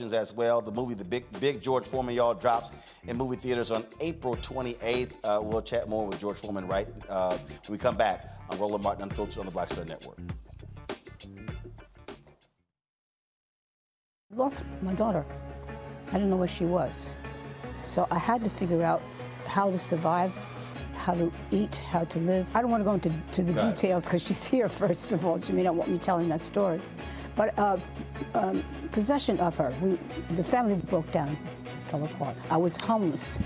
[0.00, 0.60] As well.
[0.60, 2.72] The movie, the big big George Foreman, y'all drops
[3.06, 5.12] in movie theaters on April 28th.
[5.22, 8.82] Uh, we'll chat more with George Foreman right uh, when we come back on Roland
[8.82, 10.18] Martin Unfiltered on the Black Star Network.
[14.34, 15.24] lost my daughter.
[16.08, 17.14] I didn't know where she was.
[17.84, 19.00] So I had to figure out
[19.46, 20.32] how to survive,
[20.96, 22.48] how to eat, how to live.
[22.56, 23.70] I don't want to go into to the Right.
[23.70, 25.40] details because she's here, first of all.
[25.40, 26.80] She may not want me telling that story.
[27.36, 27.78] But uh,
[28.34, 29.98] um, possession of her, we,
[30.36, 31.36] the family broke down,
[31.88, 32.36] fell apart.
[32.50, 33.38] I was homeless.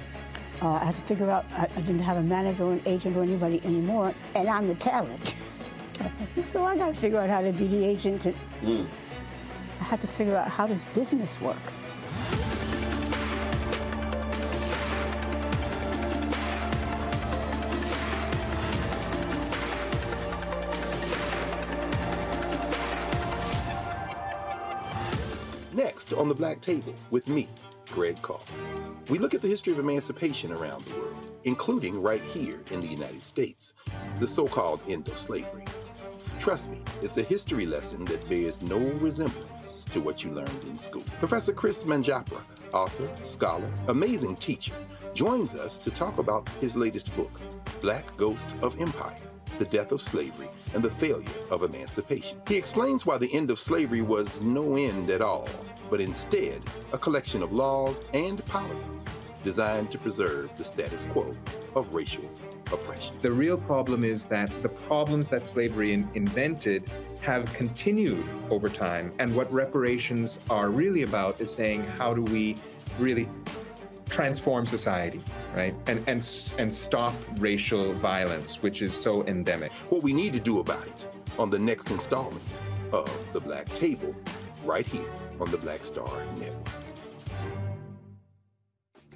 [0.60, 3.16] Uh, I had to figure out, I, I didn't have a manager or an agent
[3.16, 5.34] or anybody anymore, and I'm the talent.
[6.42, 8.26] so I got to figure out how to be the agent.
[8.26, 8.88] And,
[9.80, 11.56] I had to figure out how does business work.
[26.16, 27.48] On the Black Table with me,
[27.90, 28.40] Greg Carr.
[29.10, 32.86] We look at the history of emancipation around the world, including right here in the
[32.86, 33.74] United States,
[34.18, 35.64] the so called end of slavery.
[36.40, 40.78] Trust me, it's a history lesson that bears no resemblance to what you learned in
[40.78, 41.04] school.
[41.18, 42.40] Professor Chris Manjapra,
[42.72, 44.74] author, scholar, amazing teacher,
[45.12, 47.40] joins us to talk about his latest book,
[47.80, 49.18] Black Ghost of Empire
[49.58, 52.40] The Death of Slavery and the Failure of Emancipation.
[52.46, 55.48] He explains why the end of slavery was no end at all,
[55.90, 56.62] but instead
[56.92, 59.04] a collection of laws and policies
[59.44, 61.34] designed to preserve the status quo
[61.74, 62.24] of racial
[62.72, 63.14] oppression.
[63.20, 66.90] The real problem is that the problems that slavery in- invented
[67.20, 69.12] have continued over time.
[69.18, 72.56] And what reparations are really about is saying, how do we
[72.98, 73.28] really
[74.08, 75.20] transform society,
[75.54, 75.74] right?
[75.86, 76.26] And, and,
[76.58, 79.72] and stop racial violence, which is so endemic.
[79.90, 81.04] What we need to do about it
[81.38, 82.42] on the next installment
[82.92, 84.14] of The Black Table,
[84.68, 85.08] right here
[85.40, 86.06] on the Black Star
[86.38, 86.68] Network.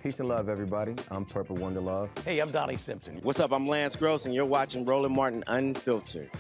[0.03, 0.97] Peace and love, everybody.
[1.11, 2.11] I'm Purple Wonder Love.
[2.25, 3.21] Hey, I'm Donnie Simpson.
[3.23, 3.53] What's up?
[3.53, 6.31] I'm Lance Gross, and you're watching Roland Martin Unfiltered.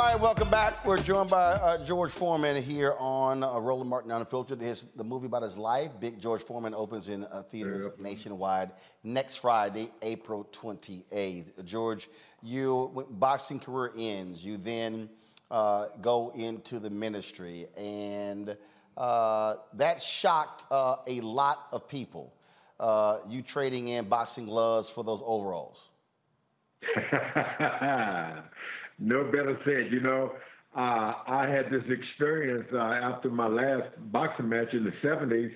[0.00, 0.86] All right, welcome back.
[0.86, 4.58] We're joined by uh, George Foreman here on uh, Roland Martin Unfiltered.
[4.58, 8.70] His, the movie about his life, Big George Foreman, opens in uh, theaters nationwide
[9.04, 11.62] next Friday, April 28th.
[11.66, 12.08] George,
[12.42, 14.42] you boxing career ends.
[14.42, 15.10] You then
[15.50, 18.56] uh, go into the ministry, and
[18.96, 22.32] uh, that shocked uh, a lot of people.
[22.80, 25.90] Uh, you trading in boxing gloves for those overalls.
[29.00, 29.92] no better said.
[29.92, 30.32] You know,
[30.76, 35.50] uh, I had this experience uh, after my last boxing match in the 70s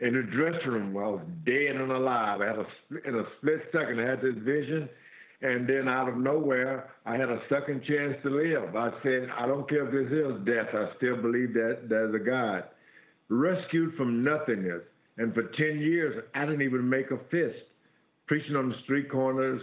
[0.00, 0.96] in the dressing room.
[0.96, 2.40] I was dead and alive.
[2.40, 4.88] I had a, in a split second, I had this vision.
[5.40, 8.74] And then out of nowhere, I had a second chance to live.
[8.74, 12.18] I said, I don't care if this is death, I still believe that there's a
[12.18, 12.64] God.
[13.28, 14.82] Rescued from nothingness.
[15.16, 17.58] And for 10 years, I didn't even make a fist.
[18.26, 19.62] Preaching on the street corners,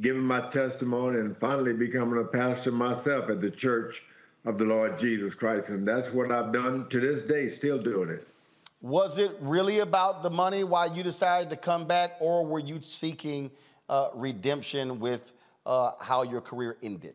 [0.00, 3.94] giving my testimony, and finally becoming a pastor myself at the Church
[4.44, 5.68] of the Lord Jesus Christ.
[5.68, 8.26] And that's what I've done to this day, still doing it.
[8.80, 12.80] Was it really about the money why you decided to come back, or were you
[12.82, 13.50] seeking
[13.88, 15.32] uh, redemption with
[15.66, 17.14] uh, how your career ended?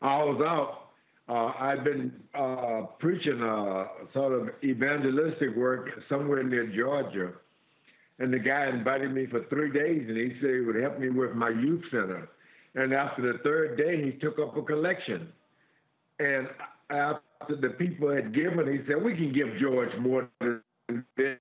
[0.00, 0.84] I was out.
[1.28, 7.32] Uh, I'd been uh, preaching a sort of evangelistic work somewhere near Georgia.
[8.18, 11.08] And the guy invited me for three days, and he said he would help me
[11.10, 12.28] with my youth center.
[12.74, 15.28] And after the third day, he took up a collection.
[16.18, 16.48] And
[16.90, 20.62] after the people had given, he said, We can give George more than
[21.16, 21.38] this.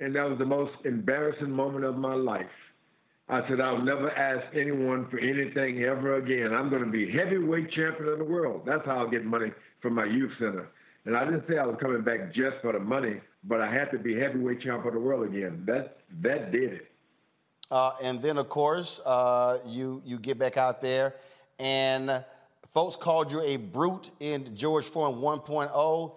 [0.00, 2.46] And that was the most embarrassing moment of my life.
[3.28, 6.54] I said, I'll never ask anyone for anything ever again.
[6.54, 8.62] I'm going to be heavyweight champion of the world.
[8.64, 9.50] That's how I'll get money
[9.82, 10.68] from my youth center.
[11.06, 13.90] And I didn't say I was coming back just for the money, but I had
[13.92, 15.62] to be heavyweight champ of the world again.
[15.66, 16.90] That that did it.
[17.70, 21.14] Uh, and then, of course, uh, you you get back out there,
[21.58, 22.24] and
[22.72, 26.12] folks called you a brute in George Foreman 1.0.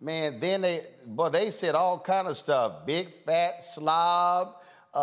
[0.00, 2.86] Man, then they, boy, they said all kind of stuff.
[2.86, 4.56] Big fat slob.
[4.92, 4.96] Uh,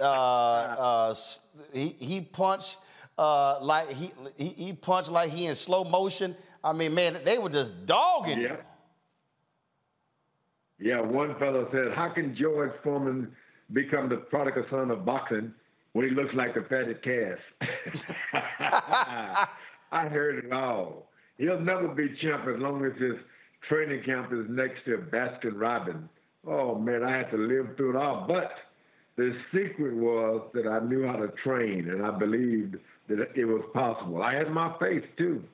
[0.00, 1.14] uh, uh,
[1.72, 2.78] he, he punched
[3.18, 6.36] uh, like he, he he punched like he in slow motion.
[6.64, 8.56] I mean, man, they were just dogging Yeah.
[10.82, 13.30] Yeah, one fellow said, How can George Foreman
[13.72, 15.54] become the prodigal son of boxing
[15.92, 17.38] when he looks like the fatted calf?
[19.92, 21.06] I heard it all.
[21.38, 23.14] He'll never be champ as long as his
[23.68, 26.08] training camp is next to Baskin Robbins.
[26.44, 28.24] Oh man, I had to live through it all.
[28.26, 28.50] But
[29.16, 32.76] the secret was that I knew how to train and I believed
[33.08, 34.20] that it was possible.
[34.20, 35.44] I had my faith too.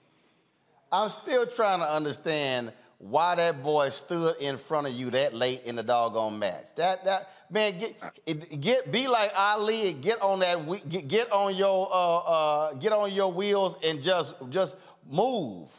[0.90, 5.62] I'm still trying to understand why that boy stood in front of you that late
[5.64, 6.66] in the doggone match.
[6.76, 11.54] That that man get get be like Ali and get on that get, get on
[11.54, 14.76] your uh, uh, get on your wheels and just just
[15.08, 15.70] move.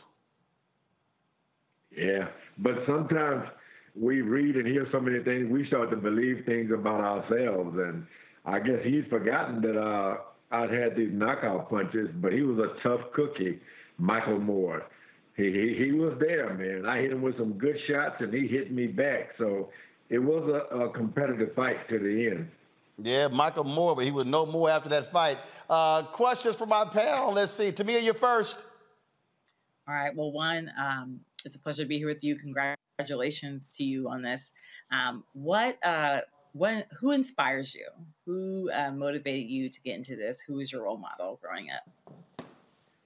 [1.91, 3.49] Yeah, but sometimes
[3.95, 7.77] we read and hear so many things, we start to believe things about ourselves.
[7.77, 8.05] And
[8.45, 10.17] I guess he's forgotten that uh,
[10.51, 13.59] I'd had these knockout punches, but he was a tough cookie,
[13.97, 14.83] Michael Moorer.
[15.39, 16.85] He, he, he was there, man.
[16.85, 19.29] I hit him with some good shots, and he hit me back.
[19.37, 19.69] So
[20.09, 22.51] it was a, a competitive fight to the end.
[23.01, 25.37] Yeah, Michael Moorer, but he was no more after that fight.
[25.69, 27.31] Uh, questions for my panel.
[27.31, 27.71] Let's see.
[27.71, 28.65] Tamia, you first.
[29.87, 30.13] All right.
[30.13, 32.35] Well, one, um, it's a pleasure to be here with you.
[32.35, 34.51] Congratulations to you on this.
[34.91, 36.19] Um, what, uh,
[36.51, 37.87] when, who inspires you?
[38.25, 40.41] Who uh, motivated you to get into this?
[40.41, 41.89] Who was your role model growing up?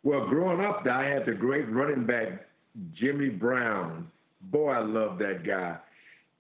[0.04, 2.48] Well, growing up, I had the great running back
[2.94, 4.12] Jimmy Brown.
[4.42, 5.78] Boy, I love that guy.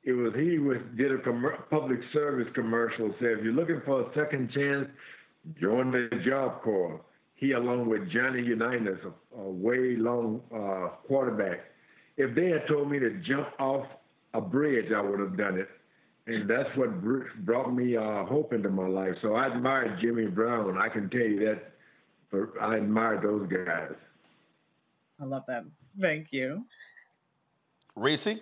[0.04, 3.14] It was he was did a commer public service commercial.
[3.20, 4.90] Said if you're looking for a second chance,
[5.62, 7.00] join the Job Corps.
[7.36, 11.60] He, along with Johnny Unitas, a, a way long uh, quarterback.
[12.18, 13.86] If they had told me to jump off
[14.34, 15.70] a bridge, I would have done it.
[16.28, 19.16] And that's what br- brought me uh, hope into my life.
[19.22, 20.78] So I admired Jimmy Brown.
[20.78, 21.73] I can tell you that.
[22.34, 23.94] For, I admire those guys.
[25.22, 25.72] I love them.
[26.02, 26.66] Thank you.
[27.96, 28.40] Reese?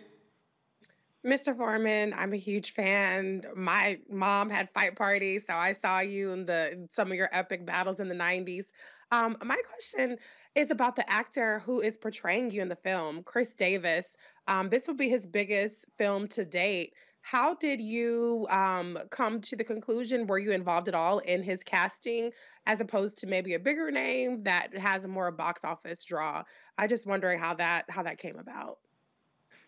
[1.27, 1.53] Mr.
[1.57, 3.43] Foreman, I'm a huge fan.
[3.53, 7.27] My mom had fight parties, so I saw you in the in some of your
[7.33, 8.63] epic battles in the 90s.
[9.11, 10.17] Um, my question
[10.55, 14.05] is about the actor who is portraying you in the film, Khris Davis.
[14.47, 16.93] Um, this will be his biggest film to date.
[17.23, 20.27] How did you um, come to the conclusion?
[20.27, 22.31] Were you involved at all in his casting,
[22.65, 26.43] as opposed to maybe a bigger name that has a more a box office draw?
[26.77, 28.79] I just wondering how that how that came about.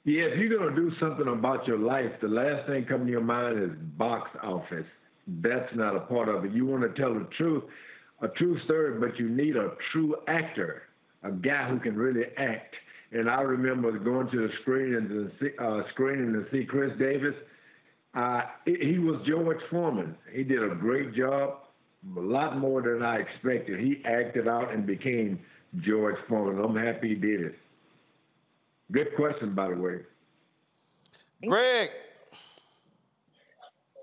[0.06, 3.22] Yeah, if you're to do something about your life, the last thing coming to your
[3.22, 4.86] mind is box office.
[5.28, 6.52] That's not a part of it.
[6.52, 7.64] You want to tell the truth,
[8.22, 10.84] a true story, but you need a true actor,
[11.24, 12.76] a guy who can really act.
[13.14, 17.36] And I remember going to the screening to see, uh, screening to see Khris Davis.
[18.14, 20.16] Uh, he was George Foreman.
[20.34, 21.60] He did a great job,
[22.18, 23.80] a lot more than I expected.
[23.80, 25.40] He acted out and became
[25.80, 26.64] George Foreman.
[26.64, 27.56] I'm happy he did it.
[28.92, 30.00] Good question, by the way.
[31.48, 31.90] Greg.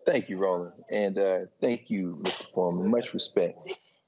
[0.06, 0.72] Thank you, Roland.
[0.90, 2.52] And uh, thank you, Mr.
[2.54, 2.90] Foreman.
[2.90, 3.58] Much respect.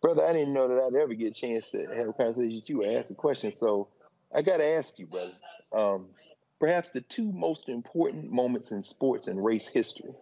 [0.00, 2.68] Brother, I didn't know that I'd ever get a chance to have a conversation with
[2.68, 3.52] you or ask a question.
[3.52, 3.88] So
[4.34, 5.32] I got to ask you, brother.
[5.72, 6.06] Um,
[6.58, 10.14] perhaps the two most important moments in sports and race history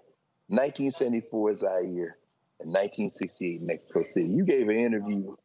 [0.49, 2.17] 1974 Zaire
[2.61, 4.29] and 1968 Mexico City.
[4.29, 5.37] You gave an interview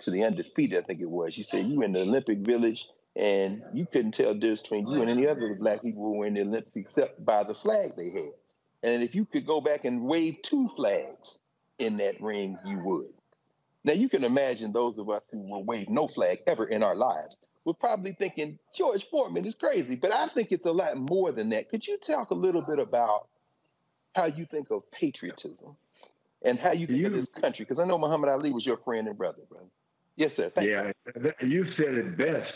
[0.00, 1.36] to the Undefeated, I think it was.
[1.36, 4.88] You said you were in the Olympic Village and you couldn't tell the difference between
[4.88, 7.90] you and any other black people who were in the Olympics except by the flag
[7.96, 8.32] they had.
[8.82, 11.38] And if you could go back and wave two flags
[11.78, 13.12] in that ring, you would.
[13.84, 16.94] Now you can imagine those of us who will wave no flag ever in our
[16.94, 17.36] lives.
[17.64, 21.50] We're probably thinking George Foreman is crazy, but I think it's a lot more than
[21.50, 21.68] that.
[21.68, 23.28] Could you talk a little bit about
[24.14, 25.76] how you think of patriotism
[26.44, 27.64] and how you think of this country?
[27.64, 29.66] Because I know Muhammad Ali was your friend and brother, brother.
[30.16, 30.50] Yes, sir.
[30.50, 32.52] Thank yeah, th- you said it best.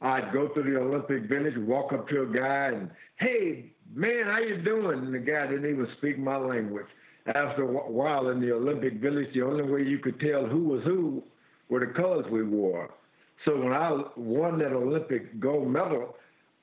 [0.00, 4.38] I'd go to the Olympic Village, walk up to a guy, and hey, man, how
[4.38, 4.98] you doing?
[4.98, 6.86] And the guy didn't even speak my language.
[7.26, 10.82] After a while in the Olympic Village, the only way you could tell who was
[10.82, 11.22] who
[11.68, 12.90] were the colors we wore.
[13.44, 16.16] So when I won that Olympic gold medal,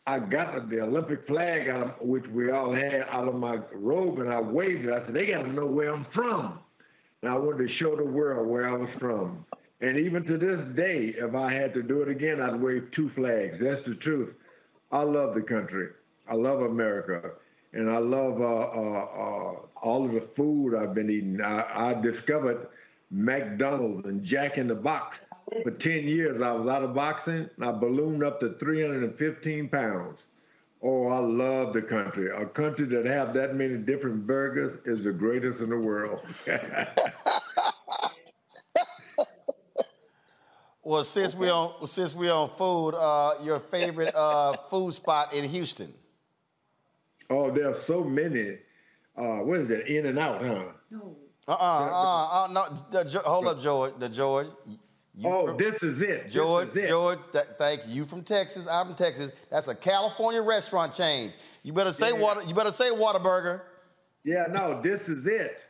[0.10, 4.18] I got the Olympic flag out, of, which we all had, out of my robe,
[4.18, 4.92] and I waved it.
[4.92, 6.60] I said, "They got to know where I'm from."
[7.22, 9.46] And I wanted to show the world where I was from.
[9.82, 13.12] And even to this day, if I had to do it again, I'd wave two
[13.16, 13.58] flags.
[13.62, 14.34] That's the truth.
[14.92, 15.90] I love the country.
[16.28, 17.32] I love America.
[17.74, 21.40] And I love uh, uh, uh, all of the food I've been eating.
[21.40, 22.68] I, I discovered
[23.12, 25.20] McDonald's and Jack in the Box.
[25.64, 30.20] For 10 years, I was out of boxing, I ballooned up to 315 pounds.
[30.82, 32.30] Oh, I love the country.
[32.30, 36.22] A country that have that many different burgers is the greatest in the world.
[40.84, 45.44] well, since we on since we on food, uh, your favorite uh, food spot in
[45.44, 45.94] Houston?
[47.30, 48.60] Oh, there's so many.
[49.18, 49.88] Uh, what is it?
[49.88, 50.68] In and Out, huh?
[50.92, 51.18] No.
[51.46, 52.86] Uh uh uh, uh no.
[52.92, 53.96] The, hold up, George.
[54.00, 54.48] The George.
[55.20, 56.32] You oh, from, this is it.
[56.32, 56.88] George, is it.
[56.88, 57.96] George, th- thank you.
[57.96, 58.66] You from Texas?
[58.70, 59.32] I'm from Texas.
[59.52, 61.34] That's a California restaurant change.
[61.62, 62.20] You better say yeah.
[62.20, 62.42] water.
[62.44, 63.60] You better say Whataburger.
[64.24, 65.66] Yeah, no, this is it.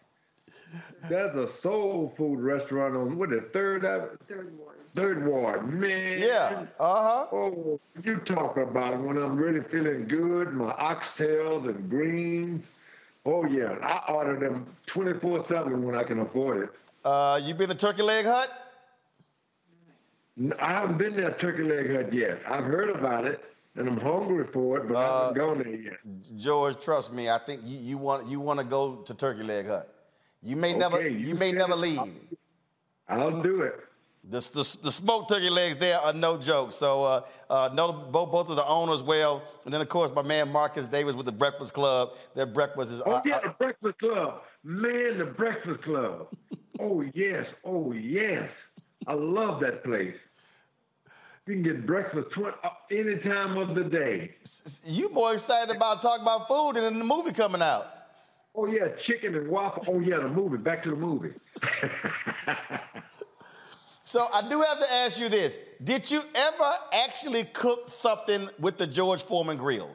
[1.10, 3.82] There's a soul food restaurant on what is third
[4.28, 4.76] Third Ward.
[4.94, 6.22] Third Ward, man.
[6.22, 6.66] Yeah.
[6.80, 7.28] Uh huh.
[7.32, 10.54] Oh, you talk about it when I'm really feeling good.
[10.54, 12.70] My oxtails and greens.
[13.26, 16.70] Oh yeah, I order them 24/7 when I can afford it.
[17.04, 18.69] Uh, you been the Turkey Leg Hut?
[20.60, 22.40] I haven't been there Turkey Leg Hut yet.
[22.48, 23.44] I've heard about it
[23.76, 25.98] and I'm hungry for it, but uh, I haven't gone there yet.
[26.38, 27.30] George, trust me.
[27.30, 29.94] I think you, you want you want to go to Turkey Leg Hut.
[30.42, 32.00] You may okay, never you, you may never leave.
[33.08, 33.80] I'll, I'll do it.
[34.30, 36.72] The, the, the, smoked turkey legs there are no joke.
[36.74, 39.42] So uh, uh, know both, both of the owners well.
[39.66, 42.12] And then, of course, my man Marcus Davis with the Breakfast Klub.
[42.36, 43.02] Their breakfast is...
[43.06, 44.42] Oh, uh, yeah, the Breakfast Klub.
[44.64, 46.28] Man, the Breakfast Klub.
[46.80, 47.48] oh, yes.
[47.64, 48.50] Oh, yes.
[49.08, 50.16] I love that place.
[51.50, 54.36] You can get breakfast uh, any time of the day.
[54.86, 57.88] You more excited about talking about food than the movie coming out.
[58.54, 59.84] Oh, yeah, chicken and waffle.
[59.88, 60.58] Oh, yeah, the movie.
[60.58, 61.32] Back to the movie.
[64.04, 65.60] So I do have to ask you this.
[65.84, 69.92] Did you ever actually cook something with the George Foreman grill?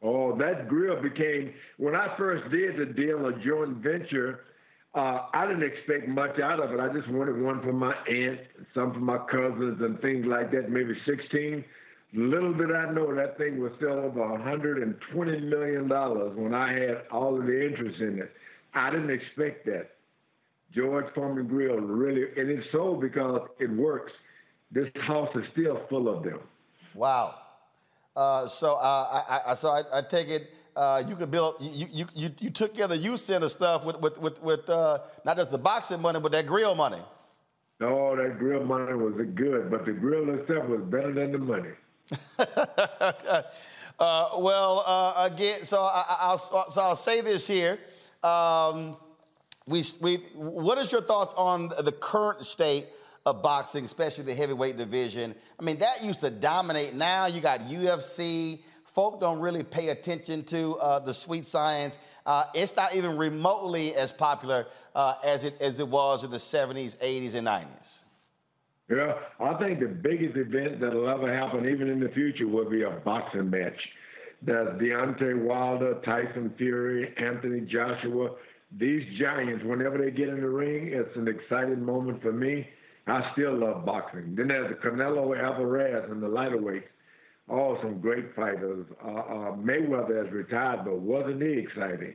[0.00, 4.44] Oh, that grill became, when I first did the deal, a joint venture,
[4.96, 6.80] uh, I didn't expect much out of it.
[6.80, 8.40] I just wanted one for my aunt,
[8.74, 11.62] some for my cousins, and things like that, maybe 16.
[12.14, 15.88] Little did I know that thing was sell over $120 million
[16.42, 18.32] when I had all of the interest in it.
[18.74, 19.90] I didn't expect that.
[20.74, 24.12] George Foreman Grill really, and it's so because it works.
[24.72, 26.40] This house is still full of them.
[26.94, 27.34] Wow.
[28.16, 31.56] Uh, so uh, I, I, so I, I take it uh, you could build.
[31.60, 34.68] You, you you you took care of the youth center stuff with with with, with
[34.68, 37.00] uh, not just the boxing money, but that grill money.
[37.80, 41.70] No, that grill money was good, but the grill itself was better than the money.
[43.98, 47.78] Uh, well, uh, again, so I, will so I'll say this here.
[48.22, 48.96] Um,
[49.66, 52.88] we, we, what is your thoughts on the current state
[53.24, 55.34] of boxing, especially the heavyweight division?
[55.58, 56.94] I mean, that used to dominate.
[56.94, 58.60] Now you got UFC.
[58.96, 61.98] Folk don't really pay attention to uh, the sweet science.
[62.24, 66.38] Uh, it's not even remotely as popular uh, as, it, as it was in the
[66.38, 68.02] 70s, 80s, and 90s.
[68.88, 72.84] Yeah, I think the biggest event that'll ever happen, even in the future, will be
[72.84, 73.78] a boxing match.
[74.40, 78.30] There's Deontay Wilder, Tyson Fury, Anthony Joshua
[78.72, 82.66] these giants, whenever they get in the ring, it's an exciting moment for me.
[83.06, 84.34] I still love boxing.
[84.34, 86.88] Then there's the Canelo Alvarez and the lighter weights.
[87.48, 88.86] All some great fighters.
[89.04, 92.14] Uh, uh, Mayweather has retired, but wasn't he exciting?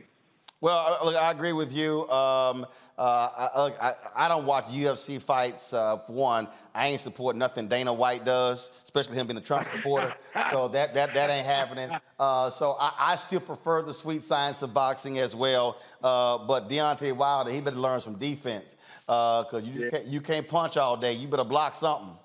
[0.61, 2.07] Well, look, I agree with you.
[2.09, 2.67] Um,
[2.97, 5.73] uh, I, I, I, don't watch UFC fights.
[5.73, 9.67] Uh, for one, I ain't support nothing Dana White does, especially him being a Trump
[9.67, 10.13] supporter.
[10.51, 11.89] so that that that ain't happening.
[12.19, 15.77] Uh, so I, I, still prefer the sweet science of boxing as well.
[16.03, 18.75] Uh, but Deontay Wilder, he better learn some defense
[19.07, 19.89] because uh, you yeah.
[19.89, 21.13] can't, you can't punch all day.
[21.13, 22.15] You better block something.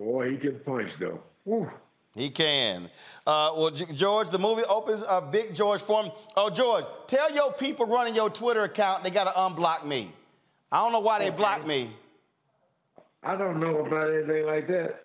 [0.00, 1.20] Boy, he can punch though.
[1.44, 1.70] Woo.
[2.18, 2.90] He can.
[3.24, 6.10] Uh, well, George, the movie opens uh, Big George Foreman.
[6.36, 10.12] Oh, George, tell your people running your Twitter account they got to unblock me.
[10.72, 11.92] I don't know why they blocked me.
[13.22, 15.04] I don't know about anything like that.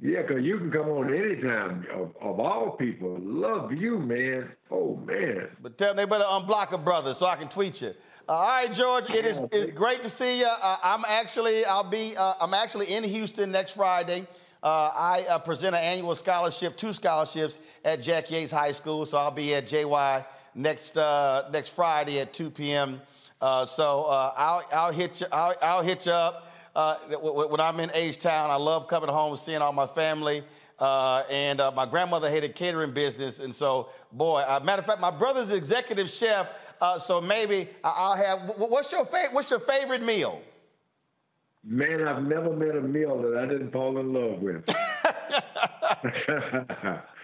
[0.00, 1.86] Yeah, because you can come on anytime.
[1.92, 4.50] Of, of all people, love you, man.
[4.70, 5.48] Oh, man.
[5.62, 7.94] But tell them they better unblock a brother so I can tweet you.
[8.28, 10.46] Uh, all right, George, it is it's great to see you.
[10.46, 14.26] Uh, I'm actually I'll be uh, I'm actually in Houston next Friday.
[14.62, 19.06] Uh, I uh, present an annual scholarship, two scholarships at Jack Yates High School.
[19.06, 20.24] So I'll be at JY
[20.54, 23.00] next uh, next Friday at 2 p.m.
[23.40, 25.28] Uh, so uh, I'll, I'll hit you.
[25.30, 28.50] I'll, I'll hit you up uh, when I'm in H Town.
[28.50, 30.42] I love coming home, and seeing all my family.
[30.80, 35.52] and my grandmother had a catering business, and so boy, matter of fact, my brother's
[35.52, 36.48] executive chef.
[36.98, 38.40] so maybe I'll have.
[38.56, 39.34] What's your favorite?
[39.34, 40.42] What's your favorite meal?
[41.70, 44.64] Man, I've never met a meal that I didn't fall in love with.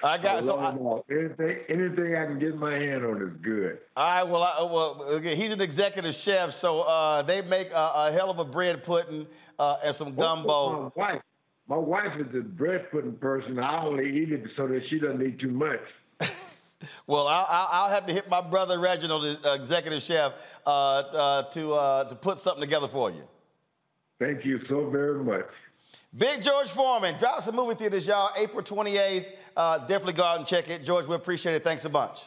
[0.03, 0.71] I got I so I,
[1.11, 3.79] anything anything I can get my hand on is good.
[3.97, 7.93] All right, well, I, well, okay, he's an executive chef, so uh, they make a,
[7.95, 9.27] a, hell of a bread pudding
[9.59, 10.93] uh, and some gumbo.
[10.97, 11.23] my wife,
[11.67, 13.59] My wife is a bread pudding person.
[13.59, 15.81] I only eat it so that she doesn't eat too much.
[17.07, 20.35] Well, I'll, I'll, I'll have to hit my brother Reginald, the uh, executive chef,
[20.67, 23.23] uh, uh, to uh, to put something together for you.
[24.25, 25.51] Thank you so very much.
[26.17, 28.31] Big George Foreman, drops some movie theaters, y'all.
[28.37, 29.27] April 28th.
[29.55, 30.83] Uh, definitely go out and check it.
[30.83, 31.63] George, we appreciate it.
[31.63, 32.21] Thanks a bunch.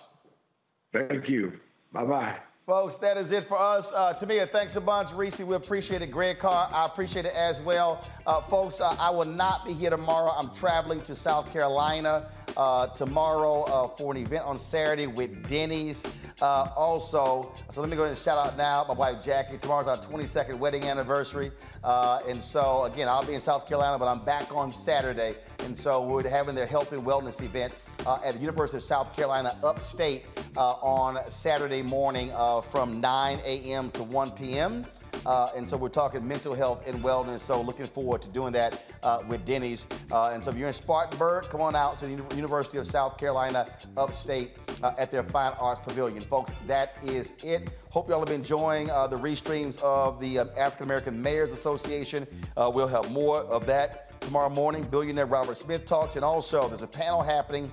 [0.93, 1.53] Thank you.
[1.91, 2.37] Bye bye.
[2.67, 3.93] Folks, that is it for us.
[3.93, 5.13] Uh, Tamia, thanks a bunch.
[5.13, 6.11] Reese, we appreciate it.
[6.11, 8.05] Greg Carr, I appreciate it as well.
[8.25, 10.31] Uh, folks, uh, I will not be here tomorrow.
[10.31, 16.05] I'm traveling to South Carolina uh, tomorrow uh, for an event on Saturday with Denny's.
[16.41, 19.57] Uh, also, so let me go ahead and shout out now my wife Jackie.
[19.57, 21.53] Tomorrow's our 22nd wedding anniversary.
[21.85, 25.35] and so, again, I'll be in South Carolina, but I'm back on Saturday.
[25.59, 27.73] And so we're having their health and wellness event
[28.05, 30.25] uh, at the University of South Carolina upstate
[30.55, 33.91] uh, on Saturday morning uh, from 9 a.m.
[33.91, 34.85] to 1 p.m.
[35.25, 37.41] Uh, and so we're talking mental health and wellness.
[37.41, 39.87] So looking forward to doing that uh, with Denny's.
[40.11, 43.17] Uh, and so if you're in Spartanburg, come on out to the University of South
[43.17, 43.67] Carolina
[43.97, 44.51] upstate
[44.97, 46.21] at their Fine Arts Pavilion.
[46.21, 47.69] Folks, that is it.
[47.89, 52.27] Hope y'all have been enjoying the restreams of the African American Mayors Association.
[52.55, 54.83] we'll have more of that tomorrow morning.
[54.83, 56.15] Billionaire Robert Smith talks.
[56.15, 57.71] And also, there's a panel happening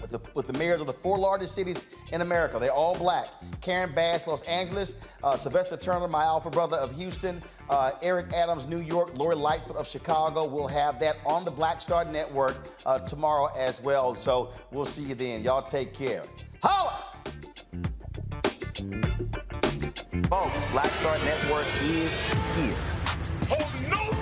[0.00, 1.80] with the, with the mayors of the four largest cities
[2.12, 2.58] in America.
[2.58, 3.28] They're all black.
[3.60, 7.40] Karen Bass, Los Angeles, uh, Sylvester Turner, my alpha brother of Houston,
[7.70, 10.44] uh, Eric Adams, New York, Lori Lightfoot of Chicago.
[10.44, 14.14] We'll have that on the Black Star Network uh, tomorrow as well.
[14.16, 15.42] So we'll see you then.
[15.42, 16.24] Y'all take care.
[16.62, 17.04] Holla!
[20.28, 23.02] Folks, Black Star Network is here.
[23.48, 24.21] Hold no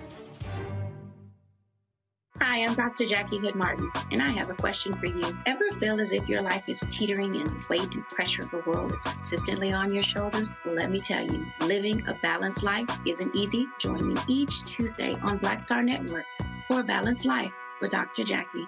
[2.43, 3.05] Hi, I'm Dr.
[3.05, 5.37] Jackie Hood Martin, and I have a question for you.
[5.45, 8.63] Ever feel as if your life is teetering and the weight and pressure of the
[8.65, 10.59] world is consistently on your shoulders?
[10.65, 13.67] Well, let me tell you, living a balanced life isn't easy.
[13.77, 16.25] Join me each Tuesday on Black Star Network
[16.67, 18.23] for a balanced life with Dr.
[18.23, 18.67] Jackie.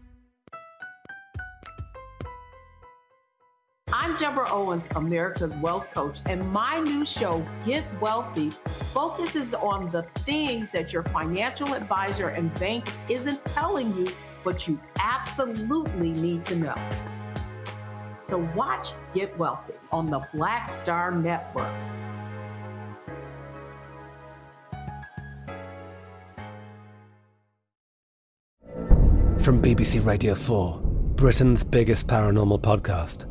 [3.93, 8.49] I'm Deborah Owens, America's Wealth Coach, and my new show, Get Wealthy,
[8.93, 14.07] focuses on the things that your financial advisor and bank isn't telling you,
[14.45, 16.75] but you absolutely need to know.
[18.23, 21.73] So watch Get Wealthy on the Black Star Network.
[29.41, 33.30] From BBC Radio 4, Britain's biggest paranormal podcast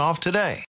[0.00, 0.64] off today.